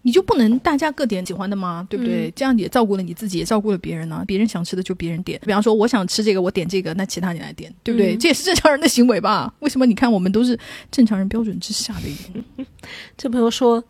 [0.03, 1.87] 你就不能大家各点喜欢的吗？
[1.91, 2.31] 对不对？
[2.37, 4.25] 这样也照顾了你自己，也照顾了别人呢。
[4.27, 8.17] 别人想吃的就别人点，比方说我想吃这个，我点这个，那其他你来点，对不对？
[8.17, 9.53] 这也是正常人的行为吧？
[9.61, 10.59] 为什么你看我们都是
[10.91, 12.65] 正常人标准之下的一个？
[13.17, 13.83] 这朋友说，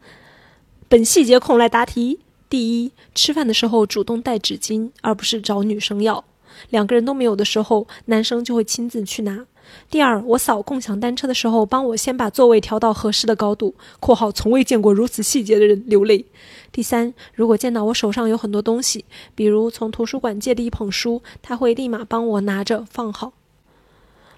[0.89, 2.21] 本细节控来答题。
[2.51, 6.25] 第一，吃饭的时候主动带纸巾，而不是找女生要。
[6.71, 9.45] 两个人都没有的时候，男生就会亲自去拿。
[9.90, 16.24] 第二，我扫共享单车的时候，帮我先把座位调到合适的高度（括号从未见过如此细节的人流泪）。
[16.70, 19.05] 第三，如果见到我手上有很多东西，
[19.35, 23.32] 比如从图书馆借的一捧书，他会立马帮我拿着放好。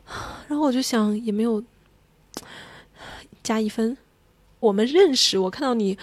[0.48, 1.62] 然后我就想，也没有
[3.43, 3.97] 加一分。
[4.61, 5.98] 我们认识，我看到你。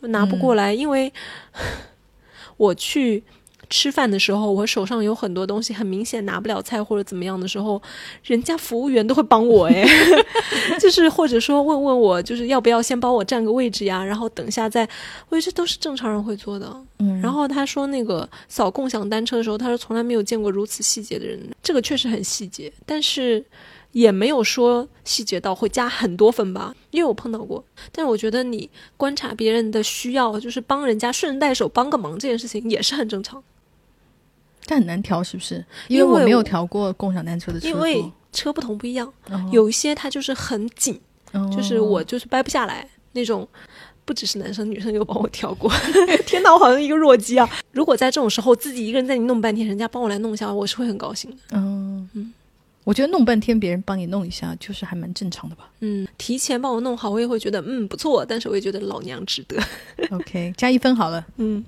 [0.00, 1.12] 拿不过来，因为
[2.56, 3.24] 我去
[3.70, 7.80] 吃饭的时候，我手上有很多东西，很明显拿不了菜或者怎么样的时候，
[8.24, 9.86] 人家服务员都会帮我哎，
[10.80, 14.88] 就是或者说问问我，就是要不要先帮我占个位置呀，然后等下再，
[15.28, 16.74] 我觉得这都是正常人会做的。
[16.98, 23.44] 嗯，然后他说那个扫共享单车的时候，他说从来没有见过如此细节的人，这个确实很细节，但是。
[23.92, 27.64] 也没有说细节到会加很多分吧，因为我碰到过。
[27.90, 28.68] 但是我觉得你
[28.98, 33.42] 观察别人的需要，就是帮人家顺带手帮个忙这件事情也是很正常。
[34.68, 35.64] 但很难调是不是？
[35.88, 37.66] 因为我没有调过共享单车的车。
[37.66, 39.10] 因为车不同不一样，
[39.50, 41.00] 有一些它就是很紧，
[41.50, 43.48] 就是我就是掰不下来那种。
[44.04, 45.70] 不只是男生，女生有帮我调过。
[46.24, 47.46] 天哪，我好像一个弱鸡啊！
[47.72, 51.36] 如果在这种时候自己一个人在你弄半天，人家帮我来弄一下，我是会很高兴的。
[51.50, 52.32] 嗯嗯。
[52.84, 55.70] 我觉得弄半天，别人帮你弄一下，就是还蛮正常的吧。
[55.80, 59.62] 嗯，提前帮我弄好，我也会觉得嗯不错，但是我也觉得老娘值得。
[60.10, 61.26] OK，加一分好了。
[61.36, 61.62] 嗯，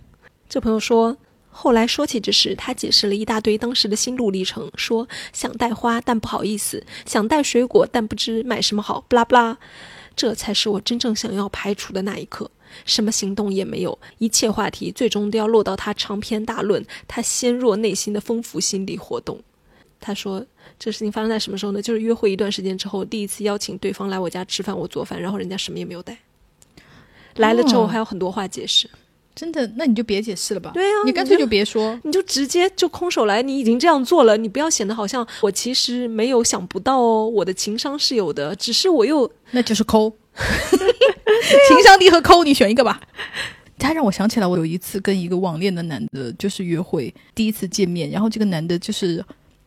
[0.48, 1.14] 这朋友说，
[1.50, 9.58] 后来说起这事，他解释了一大堆当时的心路历程，说想带花但不好意思，想带水果但不知买什么好，不拉不拉。
[10.16, 12.50] 这才是我真正想要排除的那一刻，
[12.84, 19.40] 什么行动也没有，一切话题最终都要落到他长篇大论，他纤弱内心的丰富心理活动。
[20.00, 20.46] 他说。
[20.78, 21.82] 这事情发生在什么时候呢？
[21.82, 26.16] 就是约会一段时间之后，第一次邀请对方来我家吃饭，我做饭，然后人家什么也没有带。
[27.36, 28.88] 来了之后还有很多话解释，
[29.34, 29.66] 真的？
[29.76, 30.70] 那你就别解释了吧。
[30.74, 33.42] 对呀，你干脆就别说，你就直接就空手来。
[33.42, 40.12] 你已经这样做了，你不要显得好像我其实没有想不到哦，我的情商是有的，只是我又那就是抠，
[41.68, 43.00] 情商低和抠，你选一个吧。
[43.78, 49.24] 他让我想起来，我有一次跟一个网恋的男的，就是约会第一次见面，然后这个男的就是。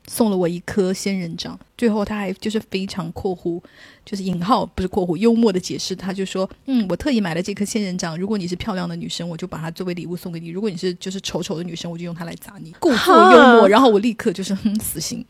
[0.08, 3.62] 送了我一颗仙人掌，最后他还就是非常括弧，
[4.06, 13.68] 就是引号不是括弧，幽默的解释，他就说，嗯，我特意买了这颗仙人掌，如果你是漂亮的女生，我就把它作为礼物送给你；如果你是就是丑丑的女生，我就用它来砸你，故作幽默。
[13.70, 15.26] 然后我立刻就是哼，死心。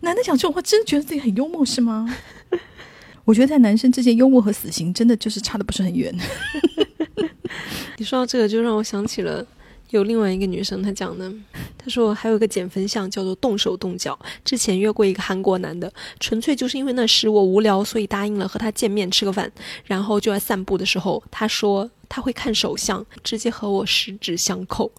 [0.00, 2.08] 男的讲这种话，真的觉得自己很幽默是吗？
[3.24, 6.14] 我觉得在男生之间，幽默和死刑真的就是差的不是很远。
[7.98, 9.44] 你说到这个，就让我想起了。
[9.90, 11.32] 有另外一个女生，她讲的，
[11.78, 14.18] 她说还有一个减分项叫做动手动脚。
[14.44, 19.50] 之前约过一个韩国男的，纯粹就是因为那时我无聊，所以答应了和他见面吃个饭。
[19.84, 24.90] 然后就在散步的时候，他说他会看手相，直接和我十指相扣。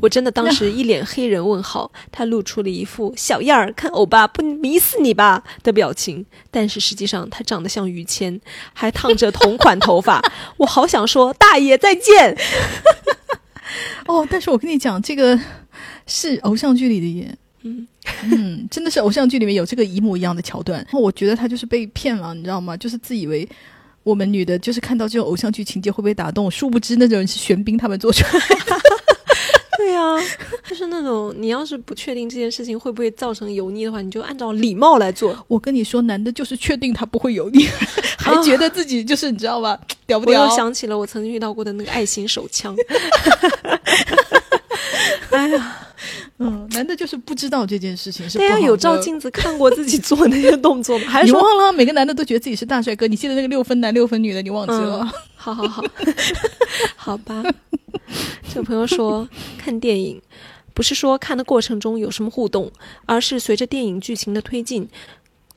[0.00, 6.24] 我真的当时一脸黑人问号，他露出了一副小样儿看欧巴不迷死你吧的表情。
[6.50, 8.40] 但是实际上他长得像于谦，
[8.72, 10.20] 还烫着同款头发。
[10.58, 12.36] 我好想说大爷再见。
[14.06, 15.38] 哦，但是我跟你讲，这个
[16.06, 17.86] 是偶像剧里的耶，嗯
[18.24, 20.80] 嗯，真的是偶像剧里面有这个一模一样的桥段。
[20.80, 22.76] 然后我觉得他就是被骗了，你知道吗？
[22.76, 23.48] 就是自以为
[24.02, 28.80] 我们女的，就是看到这种偶像剧情节会被打动，殊不知那种是玄彬他们做出来的。
[29.80, 30.14] 对呀，
[30.68, 35.34] 就是那种你要是不确定这件事情会不会造成油腻的话，你就按照礼貌来做。
[35.48, 37.64] 我跟你说，男的就是确定他不会油腻，
[38.18, 39.78] 还觉得自己就是你知道吧？
[40.06, 40.42] 屌不屌？
[40.44, 42.76] 我又想起了我曾经遇到过的那个爱心手枪。
[45.30, 45.88] 哎呀，
[46.42, 48.38] 嗯，男的就是不知道这件事情是。
[48.38, 51.04] 大家有照镜子看过自己做那些动作吗？
[51.12, 51.70] 还是你忘了？
[51.72, 53.06] 每个男的都觉得自己是大帅哥。
[53.06, 54.40] 你记得那个六分男六分女的？
[54.40, 55.06] 你忘记了？
[55.36, 55.84] 好好好，
[56.96, 57.42] 好吧。
[58.52, 60.20] 这朋友说，看电影
[60.72, 62.72] 不是说看的过程中有什么互动，
[63.04, 64.88] 而是随着电影剧情的推进，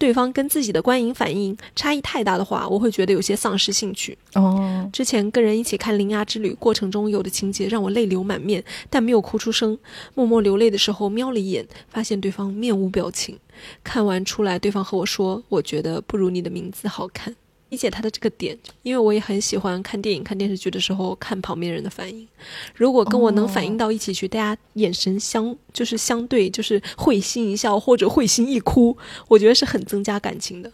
[0.03, 4.17] 对方跟自己的观影反应差异太大的话，我会觉得有些丧失兴趣。
[4.33, 9.79] 哦，之前跟人一起看《铃芽之旅》，过程中有的情节让我泪流满面，但没有哭出声。
[10.13, 13.39] 默默流泪的时候，瞄了一眼，发现对方面无表情。
[13.81, 17.33] 看完出来，对方和我说：“我觉得不如你的名字好看。”
[17.73, 22.27] 理解他的这个点，因为我也很喜欢看电影、看电视剧的时候看旁边人的反应。
[22.75, 28.95] 如果跟我能反应到一起去，大家眼神相就是相对，就是会心一笑或者会心一哭，
[29.27, 30.71] 我觉得是很增加感情的，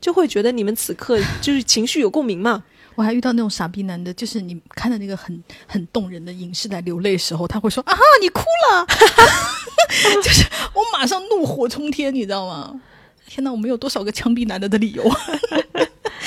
[0.00, 2.62] 就会觉得你们此刻 就是情绪有共鸣嘛。
[2.94, 7.92] 我还遇到那种傻逼男的，就是你看的那个很很动人的影视在流泪的时候，他会说啊，
[8.22, 8.86] 你哭了，
[10.22, 10.44] 就是
[10.74, 12.80] 我马上怒火冲天，你知道吗？
[13.26, 15.08] 天哪，我们有多少个枪毙男的的理由？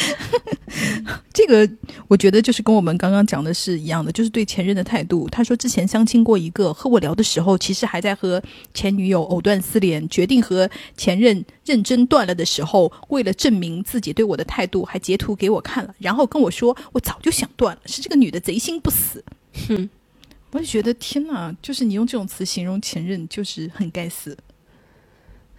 [1.34, 1.70] 这个
[2.08, 5.28] 我觉得就是跟我们刚刚讲的是一样的，就是对前任的态度。
[5.30, 8.42] 他说之前相亲过一个，和我聊的时候，其实还在和
[8.74, 19.24] 前女友藕断丝连，决定和前任认真断了的时候，为了证明自己对我的态度，还截图给我看了，然后跟我说我早就想断了，是这个女的贼心不死。
[19.68, 19.90] 哼，
[20.52, 24.38] 我就觉得天哪，就是你用这种词形容前任，就是很该死。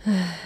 [0.05, 0.39] 唉。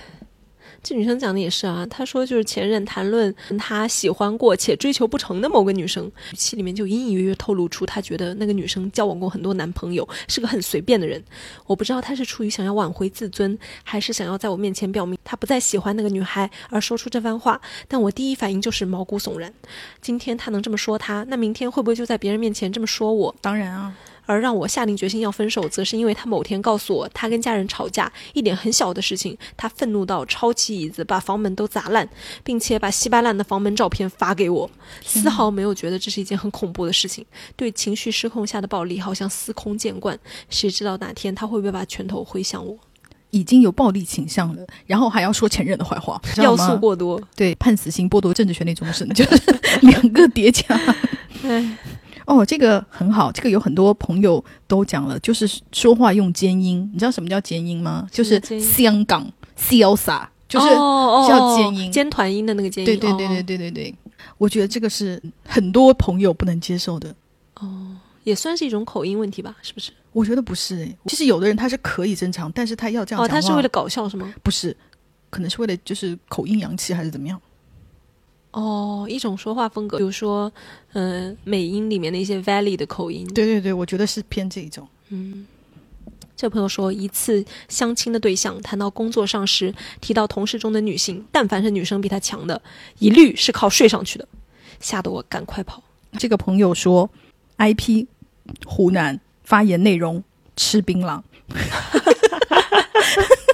[0.83, 11.23] 这女生讲的也是啊，她说就是前任谈论他喜欢过且追求不成的某个女生，语气里面就隐隐约约透露出他觉得那个女生交往过很多男朋友，是个很随便的人。
[11.67, 17.61] 我不知道他是出于想要挽回自尊，还是想要在我面前表明他不再喜欢那个女孩而说出这番话。
[17.87, 19.53] 但我第一反应就是毛骨悚然。
[20.01, 23.35] 今天他能这么说他，那明天会不会就在别人面前这么说我？
[23.41, 23.95] 当然啊。
[24.29, 32.07] 而让我下定决心要分手，则是因为他某天告诉我，他跟家人吵架，一点很小的事情，他愤怒到抄起椅子把房门都砸烂，
[32.45, 34.71] 并且把稀巴烂的房门照片发给我，
[35.03, 37.25] 丝毫没有觉得这是一件很恐怖的事情。
[37.57, 40.19] 对情绪失控下的暴力，好像司空见惯。
[40.51, 42.77] 谁知道哪天他会不会把拳头挥向我？
[43.31, 47.19] 已经有暴力倾向了，然后还要说前任的坏话，要素过多。
[47.35, 49.43] 对，判死刑、剥夺政治权利终身，就是
[49.83, 50.65] 两个叠加。
[51.45, 51.79] 唉。
[52.29, 58.07] 哦，这个很好，这个有很多朋友都讲了，就是说话用尖音，你知道什么叫尖音吗？
[58.13, 59.27] 就是香港
[59.57, 62.87] 潇洒，就是叫尖音，尖团音的那个尖音。
[62.87, 63.95] 对对对对对对对，
[64.37, 67.15] 我觉得这个是很多朋友不能接受的。
[67.55, 69.91] 哦，也算是一种口音问题吧，是不是？
[70.13, 74.35] 我觉得不是，其实有的人他是可以正常，但是他要这样哦，他是为了搞笑是吗？
[74.43, 74.77] 不是，
[75.31, 77.41] 可能是为了就是口音洋气还是怎么样。
[78.51, 80.51] 哦，一种说话风格，比如说，
[80.95, 83.27] 嗯，美音里面的一些 valley 的口音。
[83.35, 84.89] 对对对，我觉得是偏这一种。
[85.11, 85.47] 嗯，
[86.35, 92.61] 这朋友说，一次相亲的对象谈到工作上时，提到同事中的女性，但凡是女生比他强的，
[92.99, 94.27] 一律是靠睡上去的，
[94.81, 95.83] 吓得我赶快跑。
[96.19, 97.09] 这个朋友说
[97.59, 98.07] ，IP
[98.65, 100.23] 湖南发言内容
[100.57, 101.23] 吃槟榔。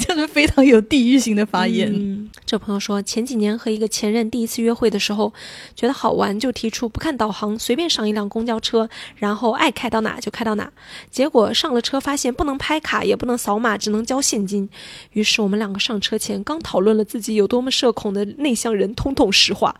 [0.00, 1.92] 就是非常有地域性的发言。
[1.92, 5.32] 嗯，这朋友说，前几年和一个前任第一次约会的时候，
[5.76, 10.72] 觉得好玩，就提出不看导航，随便上一辆公交车，然后爱开到哪就开到哪。
[11.10, 14.68] 结果上了车，发现不能拍卡，也不能扫码，只能交现金。
[15.12, 19.78] 于是我们两个上车前刚讨论了自己有多么社恐的内向人，通通实话。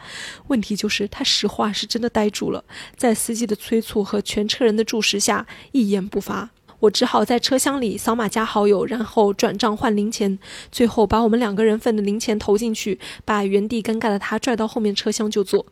[0.48, 2.62] 问题就是他实话是真的呆住了，
[2.97, 6.51] 在司机的催促和全车人的注视下，一言不发。
[6.81, 10.39] 我只好在车厢里扫码加好友，然后转账换零钱，
[10.73, 15.65] 最后把我们两个人份的零钱投进去，把原地尴尬的他拽到后面车厢就坐。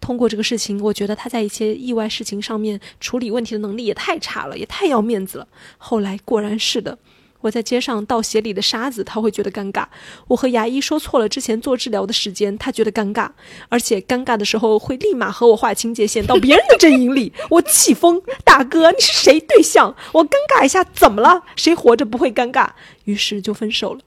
[0.00, 5.48] 通过这个事情，我觉得他在一些意外事情上面处理问题的能力也太差了，也太要面子了。
[5.78, 6.98] 后来果然是的。
[7.40, 9.84] 我在街上倒鞋里的沙子，他会觉得尴尬；
[10.28, 13.28] 我和牙医说错了之前做治疗的时间，他觉得尴尬，
[13.68, 17.32] 而且尴尬的时候会立马和我划清界限，到别人的阵营里。
[17.50, 19.94] 我气疯，大哥，你是谁对象？
[20.12, 21.42] 我尴尬一下怎么了？
[21.56, 22.70] 谁活着不会尴尬？
[23.04, 24.00] 于是就分手了。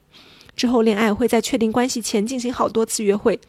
[0.56, 3.40] 之后恋爱会在确定关系前进行好多次约会，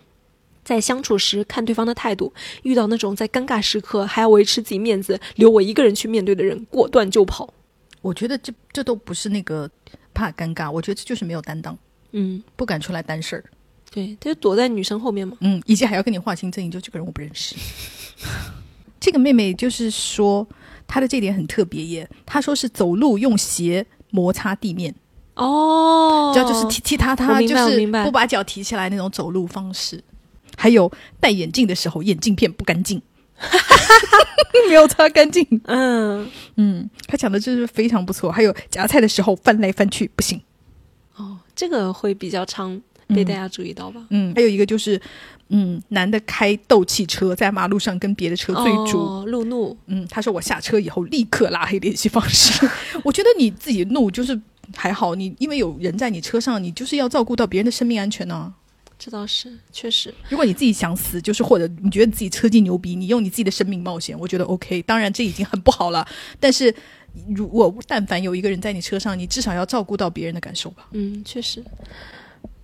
[0.64, 2.32] 在相处时看对方的态度，
[2.64, 7.54] 遇到那种在尴尬时刻还要维持自己面子，留我一个人去面对的人，果断就跑。
[8.02, 9.70] 我觉得这这都不是那个
[10.14, 11.78] 怕尴尬，我觉得这就是没有担当，
[12.12, 13.44] 嗯，不敢出来担事儿，
[13.92, 17.56] 对，他就躲在女生后面嘛，嗯，以及还要跟你划清阵营，就这个人我不认识。
[19.00, 20.48] 这个妹妹就是说
[20.88, 24.94] 她的这点很特别耶，她说是走路用鞋摩擦地面，
[25.36, 30.04] 哦，这就是踢踢踏踏，就是不把脚提起来那种走路方式，
[30.58, 33.02] 还有戴眼镜的时候眼镜片不干净。
[34.68, 35.46] 没有擦干净。
[35.66, 38.32] 嗯嗯，他讲的就是非常不错。
[38.32, 40.42] 还有夹菜的时候翻来翻去不行。
[41.16, 44.06] 哦，这个会比较常被大家注意到吧？
[44.10, 45.00] 嗯，还有一个就是，
[45.50, 49.78] 嗯，男的开斗气车在马路上跟别的车追逐，路怒。
[49.88, 52.68] 嗯，他说我下车以后立刻拉黑联系方式。
[53.04, 54.40] 我觉得你自己怒就是
[54.76, 58.54] 还好，你因为有人在你车上，你就是要照顾到别人的生命安全呢、
[59.04, 60.14] 这倒是确实。
[60.30, 64.80] 如果你自己想死，就是或者你觉得自己车技牛逼，你用你自己的生命冒险，我觉得 OK。
[64.84, 66.08] 当然这已经很不好了，
[66.40, 66.72] 但是
[67.36, 70.88] 如果但凡有一个人在你车上，你至少要照顾到别人的感受吧。
[70.92, 71.64] 嗯，确实。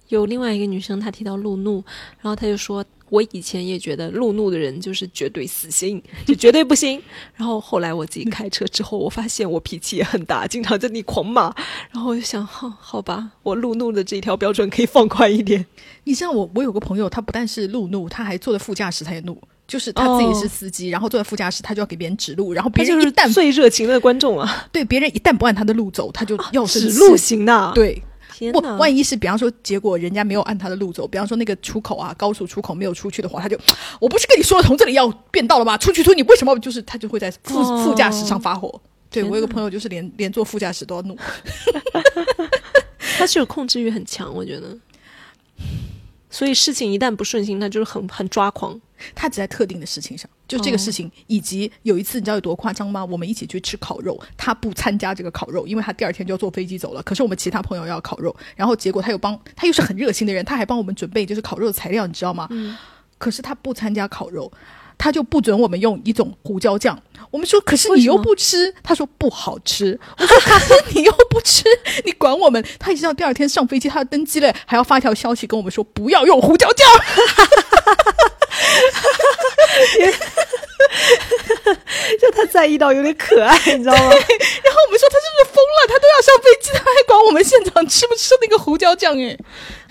[0.09, 1.83] 有另外一个女生，她提到路怒，
[2.21, 7.01] 然后她就说：“我以前也觉得路怒的人就是绝对死心，就绝对不行。
[7.35, 11.53] 然后后来我自己开车之后，我发现我脾气也很大，经常在那里狂骂。
[11.91, 15.65] 然后我就想，好，好吧，我路怒的这条标准可以放宽一点。
[16.03, 19.37] 你像我我有个朋友，他不但是路怒，他还坐在副驾驶，他也怒。
[19.67, 28.01] 就是他自己是司机，然后坐在副驾驶，他就要给别人指路，然后别人一旦最热情的观众啊，对别人一旦不按他的路走，他就要指 路型的，对。
[28.51, 28.59] 不！
[28.77, 33.57] 万一是比方说，结果人家没有按他的路走，比方说那个出口啊，高速出口没有出去的话，他就，
[33.99, 35.77] 我不是跟你说从这里要变道了吗？
[35.77, 38.79] 出去出，你为什么就是他就会在副、哦副驾驶上发火？
[39.09, 41.17] 对我有个朋友就是连连坐副驾驶都要怒，
[43.17, 44.77] 他是有控制欲很强，我觉得。
[46.29, 48.79] 所以事情一旦不顺心，他就是很很抓狂。
[49.15, 53.03] 他只在特定的事情上，就这个事情，以及有一次你知道有多夸张吗？
[53.03, 57.03] 我们一起去吃烤肉，他不参加这个烤肉，因为他第二天就要坐飞机走了。
[57.03, 62.47] 可是我们其他朋友要烤肉，然后结果他又帮他又是很热心的人，他还帮我们准备就是烤肉的材料，你知道吗？
[63.17, 64.51] 可是他不参加烤肉。
[64.99, 66.99] 他就不准我们用一种胡椒酱，
[67.29, 69.99] 我们说可是你又不吃，他说不好吃。
[70.17, 71.65] 我说可是你又不吃，
[72.03, 72.65] 你管我们？
[72.79, 76.87] 他一直到第二天上飞机，他要登机了，还要发条消息跟我们说不要用胡椒酱。
[82.19, 83.99] 就他在意到有点可爱，你知道吗？
[83.99, 85.87] 然后我们说他是不是疯了？
[85.87, 89.19] 他都要上飞机，他还管我们现场吃不吃那个胡椒酱？
[89.19, 89.37] 哎，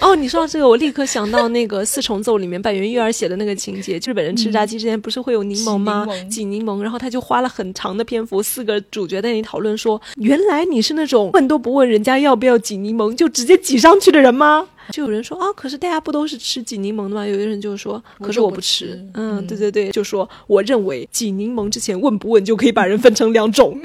[0.01, 6.07] 哦，你说到这个，我立刻想到那个 《四重奏》里面板垣育儿写的那个情节，日本人吃炸鸡之前不是会有柠檬吗？
[6.07, 14.69] 挤柠檬挤柠檬，然后他就花了很长的篇幅，四个主角在那里讨论说，原来你是那种问都不问人家要不要挤柠檬就直接挤上去的人吗？
[14.91, 17.27] 就有人说啊，可是大家不都是吃挤柠檬的吗？
[17.27, 18.87] 有的人就说，可是我不吃。
[18.87, 23.81] 不吃嗯，嗯对对对，就说我认为挤柠檬之前问不问就可以把人分成两种，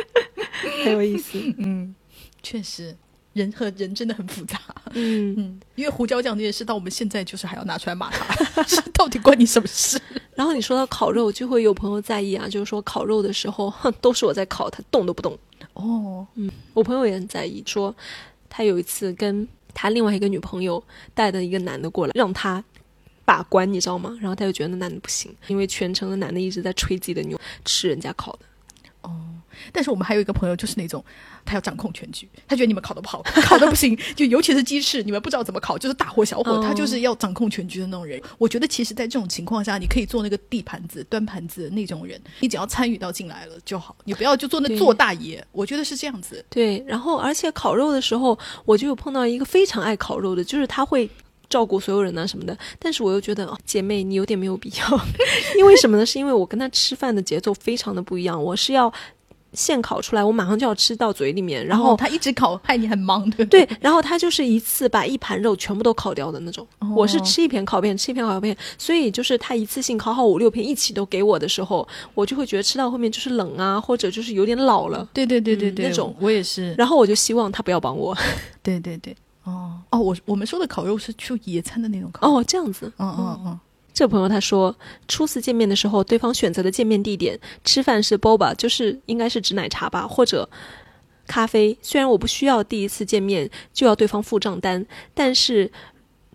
[0.84, 1.38] 很有意思。
[1.58, 1.94] 嗯
[2.42, 2.94] 确实，
[3.32, 4.60] 人和人真的很复杂。
[4.92, 9.98] 嗯，嗯，因为胡椒酱这件事到我们现在就是还要拿出来骂他， 是到底关你什么事？
[10.36, 15.36] 然后你说到烤肉，就会有朋友在意啊，就是说烤肉的时候，哼，都是我在烤，他动都不动。
[15.72, 17.94] 哦，嗯我朋友也很在意，说
[18.50, 20.82] 他有一次跟他另外一个女朋友
[21.12, 22.64] 带的一个男的过来，让他
[23.24, 24.16] 把关，你知道吗？
[24.20, 28.40] 然后他就觉得那男的不行，因为全程的男的一直在吹自己的牛，吃人家烤的。
[29.72, 31.04] 但是我们还有一个朋友就是那种
[31.44, 38.20] 他要掌控全局，他觉得你们考的不好， 考的不行，就尤其是鸡翅，你们不知道怎么考，就是大火 小火，哦他就是要掌控全局的那种人。
[38.38, 45.44] 我觉得其实，在这种情况下，你可以做那个递盘子、端盘子的那种人，你只要参与到进来了就好，你不要就做那做大爷。
[45.52, 46.44] 我觉得是这样子。
[46.48, 51.08] 对，然后而且烤肉的时候，我就有碰到一个非常爱烤肉的，就是他会。
[51.46, 55.00] 照顾所有人啊什么的，但是我又觉得哦，姐妹你有点没有必要，
[55.56, 56.04] 因为什么呢？
[56.04, 58.92] 是因为我跟他吃饭的节奏非常的不一样，我是要
[59.54, 66.66] 现烤出来，我马上就要吃到嘴里面，然后哦他一直烤，害你很忙，对不对，然后他就是一次把一盘肉全部都烤掉的那种。
[66.80, 75.08] 哦我是吃一片烤片，吃一片烤片，所以就是他一次性烤好五六片一起都给我的时候，我就会觉得吃到后面就是冷啊，或者就是有点老了。
[75.12, 76.72] 对对对对对，嗯那种我也是。
[76.74, 78.16] 然后我就希望他不要帮我。
[78.62, 79.14] 对对对，
[79.44, 82.90] 哦哦，我我们说的烤肉是去野餐的那种烤。，哦，这样子。
[82.98, 83.60] 嗯嗯嗯，
[83.94, 84.76] 这朋友他说，
[85.06, 90.50] 初次见面的时候，对方选择的见面地点吃饭是 boba，就是应该是指奶茶吧，或者
[91.28, 91.78] 咖啡。
[91.80, 94.84] 虽然我不需要第一次见面就要对方付账单，
[95.14, 95.70] 但是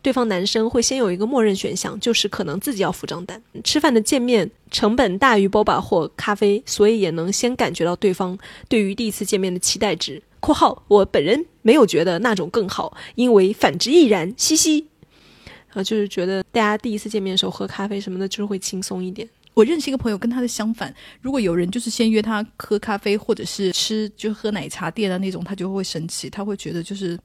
[0.02, 3.44] 对方男生会先有一个默认选项，就是可能自己要付账单。
[3.62, 8.38] 吃饭的见面成本大于 boba 或咖啡，所以也能先感觉到对方
[8.70, 10.24] 对于第一次见面的期待值。
[10.40, 14.88] （括号我本人没有觉得那种更好，因为反之亦然，嘻嘻。）
[15.74, 19.28] 啊，就是觉得大家第一次见面的时候喝咖啡什么的，就是会轻松一点。
[19.56, 20.94] 我认识一个朋友，跟他的相反。
[21.22, 27.20] 如果有人就是先约他喝咖啡，或者是吃就喝奶茶店的那种，他就会生气，他会觉得就是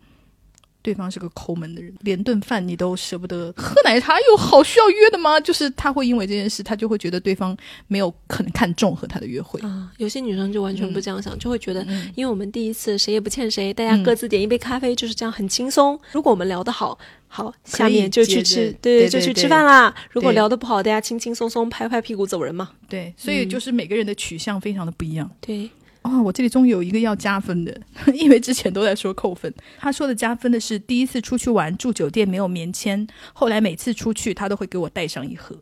[0.83, 5.39] 对方是个抠门的人，连顿饭你都舍不得喝奶茶，有好需要约的吗？
[5.39, 7.57] 就是他会因为这件事，他就会觉得对方
[7.87, 9.61] 没有可能看重和他的约会。
[9.61, 15.99] 啊，有些女生就完全不这样想，就会觉得，嗯因为我们第一次谁也不欠谁，大家各自点一杯咖啡，就是这样很轻松。
[16.11, 16.99] 如果我们聊得好，
[17.37, 19.93] 好，下面就去吃，对，就去吃饭啦。
[20.13, 22.71] 如果聊得不好，大家轻轻松松拍拍屁股走人嘛。
[22.89, 25.29] 对，所以就是每个人的取向非常的不一样。
[25.41, 25.69] 对，
[26.03, 27.77] 哦，我这里终于有一个要加分的，
[28.15, 29.53] 因为之前都在说扣分。
[29.81, 35.59] 他说的加分的是第一次出去玩住酒店没有棉签，后来每次出去他都会给我带上一盒。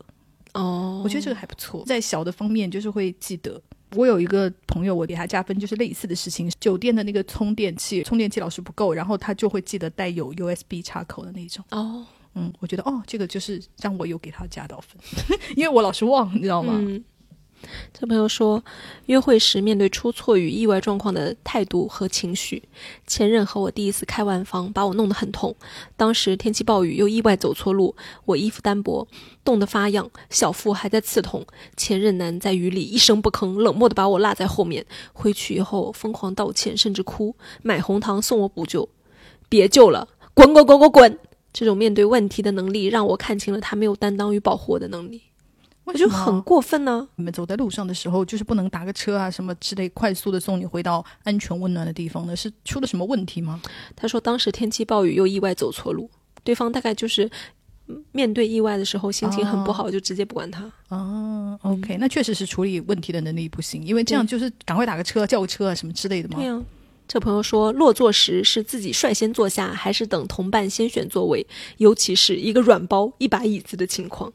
[0.53, 3.59] 哦，我觉得这个还不错，在小的方面就是会记得。
[3.95, 6.51] 我有一个朋友，我给他加分，就是类似的事情。
[6.59, 11.63] 酒店的那个充电器，充电器老是不够，然后他就会记得带有 USB 插口的那种。
[11.71, 12.05] 哦，
[12.35, 14.97] 嗯，我觉得哦，这个就是让我有给他加到分，
[15.55, 16.73] 因为我老是忘，你知道吗？
[16.77, 17.03] 嗯，
[17.93, 18.63] 这朋友说，
[19.05, 22.63] 约会时面对出错与意外状况的态度和情绪。
[23.07, 25.55] 前任和我第一次开完房，把我弄得很痛。
[25.95, 27.95] 当时天气暴雨，又意外走错路，
[28.25, 29.07] 我衣服单薄，
[29.43, 31.45] 冻得发痒，小腹还在刺痛。
[31.77, 34.85] 前任男在雨里一声不吭，冷漠地把我落在后面。
[35.13, 38.89] 回去以后疯狂道歉，甚至哭，买红糖送我补救。
[39.49, 41.19] 别救了，滚滚滚滚滚！
[41.53, 45.21] 这种面对问题的能力，让我看清了他没有担当与保护我的能力。
[45.85, 52.35] 我觉得很过分呢、你们走在路上的时候，就是不能打个车啊什么之类，快速的送你回到安全温暖的地方呢？
[52.35, 53.61] 是出了什么问题吗？
[53.95, 56.09] 他说当时天气暴雨，又意外走错路，
[56.43, 57.29] 对方大概就是
[57.87, 60.71] 嗯面对意外的时候心情很不好，就直接不管他。
[60.87, 66.45] 啊，OK，那确实是处理问题的能力不行，因为这样就是赶快打个车、叫个车啊什么之类的嘛对。
[66.45, 66.61] 呀、
[67.07, 71.45] 这朋友说，落座时是自己率先坐下，还是等同伴先选座位？
[71.77, 74.31] 尤其是一个软包、一把椅子的情况，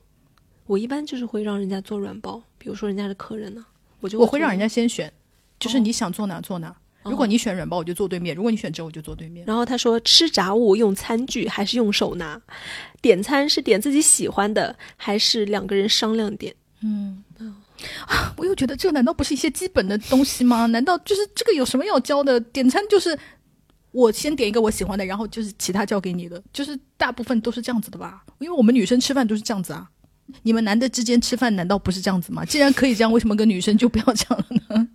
[0.69, 3.67] 我一般就是会让人家做软包，比如说人家的客人呢、
[4.01, 5.13] 我就坐我会让人家先选，
[5.59, 6.73] 就是哦你想坐哪坐哪。
[7.05, 9.47] 如果你选软包，我就坐对面；如果你选粥，我就坐对面。
[9.47, 12.39] 然后他说，吃炸物用餐具还是用手拿？
[13.01, 16.55] 点餐是点自己喜欢的，还是两个人商量点？
[16.83, 17.25] 嗯。
[18.09, 20.67] 啊我又觉得这难道不是一些基本的东西吗？
[20.67, 22.39] 难道就是这个有什么要教的？
[22.41, 23.17] 点餐就是
[23.93, 28.25] 我先点一个我喜欢的，然后就是其他交给你的，就是大部分都是这样子的吧？
[28.41, 29.89] 因为我们女生吃饭都是这样子啊。
[30.43, 32.45] 你们男的之间吃饭难道不是这样子吗？
[32.45, 34.89] 既然可以这样，为什么跟女生就不要这样了呢？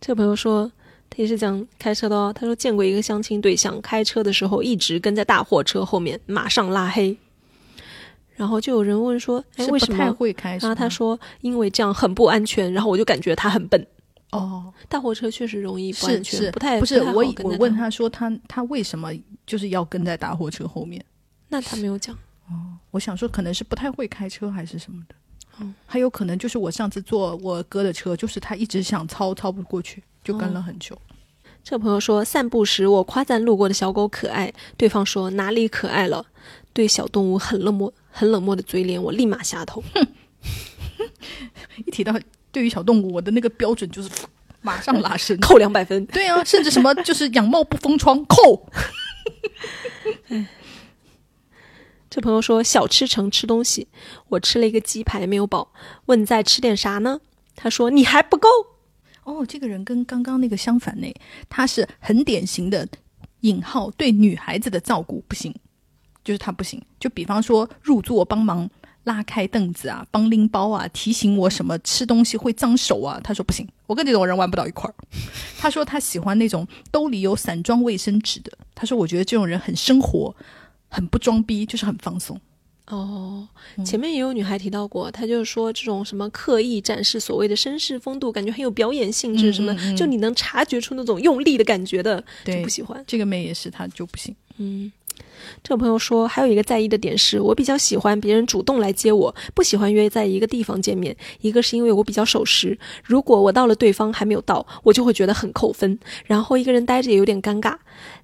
[0.00, 0.70] 这个朋友说，
[1.08, 2.32] 他也是讲开车的哦。
[2.34, 7.16] 他说见过一个相亲对象，开车的时候一直跟在大货车后面，马上拉黑。
[8.34, 13.86] 然后就有人问说：“哎，为什么会开？”然后他说：“因为这样很不安全。”然后我就感觉他很笨。
[14.32, 19.10] 哦，大货车确实容易不安全，是不太不是我我问他说他他为什么
[19.46, 21.02] 就是要跟在大货车后面？
[21.48, 22.14] 那他没有讲。
[22.90, 25.14] 我想说可能是不太会开车还是什么的。
[25.58, 30.98] 嗯还有可能就是我上次坐我哥的车，就是他一直想超超不过去，就跟了很久。
[31.64, 36.24] 这个朋友说，散步时我夸赞路过的小狗可爱，对方说哪里可爱了？
[36.72, 39.82] 对小动物很冷漠、很冷漠的嘴脸，我立马下头。
[41.84, 42.14] 一提到
[42.52, 44.10] 对于小动物，我的那个标准就是
[44.62, 45.38] 马上拉伸。
[45.40, 46.04] 扣两百分。
[46.06, 48.70] 对啊，甚至什么就是养猫不封窗扣。
[52.16, 53.88] 这朋友说小吃城吃东西，
[54.30, 55.70] 我吃了一个鸡排没有饱，
[56.06, 57.20] 问再吃点啥呢？
[57.54, 58.48] 他说你还不够。
[59.24, 61.14] 哦，这个人跟刚刚那个相反呢，
[61.50, 62.88] 他是很典型的
[63.40, 65.54] 引号对女孩子的照顾不行，
[66.24, 66.82] 就是他不行。
[66.98, 68.70] 就比方说入座帮忙
[69.04, 74.94] 拉开凳子啊，帮拎包啊，提醒我什么吃东西会脏手啊，他说不行，我跟这种人玩不到一块儿。
[75.58, 80.34] 他说他喜欢那种兜里有散装卫生纸的，他说我觉得这种人很生活，
[80.88, 82.40] 很不装逼，就是很放松。
[82.86, 83.48] 哦，
[83.84, 93.02] 前面也有女孩提到过，她就是说这种什么刻意展示所谓的绅士风度，感觉很有表演性质，什么、嗯嗯嗯就你能察觉出那种用力的感觉的，就对不喜欢。
[93.04, 94.32] 这个妹也是，她就不行。
[94.58, 94.92] 嗯，
[95.62, 101.16] 这个朋友说，还有一个在意的点是我比较喜欢别人主动来接我，不喜欢约在一个地方见面。
[101.40, 107.74] 一个是因为我比较守时，如果我到了对方还没有到，我就会觉得很扣分，然后一个人待着也有点尴尬。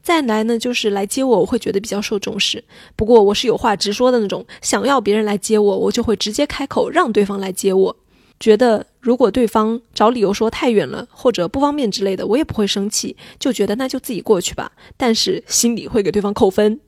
[0.02, 2.62] 再来呢，就是来接我，我会觉得比较受重视。
[2.96, 7.96] 不过我是有话直说的那种，想要别人来接我，我就会直接开口让对方来接我。
[8.42, 14.72] 觉得如果对方找理由说太远了或者不方便之类的，我也不会生气，就觉得那就自己过去吧。
[14.96, 16.80] 但是心里会给对方扣分，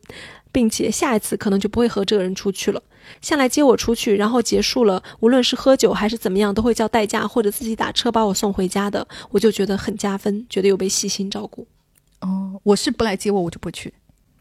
[0.51, 2.83] 并且下一次可能就不会和这个人出去了。
[3.21, 11.65] 像来接我出去，然后结束了，无论是喝酒还是怎么样，都会叫代驾或者自己打车把我送回家的，我就觉得很加分，觉得有被细心照顾。
[12.23, 13.95] 哦，我是不来接我，我就不去。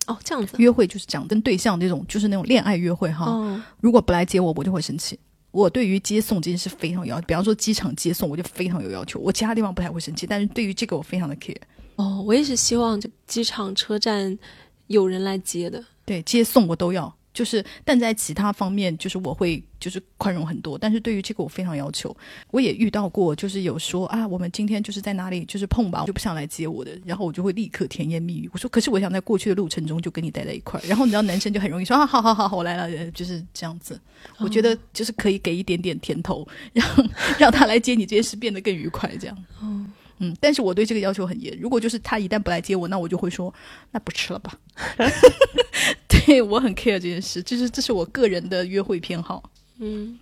[0.07, 0.55] 哦，这样子。
[0.57, 3.25] 约会就是这样，跟对象这种就是那种恋爱约会哈。
[3.25, 5.19] 哦，如果不来接我，我就会生气。
[5.53, 9.19] 我对于接送这件事非常有要求，比方说机场接送，我就非常有要求。
[9.19, 11.55] 我其他地方不太会生气，但是对于这个我非常的 care。
[11.95, 14.35] 哦，我也是希望就机场、车站
[14.87, 15.81] 有人来接的。
[16.05, 22.15] 对，接送我都要，就是但在其他方面，就是我会就是宽容很多，但是对于这个我非常要求。
[22.51, 28.49] 我也遇到过，就是有说啊，我们今天就是在哪里就是碰吧，我就不想来接我的，然后我就会立刻甜言蜜语。
[28.53, 30.83] 我说，可是我想在过去的路程中就跟你待在一块儿。
[30.87, 33.99] 然后你知道男生就很容易说啊，好好好好，我来了，呃就是这样子。
[34.37, 39.37] 我觉得就是可以给一点点甜头，让让他来接你这件事变得更愉快，这样。
[39.59, 39.85] 哦，
[40.19, 41.57] 嗯，但是我对这个要求很严。
[41.59, 43.53] 如果就是他一旦不来接我，那我就会说，
[43.91, 44.57] 那不吃了吧。
[46.25, 49.43] 对我很 care 这件事，就是这是我个人的约会偏好。
[49.79, 50.17] 嗯，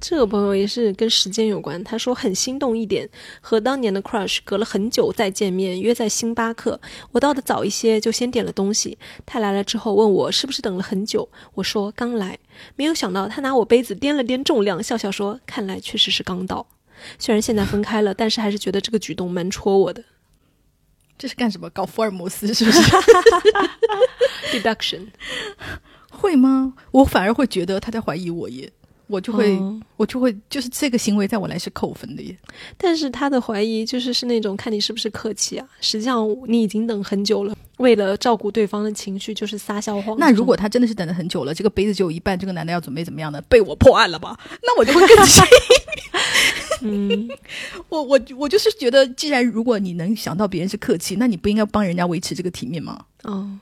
[0.00, 3.08] 这个朋友也是跟时间有关，他说很心动一点，
[3.40, 6.80] 和当年的 crush 隔了很久再见面，约在星巴克。
[7.12, 8.96] 我到的早一些，就先点了东西。
[9.24, 12.38] 他来了之后问我是不是等了很久，我说刚来。
[12.74, 16.66] 没有想到他拿我杯子掂了掂重量，笑笑说：“看来确实是刚到。”
[17.18, 20.02] 虽然现在分开了，但是还是觉得这个举动蛮戳我的。
[21.18, 21.68] 这是干什么？
[21.70, 22.80] 搞福尔摩斯是不是？
[24.52, 25.08] Deduction
[26.10, 26.74] 会吗？
[26.92, 28.72] 我反而会觉得他在怀疑我耶。
[29.08, 29.58] 我就会，
[29.96, 32.36] 我就会，就是这个行为在我来是扣分的耶。
[32.76, 35.68] 但是他的怀疑就是是那种看你是不是客气啊。
[35.80, 40.16] 实际上你已经等很久了，为了照顾对方的情绪，就是撒笑谎。
[40.18, 43.40] 那如果他真的是等了很久了，这个杯子只有一半，这个男的要准备怎么样呢？
[43.48, 44.38] 被我破案了吧？
[44.62, 45.40] 那我就会更气。
[46.82, 47.28] 嗯，
[47.88, 53.04] 我我我就是觉得，既然如果你能想到别人是客气，那你不应该帮人家维持这个体面吗？
[53.22, 53.58] 哦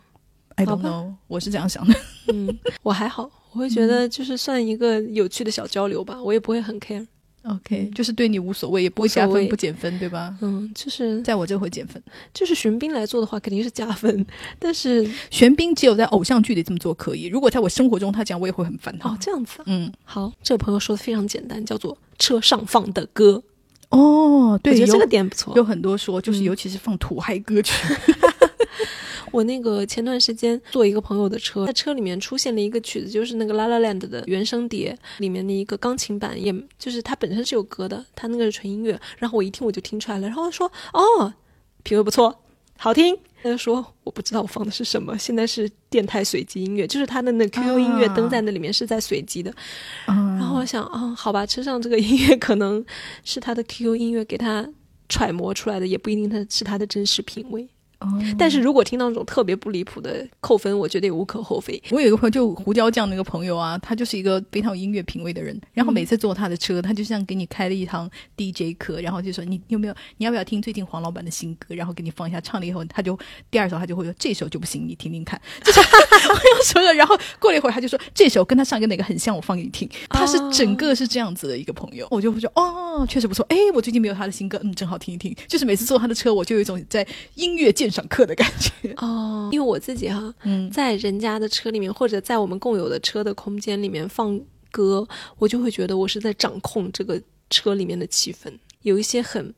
[0.56, 1.94] ，I don't know，我是这样想的。
[2.32, 3.30] 嗯，我还好。
[3.54, 7.06] 我会觉得就是算一个有趣的小交流吧，我也不会很 care。
[7.44, 10.34] OK，就是对你无所谓，也不会加分不减分，对吧？
[10.40, 12.02] 嗯，就是在我这会减分。
[12.32, 14.26] 就是玄彬来做的话，肯定是加分。
[14.58, 19.10] 但是玄彬只有在偶像剧里这么做可以，如果在我生活中他讲，我也会很烦他。
[19.10, 19.58] 哦，这样子。
[19.66, 23.42] 嗯，好，这个朋友说的非常简单，叫做车上放的歌。
[23.90, 25.54] 哦，对，我觉得这个点不错。
[25.54, 27.74] 有很多说，就是尤其是放土嗨歌曲。
[29.34, 38.96] 我那个前段时间坐一个朋友的车，在车里面出现了一个曲子，就是那个《La La Land》的原声碟里面的一个钢琴版，也就是它本身是有歌的，它那个是纯音乐。
[39.18, 41.34] 然后我一听我就听出来了，然后说：“哦，
[41.82, 42.44] 品味不错，
[42.78, 49.52] 好听。”他就说：“我不知道我放的是什么，现在是电台随机音乐，就是他的那 QQ 音乐登在那里面是在随机的。”
[50.06, 52.82] 然后我想：“啊，好吧，车上这个音乐可能
[53.24, 54.66] 是他的 QQ 音乐给他
[55.08, 57.68] 揣摩出来的，也不一定他是他的真实品味。”
[58.38, 61.82] 但是如果听到那种特别不离谱的扣分，我觉得也无可厚非。
[61.90, 65.58] 我有一个朋友，就胡椒酱那个朋友啊，他就是一个非常有音乐品味的人。
[65.72, 71.74] 然后每次坐他的车，他就像给你开了一堂 DJ 课，然后就说你有没有，你要不要听最近黄老板的新歌？
[71.74, 73.18] 然后给你放一下，唱了以后，他就
[73.50, 75.40] 第二首他就会说这首就不行，你听听看。
[75.64, 76.94] 就是我要说的。
[76.94, 79.88] 然后过了一会儿，他就说这首跟他上一个哪个很像，我放给你听。
[80.08, 83.44] 他是整个是这样子的一个朋友，我就会说哦，确实不错。
[83.48, 85.34] 哎，我最近没有他的新歌，嗯，正好听一听。
[85.48, 88.92] 就是每次坐他的车，我就有一种在音乐鉴赏课的感觉。
[88.98, 94.40] 哦，因为我自己哈，嗯，在人家的车里面，或者在我们共有的车的空间里面放
[94.70, 95.06] 歌，
[95.38, 98.52] 我就会觉得我是在掌控这个车里面的气氛。
[98.82, 99.54] 有一些很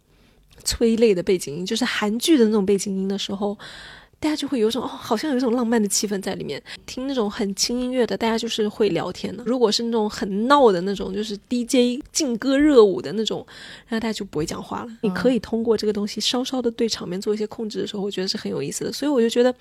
[0.63, 3.57] 催泪的背景音，就是韩剧的那种背景音的时候。
[4.27, 6.61] 大家就会有一种哦，好像有一种浪漫的气氛在里面。
[6.85, 9.45] 听那种很轻音乐的，大家就是会聊天的。
[9.47, 13.47] 如果是那种很闹的那种，就是 DJ 劲歌热舞的那种，
[13.87, 14.89] 然后大家就不会讲话了。
[15.03, 18.93] 你可以通过这个东西稍稍的对场面做一些控制的时候，我觉得是很有意思的。
[18.93, 19.55] 所以我就觉得，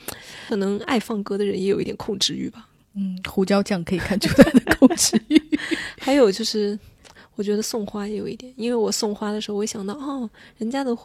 [0.50, 2.68] 可能爱放歌的人也有一点控制欲吧。
[2.96, 5.40] 嗯，胡椒酱可以看出他的控制欲。
[6.02, 6.80] 还有就是，
[7.36, 10.28] 我觉得送花也有一点，因为我送花的时候，我会想到哦，
[10.58, 10.98] 人家的。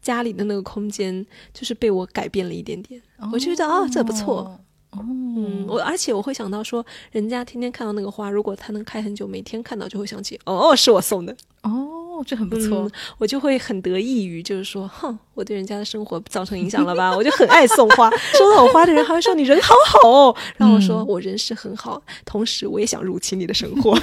[0.00, 2.98] 家里的那个空间就是被我改变了一点点，
[3.32, 4.58] 我就觉得啊，这不错。
[4.98, 11.36] 嗯，我而且我会想到说，人家天天看到那个花，如果它能开很久，每天看到就会想起，哦，是我送的。
[11.62, 17.14] 哦，这很不错，我就会很得意于，就是说，哼，我对人家的生活造成影响了吧？
[17.14, 23.98] 我就很爱送花，收到我花的人还会说你人好好哦， 让我说我人是很好，同时我也想入侵你的生活。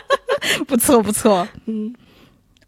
[0.66, 1.94] 不错不错，嗯。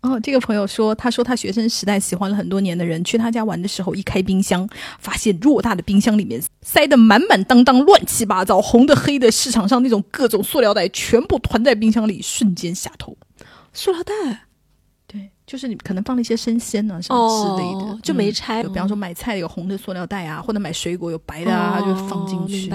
[0.03, 4.69] 哦，这个朋友说，他说他学生时代喜欢了很多年的人去他家玩的时候，一开冰箱，
[4.99, 13.17] 发现偌大的冰箱里面塞得满满当当、乱七八糟，红的、黑的，市场上那种各种塑料袋全部团在冰箱里，瞬间下头。
[13.73, 14.13] 塑料袋。
[15.53, 18.63] 就是你可能放了一些生鲜呢什么之类的，就没拆。
[18.63, 22.69] 比方说买菜有红的塑料袋啊，或者买水果有白的啊，就放进去。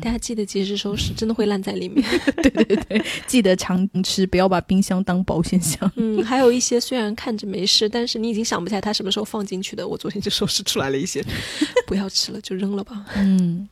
[0.00, 2.04] 大家记得及时收拾，真的会烂在里面。
[2.42, 5.88] 对对对，记得常吃，不要把冰箱当保险箱。
[5.94, 9.86] 嗯，还有一些虽然看着没事，但是你已经想不起来它什么时候放进去的。
[9.86, 11.24] 我昨天就收拾出来了一些，
[11.86, 13.04] 不要吃了，就扔了吧。
[13.14, 13.68] 嗯，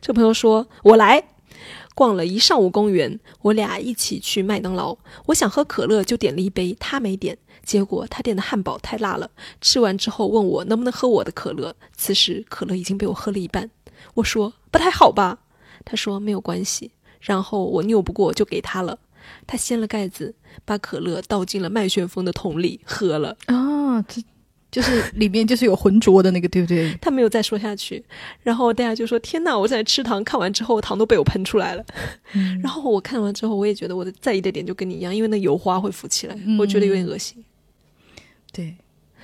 [0.00, 1.22] 这朋友说：“我来。”
[1.94, 4.96] 逛了一上午公园，我俩一起去麦当劳。
[5.26, 7.36] 我想喝可乐，就点了一杯，他没点。
[7.64, 9.30] 结果他点的汉堡太辣了，
[9.60, 11.74] 吃完之后问我能不能喝我的可乐。
[11.96, 13.70] 此时可乐已经被我喝了一半。
[14.14, 15.38] 我说不太好吧？
[15.84, 16.90] 他说没有关系。
[17.20, 18.98] 然后我拗不过就给他了。
[19.46, 20.34] 他掀了盖子，
[20.64, 23.36] 把可乐倒进了麦旋风的桶里喝了。
[23.46, 24.22] 啊，这。
[24.70, 26.94] 就是里面就是有浑浊的那个，对不对？
[27.02, 28.04] 他没有再说下去，
[28.40, 29.58] 然后大家就说：“天哪！
[29.58, 31.84] 我在吃糖，看完之后糖都被我喷出来了。”
[32.62, 37.44] 然后我看完之后，我也觉得我的在意的点就跟你一样，因为那油花会浮起来，我觉得有点恶心。
[38.52, 38.76] 对，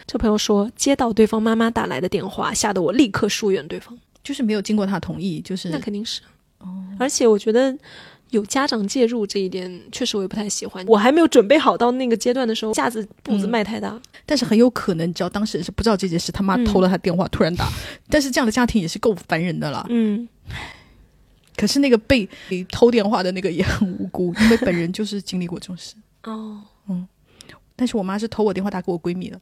[0.07, 6.21] 这朋友说接到对方妈妈打来的电话，吓得我立刻疏远对方，就是没有经过他同意，就是那肯定是
[6.59, 6.85] 哦。
[6.99, 7.77] 而且我觉得
[8.31, 10.85] 有家长介入这一点，确实我也不太喜欢。
[10.87, 14.01] 我还没有准备好到那个阶段的时候，架子步子迈太大。
[14.25, 17.69] 但是很有可能，你知道当事人是不知道这件事，他妈偷了他电话突然打，
[18.09, 19.87] 但是这样的家庭也是够烦人的了。
[19.89, 20.29] 嗯，
[21.57, 22.29] 可是那个被
[22.71, 25.95] 偷电话的那个也很无辜，因为本人就是经历过这种事。
[26.25, 26.63] 哦，嗯，
[27.77, 29.39] 但是我妈是偷我电话打给我闺蜜的，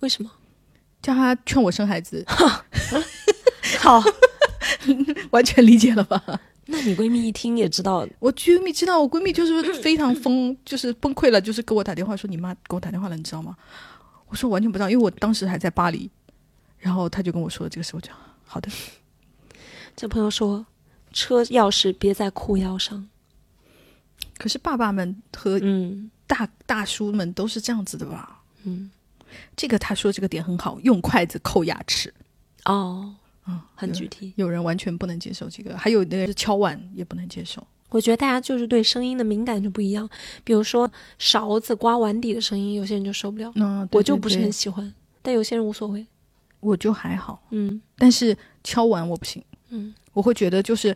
[0.00, 0.30] 为什么？
[1.02, 2.24] 叫她劝我生孩子。
[3.78, 4.02] 好，
[5.30, 6.40] 完全理解了吧？
[6.66, 13.56] 那你闺蜜一听也知道，我闺蜜知道，我闺蜜就是非常疯，就是崩溃了，就是给我打电话说你妈给我打电话了，你知道吗？
[14.28, 16.10] 我说完全不知道，因为我当时还在巴黎，
[16.78, 18.70] 然后她就跟我说了这个事，我讲好的。
[19.96, 20.64] 这朋友说，
[21.12, 23.08] 车钥匙别在裤腰上。
[24.38, 28.40] 可是爸爸们和嗯大大叔们都是这样子的吧？
[28.62, 28.88] 嗯，
[29.56, 32.14] 这个他说这个点很好，用筷子扣牙齿。
[32.66, 33.12] 哦，
[33.48, 34.32] 嗯，很具体。
[34.36, 37.66] 有人完全不能接受这个，还有那个敲碗也不能接受。
[37.88, 40.08] 我觉得大家就是对声音的敏感就不一样，
[40.44, 40.88] 比如说
[41.18, 46.06] 勺子刮碗底的声音，有些人就受不了，嗯，我就不是很喜欢，但有些人无所谓。
[46.60, 50.94] 我就还好，嗯但是敲碗我不行，嗯，我会觉得就是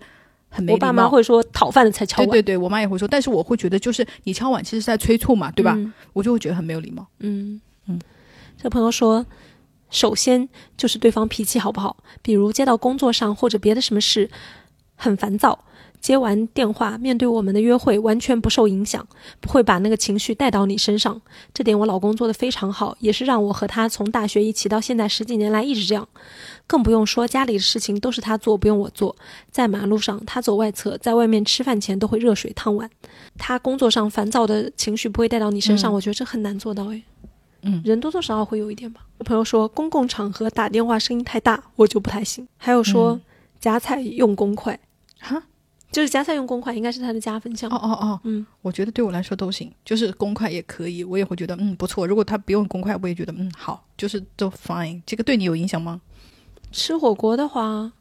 [0.54, 5.74] 很没我爸妈会说讨饭的才敲碗，对对对，我妈也会说，但是我会觉得就是你敲碗其实是在催促嘛，对吧？
[5.76, 7.04] 嗯我就会觉得很没有礼貌。
[7.18, 8.00] 嗯嗯，
[8.56, 9.26] 这朋友说，
[9.90, 14.30] 首先就是对方脾气好不好，比如接到工作上或者别的什么事
[14.94, 15.64] 很烦躁，
[16.00, 19.04] 接完电话面对我们的约会完全不受影响，
[19.40, 21.20] 不会把那个情绪带到你身上，
[21.52, 26.08] 这点我老公做得非常好，也是让我和他从大学一起到现在十几年来一直这样。
[26.66, 29.14] 更不用说家里的事情都是他做，不用我做。
[29.50, 32.88] 在马路上，他走外侧，在外面吃饭前都会热水烫碗。
[33.36, 37.02] 他工作上烦躁的情绪不会带到你身上，嗯我觉得这很难做到诶。
[37.62, 39.06] 嗯人多多少少会有一点吧。
[39.18, 42.46] 我朋友说公共场合打电话声音太大，我就不太行。
[42.56, 43.20] 还有说、嗯
[43.60, 44.78] 夹菜用公筷，
[45.20, 45.42] 哈，
[45.90, 47.70] 就是夹菜用公筷应该是他的加分项。
[47.70, 52.06] 哦哦哦，嗯，我觉得对我来说都行，就是公筷也可以，我也会觉得嗯不错。
[52.06, 55.00] 如果他不用公筷，我也觉得嗯好，就是都 fine。
[55.06, 55.98] 这个对你有影响吗？
[56.74, 57.92] 吃火锅的话，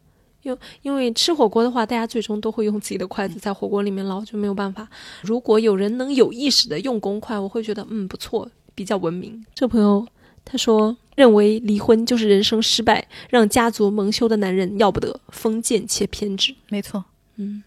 [0.41, 4.89] 用因为吃火锅的话，大家最终都会用自己的筷子在火锅里面捞，就没有办法。
[5.21, 9.45] 如果有人能有意识的用公筷，我会觉得嗯不错，比较文明。
[9.53, 10.05] 这朋友
[10.43, 16.53] 他说认为离婚就是人生失败，让家族蒙羞的男人要不得，封建且偏执。
[16.69, 17.05] 没错。
[17.37, 17.63] 嗯，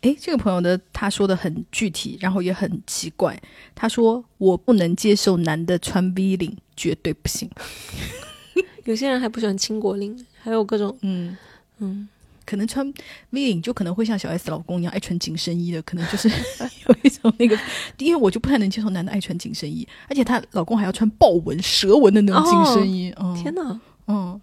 [0.00, 3.40] 诶，这个朋友的他说的很具体，然后也很奇怪。
[3.74, 7.48] 他说我不能接受男的穿 V 领，绝对不行。
[8.84, 11.36] 有些人还不喜欢倾国领，还有各种嗯。
[11.78, 12.08] 嗯。
[12.44, 12.86] 可能穿
[13.28, 16.30] V 领就可能会像小 S 老公一样爱穿紧身衣的，可能就是
[16.88, 17.54] 有一种那个，
[17.98, 23.12] 因为我就不太能接受男的爱穿紧身衣，而且她老公还要穿豹纹、蛇纹的那种紧身衣。
[23.20, 23.78] 嗯，天哪！
[24.06, 24.40] 嗯，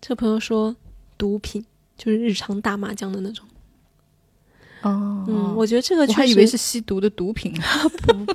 [0.00, 0.76] 这朋友说
[1.16, 1.64] 毒品
[1.96, 3.44] 就是日常打麻将的那种。
[4.82, 7.52] 哦，嗯，我觉得这个我还以为是吸毒的毒品。
[8.06, 8.34] 不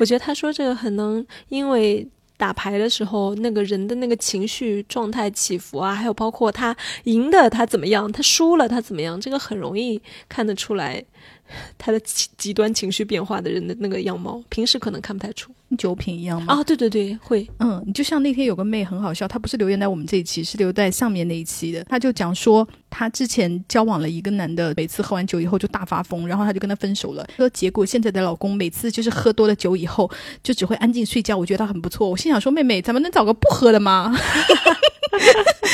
[0.00, 2.04] 我觉得他说这个很能，因为
[2.36, 11.04] 打牌的时候那个人的那个情绪状态起伏啊，还有包括他赢的他怎么样，他输了他怎么样，这个很容易看得出来
[11.78, 15.52] 他的极极端情绪变化的人的那个样貌，平时可能看不太出。
[15.78, 16.54] 酒品一样吗？
[16.54, 21.82] 啊，对对对，会，嗯，你就像那天有个妹很好笑，她不是留言在我们这一期，是留在上面那一期的。
[21.84, 27.26] 她就讲说，她之前交往了一个男的，每次喝完酒以后就大发疯，然后她就跟他分手了。
[27.36, 30.08] 说结果现在的老公每次就是喝多了酒以后，
[30.44, 32.08] 就只会安静睡觉，我觉得他很不错。
[32.08, 34.14] 我心想说，妹妹，咱们能找个不喝的吗？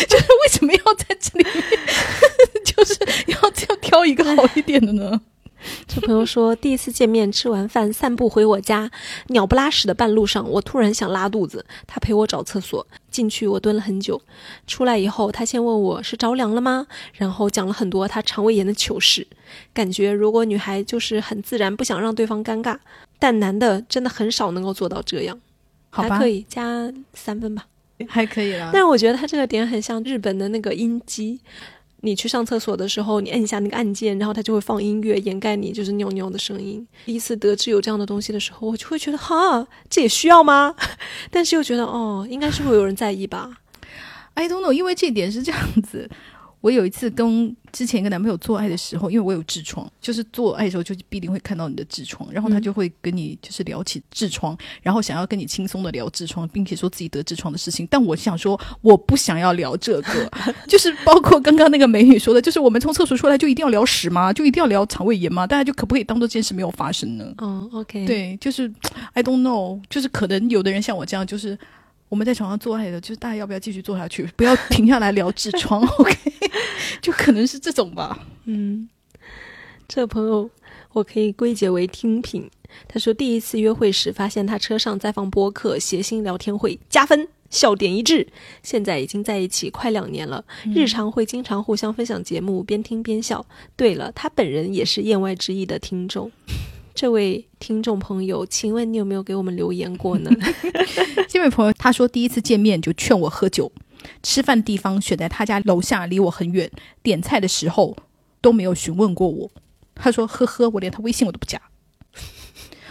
[0.08, 1.62] 就是为什么要在这里面，
[2.64, 2.94] 就是
[3.26, 5.20] 要这样挑一个好一点的呢？
[5.86, 8.90] 这朋友说，第一次见面，吃完饭散步回我家，
[9.28, 14.20] 鸟不拉屎的半路上，我突然想拉肚子，他陪我找厕所，进去我蹲了很久，
[14.66, 16.86] 出来以后，他先问我是着凉了吗？
[17.14, 19.26] 然后讲了很多他肠胃炎的糗事，
[19.72, 22.76] 感觉如果女孩就是很自然，不想让对方尴尬，
[23.18, 25.40] 但男的真的很少能够做到这样，
[25.90, 27.66] 好吧还可，以加三分吧。
[28.08, 28.70] 还可以啦。
[28.72, 31.38] 但是我觉得他这个点很像日本的那个音机，
[32.02, 36.86] 你去上厕所的时候，你按一下那个按键，然后它就会放音乐掩盖你就是尿尿的声音。
[37.04, 40.74] 第一次得知有这样的东西的时候，我就会觉得哈，这也需要吗？
[41.30, 43.50] 但是又觉得哦，应该是会有人在意吧。
[44.34, 46.08] I don't know，因为这点是这样子。
[46.60, 57.86] 我有一次跟之前一个男朋友做爱的时候，因为我有痔疮，就是做爱的时候就必定会看到你的痔疮，然后他嗯就会跟你就是聊起痔疮，然后想要跟你轻松的聊痔疮，并且说自己得痔疮的事情。
[57.90, 60.30] 但我想说，我不想要聊这个，
[60.68, 64.32] 就是包括刚刚那个美女说的，就是我们从厕所出来就一定要聊屎吗？
[64.32, 65.46] 就一定要聊肠胃炎吗？
[65.46, 67.32] 大家就可不可以当做这件事没有发生呢？
[67.38, 68.70] 哦，OK，，对，就是
[69.14, 71.58] I don't know，就是可能有的人像我这样，就是
[72.10, 76.14] 我们在床上做爱的，就是大家要不要继续做下去，不要停下来聊痔疮， OK？
[77.00, 78.26] 就可能是这种吧。
[78.44, 78.88] 嗯。
[79.88, 80.48] 这个朋友
[80.92, 82.48] 我可以归结为听品。
[82.86, 88.28] 他说第一次约会时发现他车上在放播客，谐星聊天会加分，笑点一致。
[88.62, 93.44] 现在已经在一起快两年了，日常会经常互相分享节目，边听边笑。
[93.76, 96.30] 对了，他本人也是言外之意的听众。
[97.00, 100.30] 这位听众朋友，请问你有没有给我们留言过呢？
[101.26, 103.72] 这位朋友他说第一次见面就劝我喝酒，
[104.22, 106.70] 吃饭地方选在他家楼下，离我很远。
[107.02, 107.96] 点菜的时候
[108.42, 109.50] 都没有询问过我。
[109.94, 111.58] 他说：“呵呵，我连他微信我都不加。”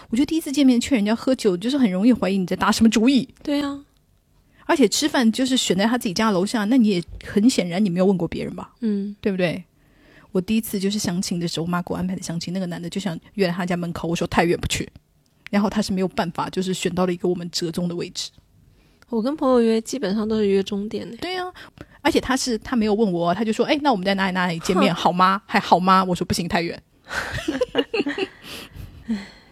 [0.09, 3.29] 我觉得第一次见面劝人家喝酒，就是很容易怀疑你在打什么主意。
[3.43, 3.79] 对呀，
[4.65, 8.73] 而且吃饭就是选在他自己家楼下，那你也很显然你没有问过别人吧？
[8.79, 9.65] 嗯，对不对？
[10.31, 14.87] 我第一次就是相亲的时候，我妈给我安排的相亲，那个男的就想约在他家门口，我说太远不去，
[15.49, 18.29] 然后他是没有办法，就是选到了一个我们折中的位置。
[19.09, 21.17] 我跟朋友约基本上都是约终点的。
[21.17, 21.43] 对呀，
[22.01, 25.41] 而且他是他没有问我，他就说：“哎，那我们在哪里哪里见面 好吗？
[25.47, 26.79] 还好吗？”我说：“不行，太远。”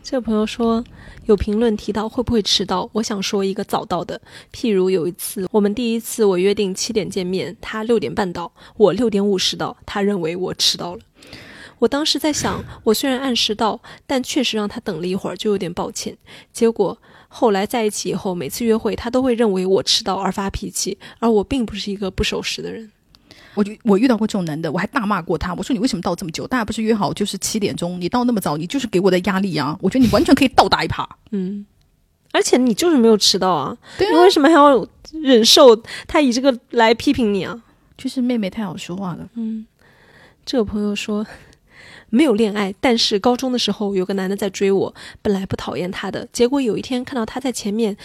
[0.09, 0.81] 这个朋友说
[1.25, 4.21] 有评论提到会不会迟到，我想说一个早到的，
[4.53, 11.01] 譬如有一次我们第一次我约定七点见面，他六点半到，我六点五十到，他认为我迟到了。
[11.79, 16.17] 我当时在想，我虽然按时到，但确实让他等了一会儿，就有点抱歉。
[16.53, 16.97] 结果
[17.27, 22.89] 后来在一起以后，每次约会他都会认为我迟到而发脾气，而我并不是一个不守时的人。
[23.57, 25.51] 我就我遇到过这种男的，我还大骂过他。
[25.55, 26.45] 我说你为什么到这么久？
[26.45, 29.75] 大家不是约好就是七点钟，你到那么早，你就是给我的压力啊！
[29.81, 31.07] 我觉得你完全可以倒打一耙。
[31.31, 31.65] 嗯，
[32.31, 35.75] 而且你就是没有迟到啊，对啊你为什么还要忍受
[36.07, 37.59] 他以这个来批评你啊？
[37.97, 39.27] 就是妹妹太好说话了。
[39.33, 39.65] 嗯，
[40.45, 41.25] 这个朋友说
[42.11, 44.93] 没有恋爱，但是高中的时候有个男的在追我，
[45.23, 47.97] 本来不讨厌他的，结果有一天看到他在前面。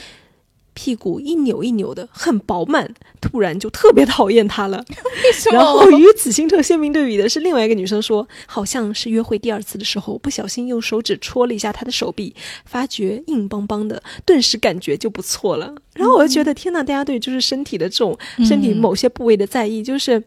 [0.74, 4.84] 屁股一扭一扭的，很饱满，突然就特别讨厌他了。
[5.24, 12.34] 为什然后与此形成鲜明对比的是，另外一个女生说，好像是约会第二次的时候，不小心用手指戳了一下他的手臂，
[12.64, 15.74] 发觉硬邦邦的，顿时感觉就不错了。
[15.94, 20.22] 然后我就觉得，天呐，大家对就是身体的这种身体某些部位的在意，就是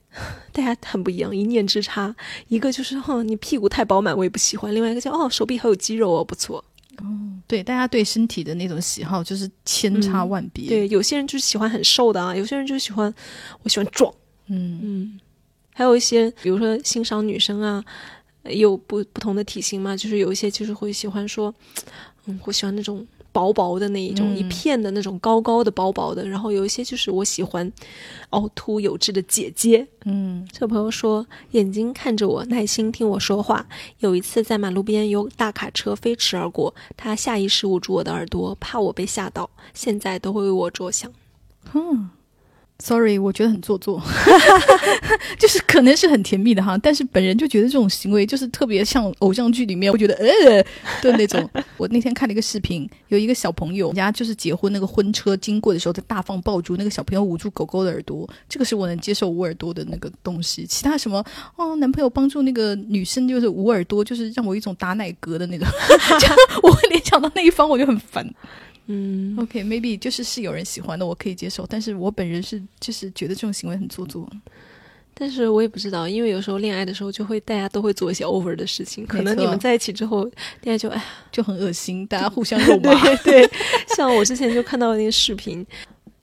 [0.52, 2.14] 大家很不一样，一念之差。
[2.48, 6.64] 一个就是，哼，你屁股太饱满，我也不喜欢；另外一个叫，哦，手臂好有肌肉哦，不错。
[7.46, 10.68] 对，大家对身体的那种喜好就是千差万别。
[10.68, 13.12] 对，有些人就是喜欢很瘦的啊，有些人就喜欢
[13.62, 14.12] 我喜欢壮。
[14.46, 15.20] 嗯嗯，
[15.74, 17.84] 还有一些，比如说欣赏女生啊，
[18.44, 21.54] 也有不不同的体型嘛，就是有一些就是会喜欢说，
[22.26, 27.72] 嗯，我喜欢那种薄薄的那一种，嗯一片的那种高高的薄薄的，然后有一些就是我喜欢
[28.30, 29.86] 凹凸有致的姐姐。
[30.04, 33.66] 嗯这个朋友说，眼睛看着我，耐心听我说话。
[34.00, 41.10] 有一次在马路边有大卡车飞驰而过，他下意识捂住我的耳朵，怕我被吓到，现在都会为我着想。
[41.74, 42.10] 嗯
[42.82, 44.02] ，sorry，我觉得很做作，
[45.38, 50.62] 就是可能是很甜蜜的哈，但是本人就觉得这种行为就是特别像偶像剧里面，我觉得呃
[51.00, 51.48] 的那种。
[51.76, 60.64] 我那天看了一个视频，有一个小朋友，人家就是结婚那个婚车经过的时候，在大放爆竹，那个小朋友捂住狗狗的耳朵，这个是我能接受捂耳朵的那个东西。
[60.66, 61.24] 其他什么
[61.56, 65.66] 哦，男朋友帮助那个女生就是捂耳朵，就是让我一种打奶嗝的那种，
[66.62, 68.26] 我会联想到那一方，我就很烦。
[68.86, 74.28] 嗯，OK，maybe、就是是有人喜欢的，我可以接受，但是我本人是就是觉得这种行为很做作。
[75.14, 80.32] 但是我也不知道，因为有时候恋爱的时候就会大家都会做一些 over 的事情，可能你们在一起之后，大
[80.64, 82.98] 家就哎呀，就很恶心，大家互相肉骂。
[83.04, 83.50] 对对，
[83.94, 85.64] 像我之前就看到那个视频，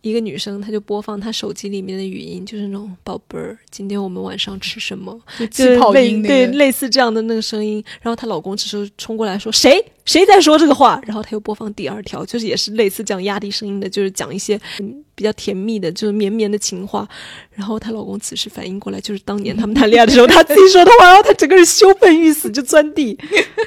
[0.02, 5.20] 一个女生她就播放她手机里面的语音，就是那种宝贝儿，今天我们晚上吃什么？
[5.38, 17.08] 就就是类音那个，对类似这样的那个声音，然后她老公这时候冲过来说谁谁在说这个话，然后她又播放第二条，就是也是类似这样压低声音的，就是讲一些嗯比较甜蜜的，就是绵绵的情话，
[17.52, 23.18] 然后她老公此时反应过来，就是当年他们谈恋爱的时候她自己说的话，然后她整个人羞愤欲死就钻地，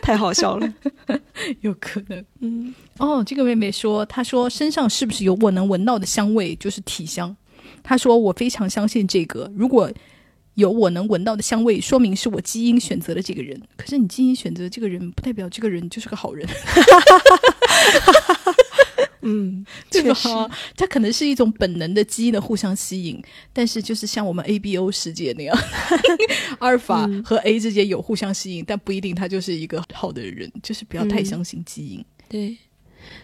[0.01, 0.73] 太好笑了，
[1.61, 2.25] 有可能。
[2.41, 2.75] 嗯。
[2.99, 7.35] 哦，这个妹妹说，她说身上是不是有我能闻到的香味，就是体香。
[7.83, 9.91] 她说我非常相信这个，如果
[10.55, 13.61] 有我能闻到的香味，说明是我基因选择了这个人。
[13.77, 16.47] 可是你基因选择这个人，不代表这个人就是个好人，
[19.23, 20.51] 嗯， 对确实，吧？
[20.77, 23.21] 它可能是一种本能的基因的互相吸引，
[23.53, 25.57] 但是就是像我们 A B O 世界那样，
[26.61, 32.05] 阿尔法和 A 之间有互相吸引，但不一定他就是一个好的人，就是不要太嗯相信基因。
[32.29, 32.57] 对，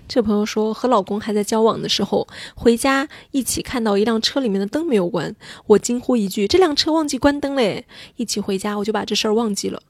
[0.08, 5.36] 这朋友说和老公还在交往的时候，回家一起看到一辆车里面的灯没有关，
[5.66, 7.84] 我惊呼一句：“这辆车忘记关灯嘞！”
[8.16, 9.82] 一起回家，我就把这事儿忘记了。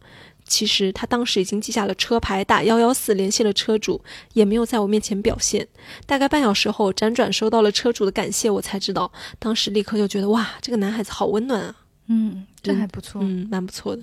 [0.45, 5.69] 其实他当时已经记下了车牌，打幺幺四联系了车主，也没有在我面前表现。
[6.05, 11.77] 大概半小时后，辗转收到了车主的感谢，我才知道，当时立刻就觉得哇，这个男孩子好温暖啊，
[12.09, 13.21] 嗯，这还不错。
[13.23, 14.03] 嗯，蛮不错的。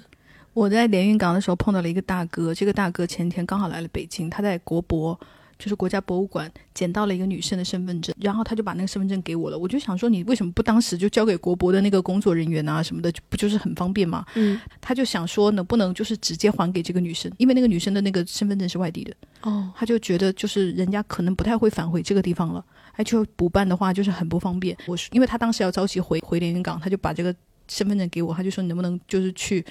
[0.53, 5.19] 我在连云港的时候碰到了一个大哥，这个大哥前天刚好来了北京，他在国博。
[5.57, 9.57] 就是国家博物馆捡到了一个女生的身份证，然后他就把那个身份证给我了。
[9.57, 14.25] 我就想说，你为什么不当时就交给国博的那个工作人员啊什么的，不就是很方便吗？
[14.35, 19.13] 嗯，他就想说，能不能就是直接还给这个女生，因为那个女生的那个身份证是外地的。
[19.41, 22.63] 哦，他就觉得就是人家可能不太会返回这个地方了，
[22.93, 24.75] 而且补办的话就是很不方便。
[24.87, 27.33] 我因为他当时要着急回回连云港，他就把这个
[27.67, 29.63] 身份证给我，他就说你能不能就是去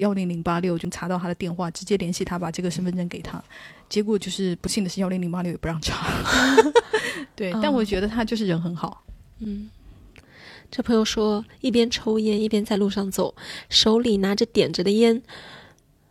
[0.00, 3.42] 幺零零八六就查到他的电话，直接联系他把这个身份证给他。
[3.88, 6.06] 结果就是不幸的是幺零零八六也不让查，
[7.34, 9.02] 对，但我觉得他就是人很好。
[9.38, 9.70] 嗯，
[10.70, 13.34] 这朋友说一边抽烟一边在路上走，
[13.68, 15.22] 手里拿着点着的烟，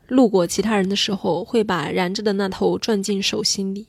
[0.08, 3.88] 路过其他人的时候会把燃着的那头转进手心里。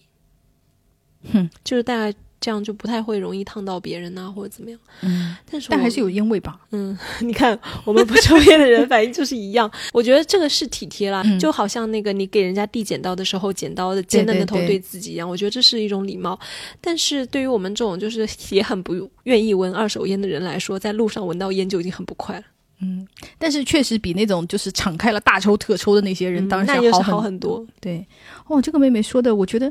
[1.33, 2.15] 哼，就是大概。
[2.41, 4.81] 这样就不太会容易烫到别人呐，或者怎么样。
[5.03, 6.59] 嗯，但是但还是有烟味吧。
[6.71, 9.71] 嗯， 你看我们不抽烟的人反应就是一样。
[9.93, 15.29] 我觉得这个是体贴啦，就好像那个你给人家递剪刀的时候，剪刀的尖的那头对自己一样。
[15.29, 16.39] 我觉得这是一种礼貌。
[16.81, 22.45] 但是对于我们这种就是也很不愿意闻二手烟的人来说，在路上闻到烟就已经很不快了。
[22.81, 23.07] 嗯，
[23.39, 27.63] 但是确实比那种就是敞开了大抽特抽的那些人当然要好很多。
[27.79, 28.07] 对，
[28.47, 29.71] 哦，这个妹妹说的，我觉得。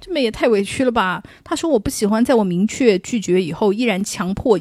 [0.00, 1.22] 这么也太委屈了吧！
[1.44, 4.58] 他说我不喜欢在我明确拒绝以后，依然强迫、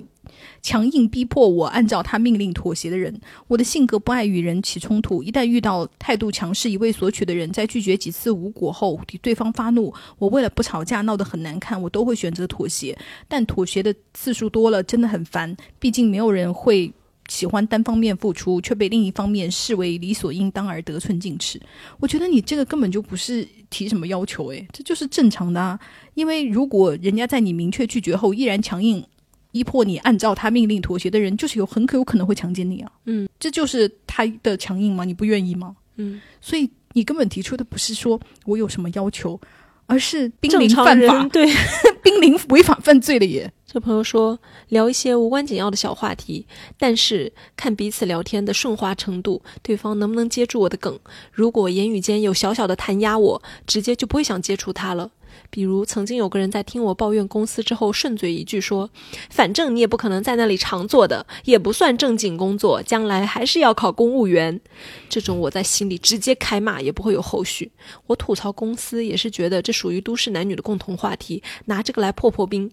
[0.61, 3.19] 强硬逼迫我按照他命令妥协的人。
[3.48, 12.98] 我的性格不爱与人起冲突，一旦遇到态度强势、一味索取的人，在拒绝几次无果后，对方发怒，我为了不吵架闹得很难看，我都会选择妥协。
[13.27, 15.56] 但妥协的次数多了，真的很烦。
[15.80, 16.94] 毕竟没有人会。
[17.28, 21.62] 喜欢单方面付出，却被另一方面视为理所应当而得寸进尺。
[21.99, 25.80] 我觉得你这个根本就不是提什么要求，诶，这就是正常的啊。
[26.14, 29.04] 因为如果人家在你明确拒绝后依然强硬
[29.52, 32.91] 逼迫你按照他命令妥协的人，就是有很可有可能会强奸你啊。
[33.06, 35.04] 嗯，这就是他的强硬吗？
[35.04, 35.76] 你不愿意吗？
[35.95, 39.40] 嗯，所以你根本提出的不是说我有什么要求，
[39.86, 41.45] 而是濒临犯法，对，
[42.04, 43.52] 濒临违法犯罪了耶。
[43.69, 44.39] 这朋友说
[44.69, 46.48] 聊一些无关紧要的小话题，
[46.80, 50.98] 但是看彼此聊天的顺滑程度，对方能不能接住我的梗。
[51.34, 55.11] 如果言语间有小小的弹压我，直接就不会想接触他了。
[55.49, 58.89] 比如曾经有个人在听我抱怨公司之后，顺嘴一句说
[59.30, 64.61] ：“反正你也不可能在那里常做的，也不算正经工作，将来还是要考公务员。”
[65.10, 67.69] 这种我在心里直接开骂，也不会有后续。
[68.07, 72.72] 我吐槽公司也是觉得这属于都市男女的共同话题，拿这个来破破冰。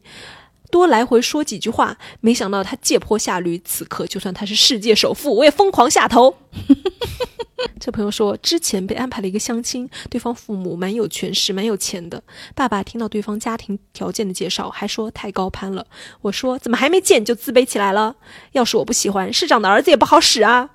[0.71, 3.59] 多来回说几句话，没想到他借坡下驴。
[3.65, 6.35] 此刻，就算他是世界首富，我也疯狂下头。
[7.81, 12.23] 这朋友说，之前被安排了一个相亲，对方父母蛮有权势、蛮有钱的。
[12.55, 15.87] 爸爸听到对方家庭条件的介绍，还说太高攀了。
[16.23, 18.17] 我说，怎么还没见就自卑起来了？
[18.53, 20.71] 要是我不喜欢，市长的儿子也不好使啊。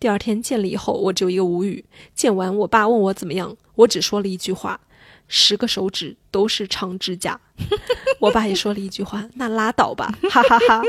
[0.00, 1.84] 第二天见了以后，我只有一个无语。
[2.14, 4.80] 见完，我爸问我怎么样，我只说了一句话。
[5.28, 7.40] 十个手指都是长指甲，
[8.20, 10.82] 我爸也说了一句话：“那拉倒吧，哈哈哈。”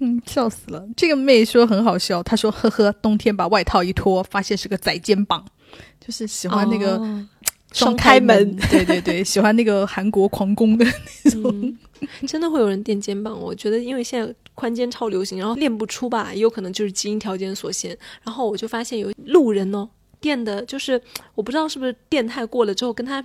[0.00, 0.86] 嗯，笑死了。
[0.96, 5.44] 这个妹说很好笑，她说：“呵呵，冬天把外套一脱，发现是个窄肩膀，
[6.00, 7.00] 就是喜欢那个
[7.72, 8.56] 双开门。
[8.70, 10.86] 对对对，喜欢那个韩国狂攻的
[11.24, 11.76] 那种。
[12.28, 13.38] 真的会有人垫肩膀？
[13.38, 17.96] 我觉得，因为现在宽肩超流行，然后练不出吧，也有可能就是基因条件所限。
[18.22, 19.88] 然后我就发现有路人哦。
[20.20, 21.00] 垫的，就是
[21.34, 23.22] 我不知道是不是垫太过了之后，跟它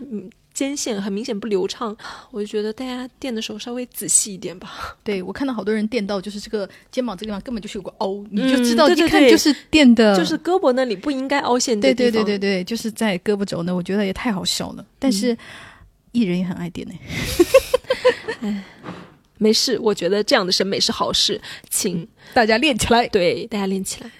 [0.53, 1.97] 肩线很明显不流畅，
[2.29, 4.95] 我就觉得大家垫的时候稍微仔细一点吧。
[5.03, 11.81] 对我看到好多人垫到，就是这个肩膀这个地方根本就是有个凹，你就知道一看就是垫的，就是胳膊那里不应该凹陷的。
[11.81, 14.85] 对对对对对，就是在胳膊肘呢，我觉得也太好笑了。
[14.99, 15.35] 但是
[16.11, 16.93] 艺人也很爱垫呢。
[18.41, 18.63] 哎，
[19.39, 21.41] 没事，我觉得这样的审美是好事，
[21.71, 23.07] 请大家练起来。
[23.07, 24.11] 对，大家练起来。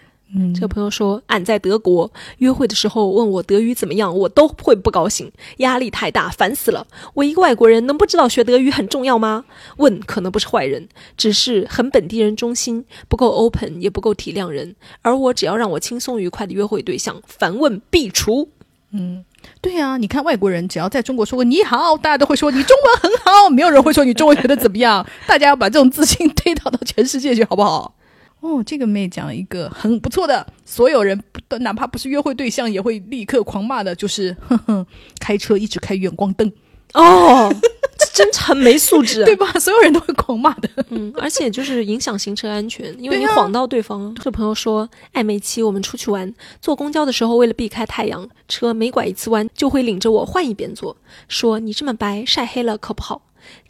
[0.55, 6.87] 这个朋友说，俺在德国约会的时候问我德语怎么样，我都会不高兴，压力太大，烦死了。
[7.13, 9.45] 我一个外国人能不知道学德语很重要吗？
[9.77, 14.75] 问可能不是坏人，只是很本地人中心，不够 open，也不够体谅人。
[15.03, 18.49] 而我只要让我轻松愉快的约会对象，凡问必除。
[18.91, 19.23] 嗯，
[19.61, 25.05] 对呀，你看外国人只要在中国说个你好，大家都会说你中文很好，没有人会说你中文学的怎么样。
[25.27, 27.95] 大家要把这种自信 推导到全世界去，好不好？
[28.43, 31.17] 哦，这个妹讲一个很不错的，所有人
[31.61, 34.85] 哪怕不是约会对象，也会立刻狂骂的，就是呵呵
[35.17, 36.51] 开车一直开远光灯。
[36.93, 37.49] 哦，
[37.97, 39.49] 这真很没素质， 对吧？
[39.53, 40.69] 所有人都会狂骂的。
[40.89, 44.13] 嗯，而且就是影响行车安全，因为你晃到对方。
[44.21, 50.97] 这朋友说，暧昧期我们出去玩，坐公交的时候，为了避开太阳，车每拐一次弯就会领着我换一边坐，
[51.29, 53.21] 说你这么白晒黑了可不好。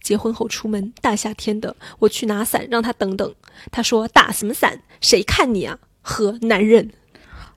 [0.04, 3.34] 结婚后出门，大夏天的，我去拿伞让他等等。
[3.72, 4.82] 他说：“打什么伞？
[5.02, 6.92] 谁看你啊？”和男人。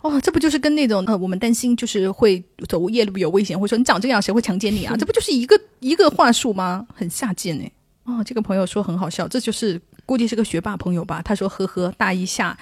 [0.03, 4.95] 哦，这不就是跟那种呃，我们担心就是会走夜路有危险，或者说你长这样谁会强奸你啊？
[4.99, 6.87] 这不就是一个一个话术吗？
[6.95, 7.73] 很下贱哎！
[8.05, 11.21] 哦，这个朋友说很好笑，这就是估计是个学霸朋友吧？
[11.23, 12.57] 他说呵呵，大一下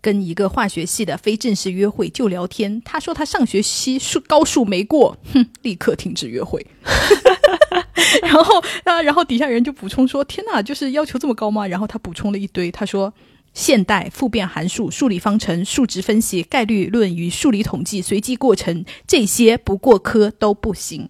[0.00, 6.64] 跟一个化学系的非正式约会就聊天，他说他上学期数高数没过，哼，立刻停止约会。
[8.22, 13.12] 然后啊，然后底下人就补充说：“天哪，就是要求这么高吗？”然后他补充了一堆，他说。
[13.54, 21.08] 现代复变函数、数理方程、数值分析、概率论与数理统计、随机过程这些不过科都不行，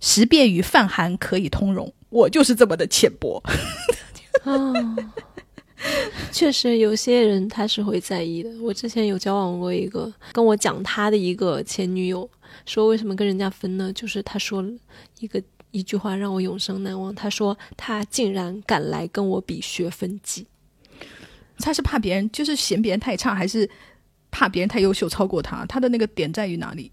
[0.00, 1.94] 识别与泛函可以通融。
[2.08, 3.40] 我就是这么的浅薄。
[4.42, 4.72] 啊，
[6.32, 8.50] 确实有些人他是会在意的。
[8.60, 12.28] 我之前有交往过一个，跟我讲他的一个前女友，
[12.66, 13.92] 说为什么跟人家分呢？
[13.92, 14.64] 就是他说
[15.20, 15.40] 一个
[15.72, 17.12] 一句话让我永生难忘。
[17.12, 20.46] 他说他竟然敢来跟我比学分级。
[21.58, 23.68] 他是怕别人，就是嫌别人太差，还是
[24.30, 25.66] 怕别人太优秀超过他？
[25.66, 26.90] 他的那个点在于哪里？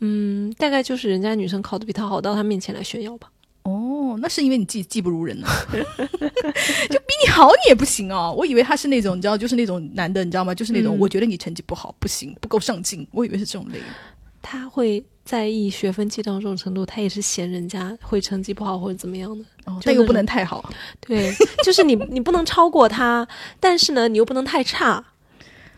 [0.00, 3.30] 嗯，大概就是人家女生考的比他好，到他面前来炫耀吧。
[3.62, 8.34] 哦，那是因为你自己技不如人呢， 就比你好你也不行哦。
[8.36, 10.52] 我以为他是那种，你知道，就是那种男的，你知道吗？
[10.52, 13.06] 就是那种，我觉得你成绩不好，不行，不够上进。
[13.12, 13.78] 我以为是这种类。
[14.42, 20.68] 他会在意学分记到这种程度，他也是嫌人家会成绩不好或者怎么样的，哦但又不能太好。
[21.00, 21.32] 对，
[21.64, 23.26] 就是你你不能超过他，
[23.60, 25.04] 但是呢，你又不能太差。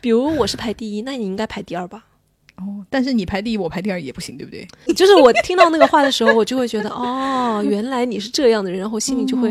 [0.01, 2.05] 比如我是排第一，那你应该排第二吧？
[2.57, 4.67] 哦，但是你排第一，我排第二也不行，对不对？
[4.95, 9.51] 就是我听到那个话的时候，我就会觉得，哦， 原来你是这样的人，然后心里就会，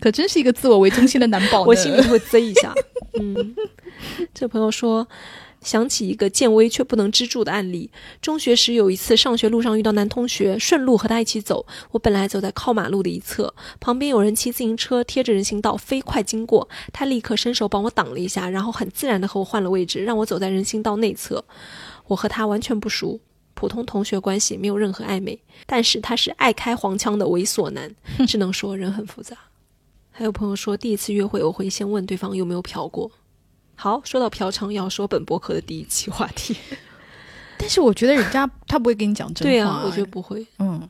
[0.00, 2.74] 可真是一个自我为中心的男宝， 我心里就会啧一下。
[3.18, 3.54] 嗯，
[4.34, 5.06] 这朋友说。
[5.66, 7.90] 想起一个见微却不能支柱的案例。
[8.22, 11.66] 中学时有一次上学路上遇到男同学，顺路和他一起走。
[11.90, 21.44] 我本来走在靠马路的一侧，旁边有人骑自行车贴着人行道飞快经过，他立刻伸手帮我挡了一下，然后很自然的和我换了位置，让我走在人行道内侧。
[22.06, 23.18] 我和他完全不熟，
[23.54, 25.36] 普通同学关系，没有任何暧昧。
[25.66, 27.92] 但是他是爱开黄腔的猥琐男，
[28.28, 29.36] 只能说人很复杂。
[30.12, 33.10] 还有朋友说，第一次约会我会先问对方有没有嫖过。
[33.76, 36.56] 好，说到嫖娼，要说本博客的第一期话题。
[37.58, 40.88] 但是我觉得人家他不会跟你讲真话，我觉得不会，嗯，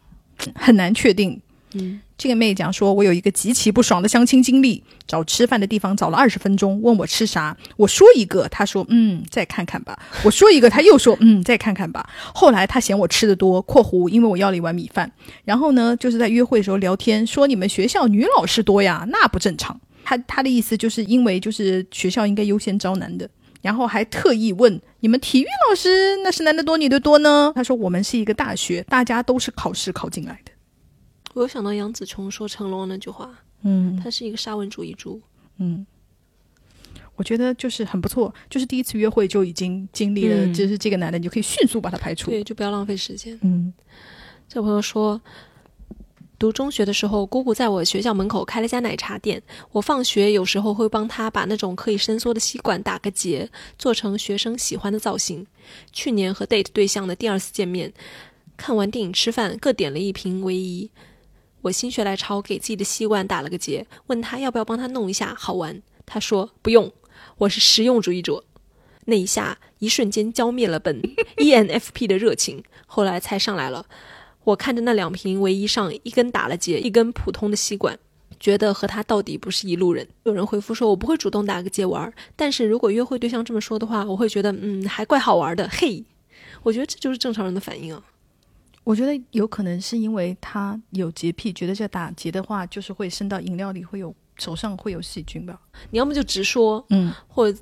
[0.55, 1.41] 很难确定。
[1.75, 9.99] 嗯，这个妹讲说，我有一个极其不爽的相亲经历，找吃饭的地方找了二十分钟，问我吃啥，我说一个，他说嗯，再看看吧。
[10.25, 12.09] 我说一个，他又说嗯，再看看吧。
[12.33, 15.11] 后来他嫌我吃的多（括弧因为我要了一碗米饭），
[15.45, 19.79] 然后呢，就是在约会的时候聊天，说你们学校女老师多呀，那不正常。
[20.07, 23.28] 他他的意思就是因为就是学校应该优先招男的，
[23.61, 27.51] 然后还特意问你们体育老师那是男的多女的多呢？
[27.57, 30.53] 他说我们是一个大学，大家都是考试考进来的。
[31.35, 33.35] 我又想到杨紫琼说成龙那句话，
[33.65, 35.20] 嗯，他是一个沙文主义猪，
[35.59, 35.85] 嗯，
[37.16, 43.37] 我觉得就是很不错，就是第一次约会就已经经历了，就是这个男的你就可以迅速把他排除，对，就不要浪费时间。
[43.43, 43.74] 嗯，
[44.49, 45.20] 这朋友说。
[46.39, 49.43] 读中学的时候，姑姑在我学校门口开了家奶茶店。
[49.73, 53.49] 我放学有时候会帮她把那种可以伸缩的吸管打个结，
[53.79, 55.47] 做成学生喜欢的造型。
[55.93, 57.91] 去年和 date 对象的第二次见面，
[58.57, 60.91] 看完电影吃饭，各点了一瓶唯一。
[61.63, 65.81] 我心血来潮给自己的吸管打了个结，问他要不要帮他弄一下，好玩。
[66.05, 66.93] 他说不用，
[67.39, 68.45] 我是实用主义者。
[69.07, 71.01] 那一下，一瞬间浇灭了本
[71.39, 73.87] ENFP 的热情，后来才上来了。
[74.47, 77.98] 我看着那两瓶唯一上一根打了结，一根普通的吸管，
[78.39, 80.06] 觉得和他到底不是一路人。
[80.23, 85.68] 有人回复说，我不会主动打个结玩，但是如果约会对象这么说的话，我会觉得，嗯，还怪好玩的。
[85.68, 86.05] 嘿，
[86.62, 88.01] 我觉得这就是正常人的反应啊。
[88.85, 95.60] 我觉得有可能是因为他有洁癖，觉得这打结的话就是会伸到饮料里，会有手上会有细菌吧。
[95.90, 97.52] 你要么就直说，嗯，或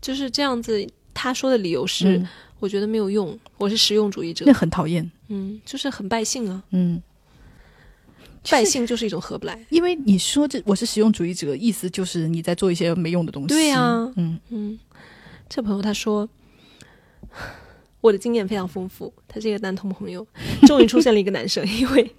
[0.00, 0.88] 就是这样子。
[1.12, 2.26] 他说的理由是。
[2.60, 7.02] 我觉得没有用，我是实用主义者，那很讨厌，嗯，就是很败兴啊，嗯，
[8.48, 14.38] 败兴就是一种合不来，因为你说这我是实用主义者，意思就是你在做一些没用的东西，对呀，嗯。
[14.50, 14.78] 嗯，
[15.48, 16.28] 这朋友他说，
[18.00, 20.26] 我的经验非常丰富，他是一个男同朋友，
[20.66, 22.14] 终于出现了一个男生， 因为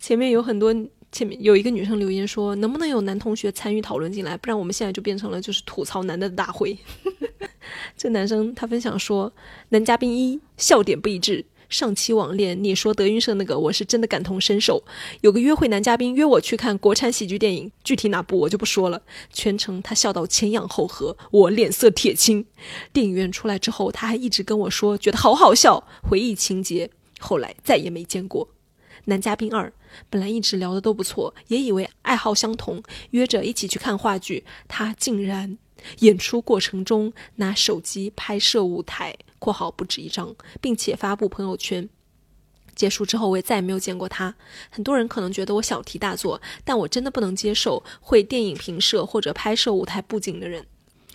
[0.00, 0.74] 前面有很多。
[1.14, 4.36] 前面有一个女生留言说：“能不能有男同学参与讨论进来？
[4.36, 6.76] 不然我们现在就变成了就是吐槽男的大会。”
[7.96, 9.32] 这男生他分享说
[9.70, 14.82] ：“男嘉宾一笑点不一致，上期网恋你说德云社那个我是真的感同身受。
[15.20, 19.00] 有个约会男嘉宾约我去看国产喜剧电影，具体哪部我就不说了。
[19.32, 22.44] 全程他笑到前仰后合，我脸色铁青。
[22.92, 26.90] 电影院出来之后，他还一直跟我说觉得好好笑，回忆情节。
[27.20, 28.48] 后来再也没见过。”
[29.06, 29.72] 男嘉宾二，
[30.08, 35.58] 本来一直聊的都不错，也以为爱好相同，约着一起去看话剧，他竟然
[36.00, 41.88] 演出过程中拿手机拍摄舞台（括号不止一张），并且发布朋友圈。
[42.74, 44.34] 结束之后，我也再也没有见过他。
[44.68, 50.66] 很多人可能觉得我小题大做，但我真的不能接受会电影评摄或者拍摄舞台布景的人。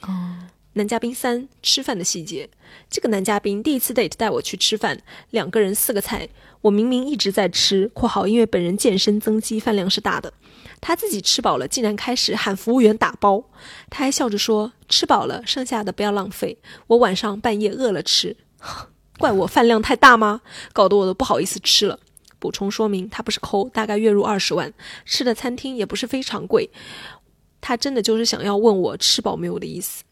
[0.03, 2.47] 哦，男嘉宾三吃饭的细节，
[2.91, 5.01] 这个男嘉宾第一次 date 带我去吃饭，
[5.31, 6.29] 两个人四个菜，
[6.61, 10.31] 我明明一直在吃（括号因为本人健身增肌，饭量是大的），
[10.79, 13.43] 他自己吃饱了，竟然开始喊服务员打包，
[13.89, 18.37] 他还笑着说吃饱了，剩下的不要浪费，我晚上半夜饿了吃。
[19.17, 20.41] 怪我饭量太大吗？
[20.71, 21.99] 搞得我都不好意思吃了。
[22.37, 24.71] 补充说明，他不是抠，大概月入二十万，
[25.03, 26.69] 吃的餐厅也不是非常贵。
[27.59, 30.03] 他真的就是想要问我吃饱没有的意思。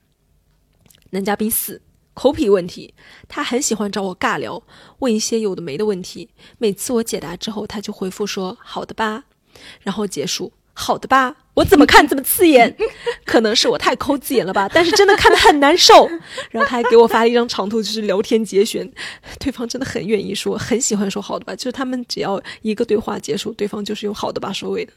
[1.11, 1.81] 男嘉宾四，
[2.13, 2.93] 口癖问题，
[3.27, 4.61] 他很喜欢找我尬聊，
[4.99, 6.29] 问一些有的没的问题。
[6.57, 9.25] 每次我解答之后，他就回复说好的吧，
[9.81, 10.53] 然后结束。
[10.79, 12.77] 好的吧，我怎么看怎么刺眼？
[13.25, 16.07] 可能是我太抠字眼了吧，但是真的看得很难受。
[16.51, 18.87] 然后他还给我发了一张长图，就是聊天节选。
[19.39, 24.93] 对方真的很愿意说，很喜欢说好的吧，就是他们只要一个对话结束，对方就是用好的吧收尾的。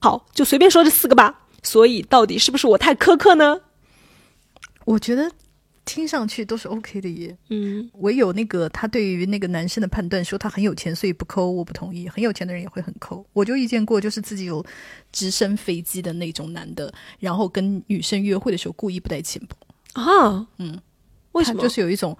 [0.00, 1.42] 好，就随便说这四个吧。
[1.62, 3.60] 所以到底是不是我太苛刻呢？
[4.86, 5.30] 我觉得
[5.84, 7.36] 听上去都是 OK 的耶。
[7.48, 12.08] 嗯，唯有那个他对于那个男生的判断说他很有钱，所以不抠，我不同意。
[12.08, 13.24] 很有钱的人也会很抠。
[13.32, 14.64] 我就遇见过，就是自己有
[15.10, 20.02] 直升飞机的那种男的，然后跟女生约会的时候故意不带钱包。
[20.02, 20.80] 啊，嗯，
[21.32, 21.60] 为什么？
[21.62, 22.16] 就是有一种，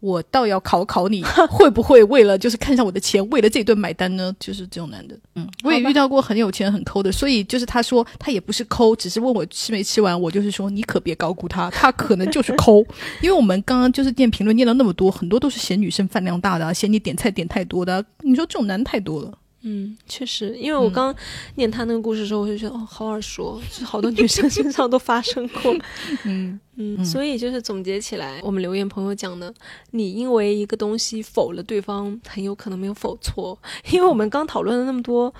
[0.00, 4.34] 我倒要考考你， 会不会为了就是看上我的钱，为了这顿买单呢？
[4.38, 12.84] 就是这种男的，嗯，我也遇到过很有钱很抠的，所以就是他说他也不是抠，只是问我吃没吃完，我就是说你可别高估他， 他可能就是抠，
[13.22, 19.32] 因为我们刚刚就是念评论念了那么多，很多都是嫌女生饭量大的、啊，嫌你点菜点太多的啊、你说这种男太多了，
[19.68, 21.12] 嗯，确实，因为我刚
[21.56, 25.76] 念他那个故事的时候，我就觉得哦，好耳熟，就是好多女生 身上都发生过。
[26.22, 29.52] 嗯嗯，所以就是总结起来，我们留言朋友讲的，
[29.90, 33.58] 你因为一个东西否了对方，很有可能没有否错。
[33.90, 35.34] 因为我们刚讨论了那么多，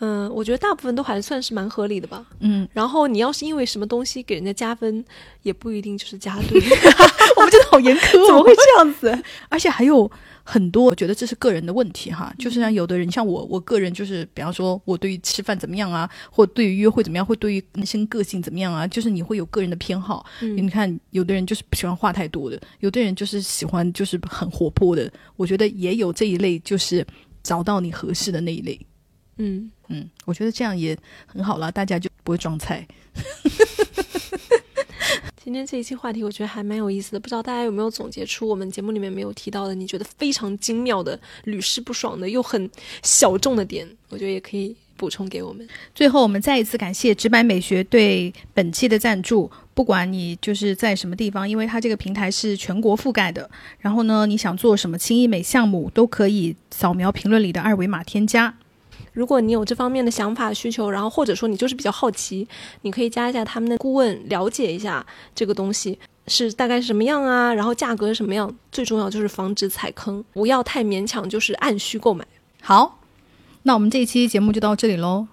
[0.00, 2.26] 嗯、我觉得大部分都还算是蛮合理的吧。
[2.40, 5.02] 嗯，然后你要是因为什么东西给人家加分，
[5.42, 6.60] 也不一定就是加对，
[7.36, 9.22] 我们真的好严苛、哦，怎么会这样子？
[9.48, 10.10] 而且还有
[10.42, 12.32] 很多，我觉得这是个人的问题哈。
[12.38, 20.24] 就是像有的人，像我，我个人就是，比方说，我对于吃饭怎么样啊，或对于约会怎么样，或对于男生个性怎么样啊，就是你会有个人的偏好。
[20.40, 25.10] 嗯你看，有的人就是不喜欢话太多的，有的人就是喜欢就是很活泼的。
[25.36, 27.06] 我觉得也有这一类，就是
[27.42, 28.78] 找到你合适的那一类。
[29.36, 30.96] 嗯，嗯，我觉得这样也
[31.26, 32.86] 很好啦，大家就不会装菜。
[35.42, 42.70] 今天这一期话题我觉得还蛮有意思的，不知道大家有没有总结出我们节目里面没有提到的，你觉得非常精妙的、屡试不爽的又很
[43.02, 45.66] 小众的点，我觉得也可以补充给我们。
[45.94, 49.50] 最后，我们再一次感谢直白美学对本期的赞助。
[49.72, 53.50] 不管你就是在什么地方，因为它这个平台是全国覆盖的。
[53.78, 58.54] 然后呢，你想做什么轻医美项目，都可以扫描评论里的二维码添加。
[59.20, 62.48] 如果你有这方面的想法需求，然后或者说你就是比较好奇，
[62.80, 68.50] 你可以加一下他们的顾问，了解一下这个东西是大概是什么样啊，然后价格是什么样。
[68.72, 72.26] 最重要就是防止踩坑，不要太勉强，就是按需购买。
[72.62, 73.00] 好，
[73.64, 75.28] 那我们这一期节目就到这里喽。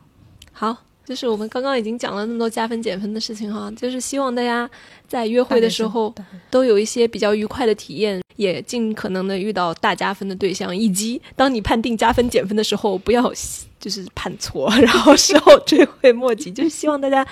[0.52, 4.70] 好，就是我们刚刚已经讲了那么多加分减分的事情哈，就是希望大家
[5.08, 6.14] 在约会的时候
[6.52, 13.32] 都有一些比较愉快的体验，也尽可能的遇到大加分的对象，以及当你判定加分减分的时候，不要
[13.80, 16.52] 就是判错， 然后事后追悔莫及。
[16.52, 17.26] 就是希望大家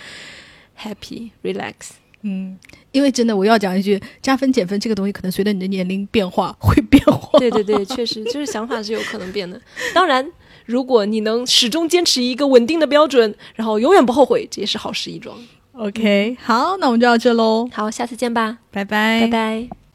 [0.81, 1.73] happy relax。
[2.22, 2.57] 嗯，
[2.93, 7.38] 因为真的，我要讲一句，加分减分这个东西，可能随着你的年龄变化会变化。
[7.39, 9.61] 对对对，确实就是想法是有可能变的。
[9.93, 10.26] 当然，
[10.65, 15.37] 如果你能始终坚持一个稳定的标准，然后永远不后悔，这也是好事一桩。
[15.73, 19.75] OK，好，那我们就到这喽，好，下次见吧，拜拜，拜拜。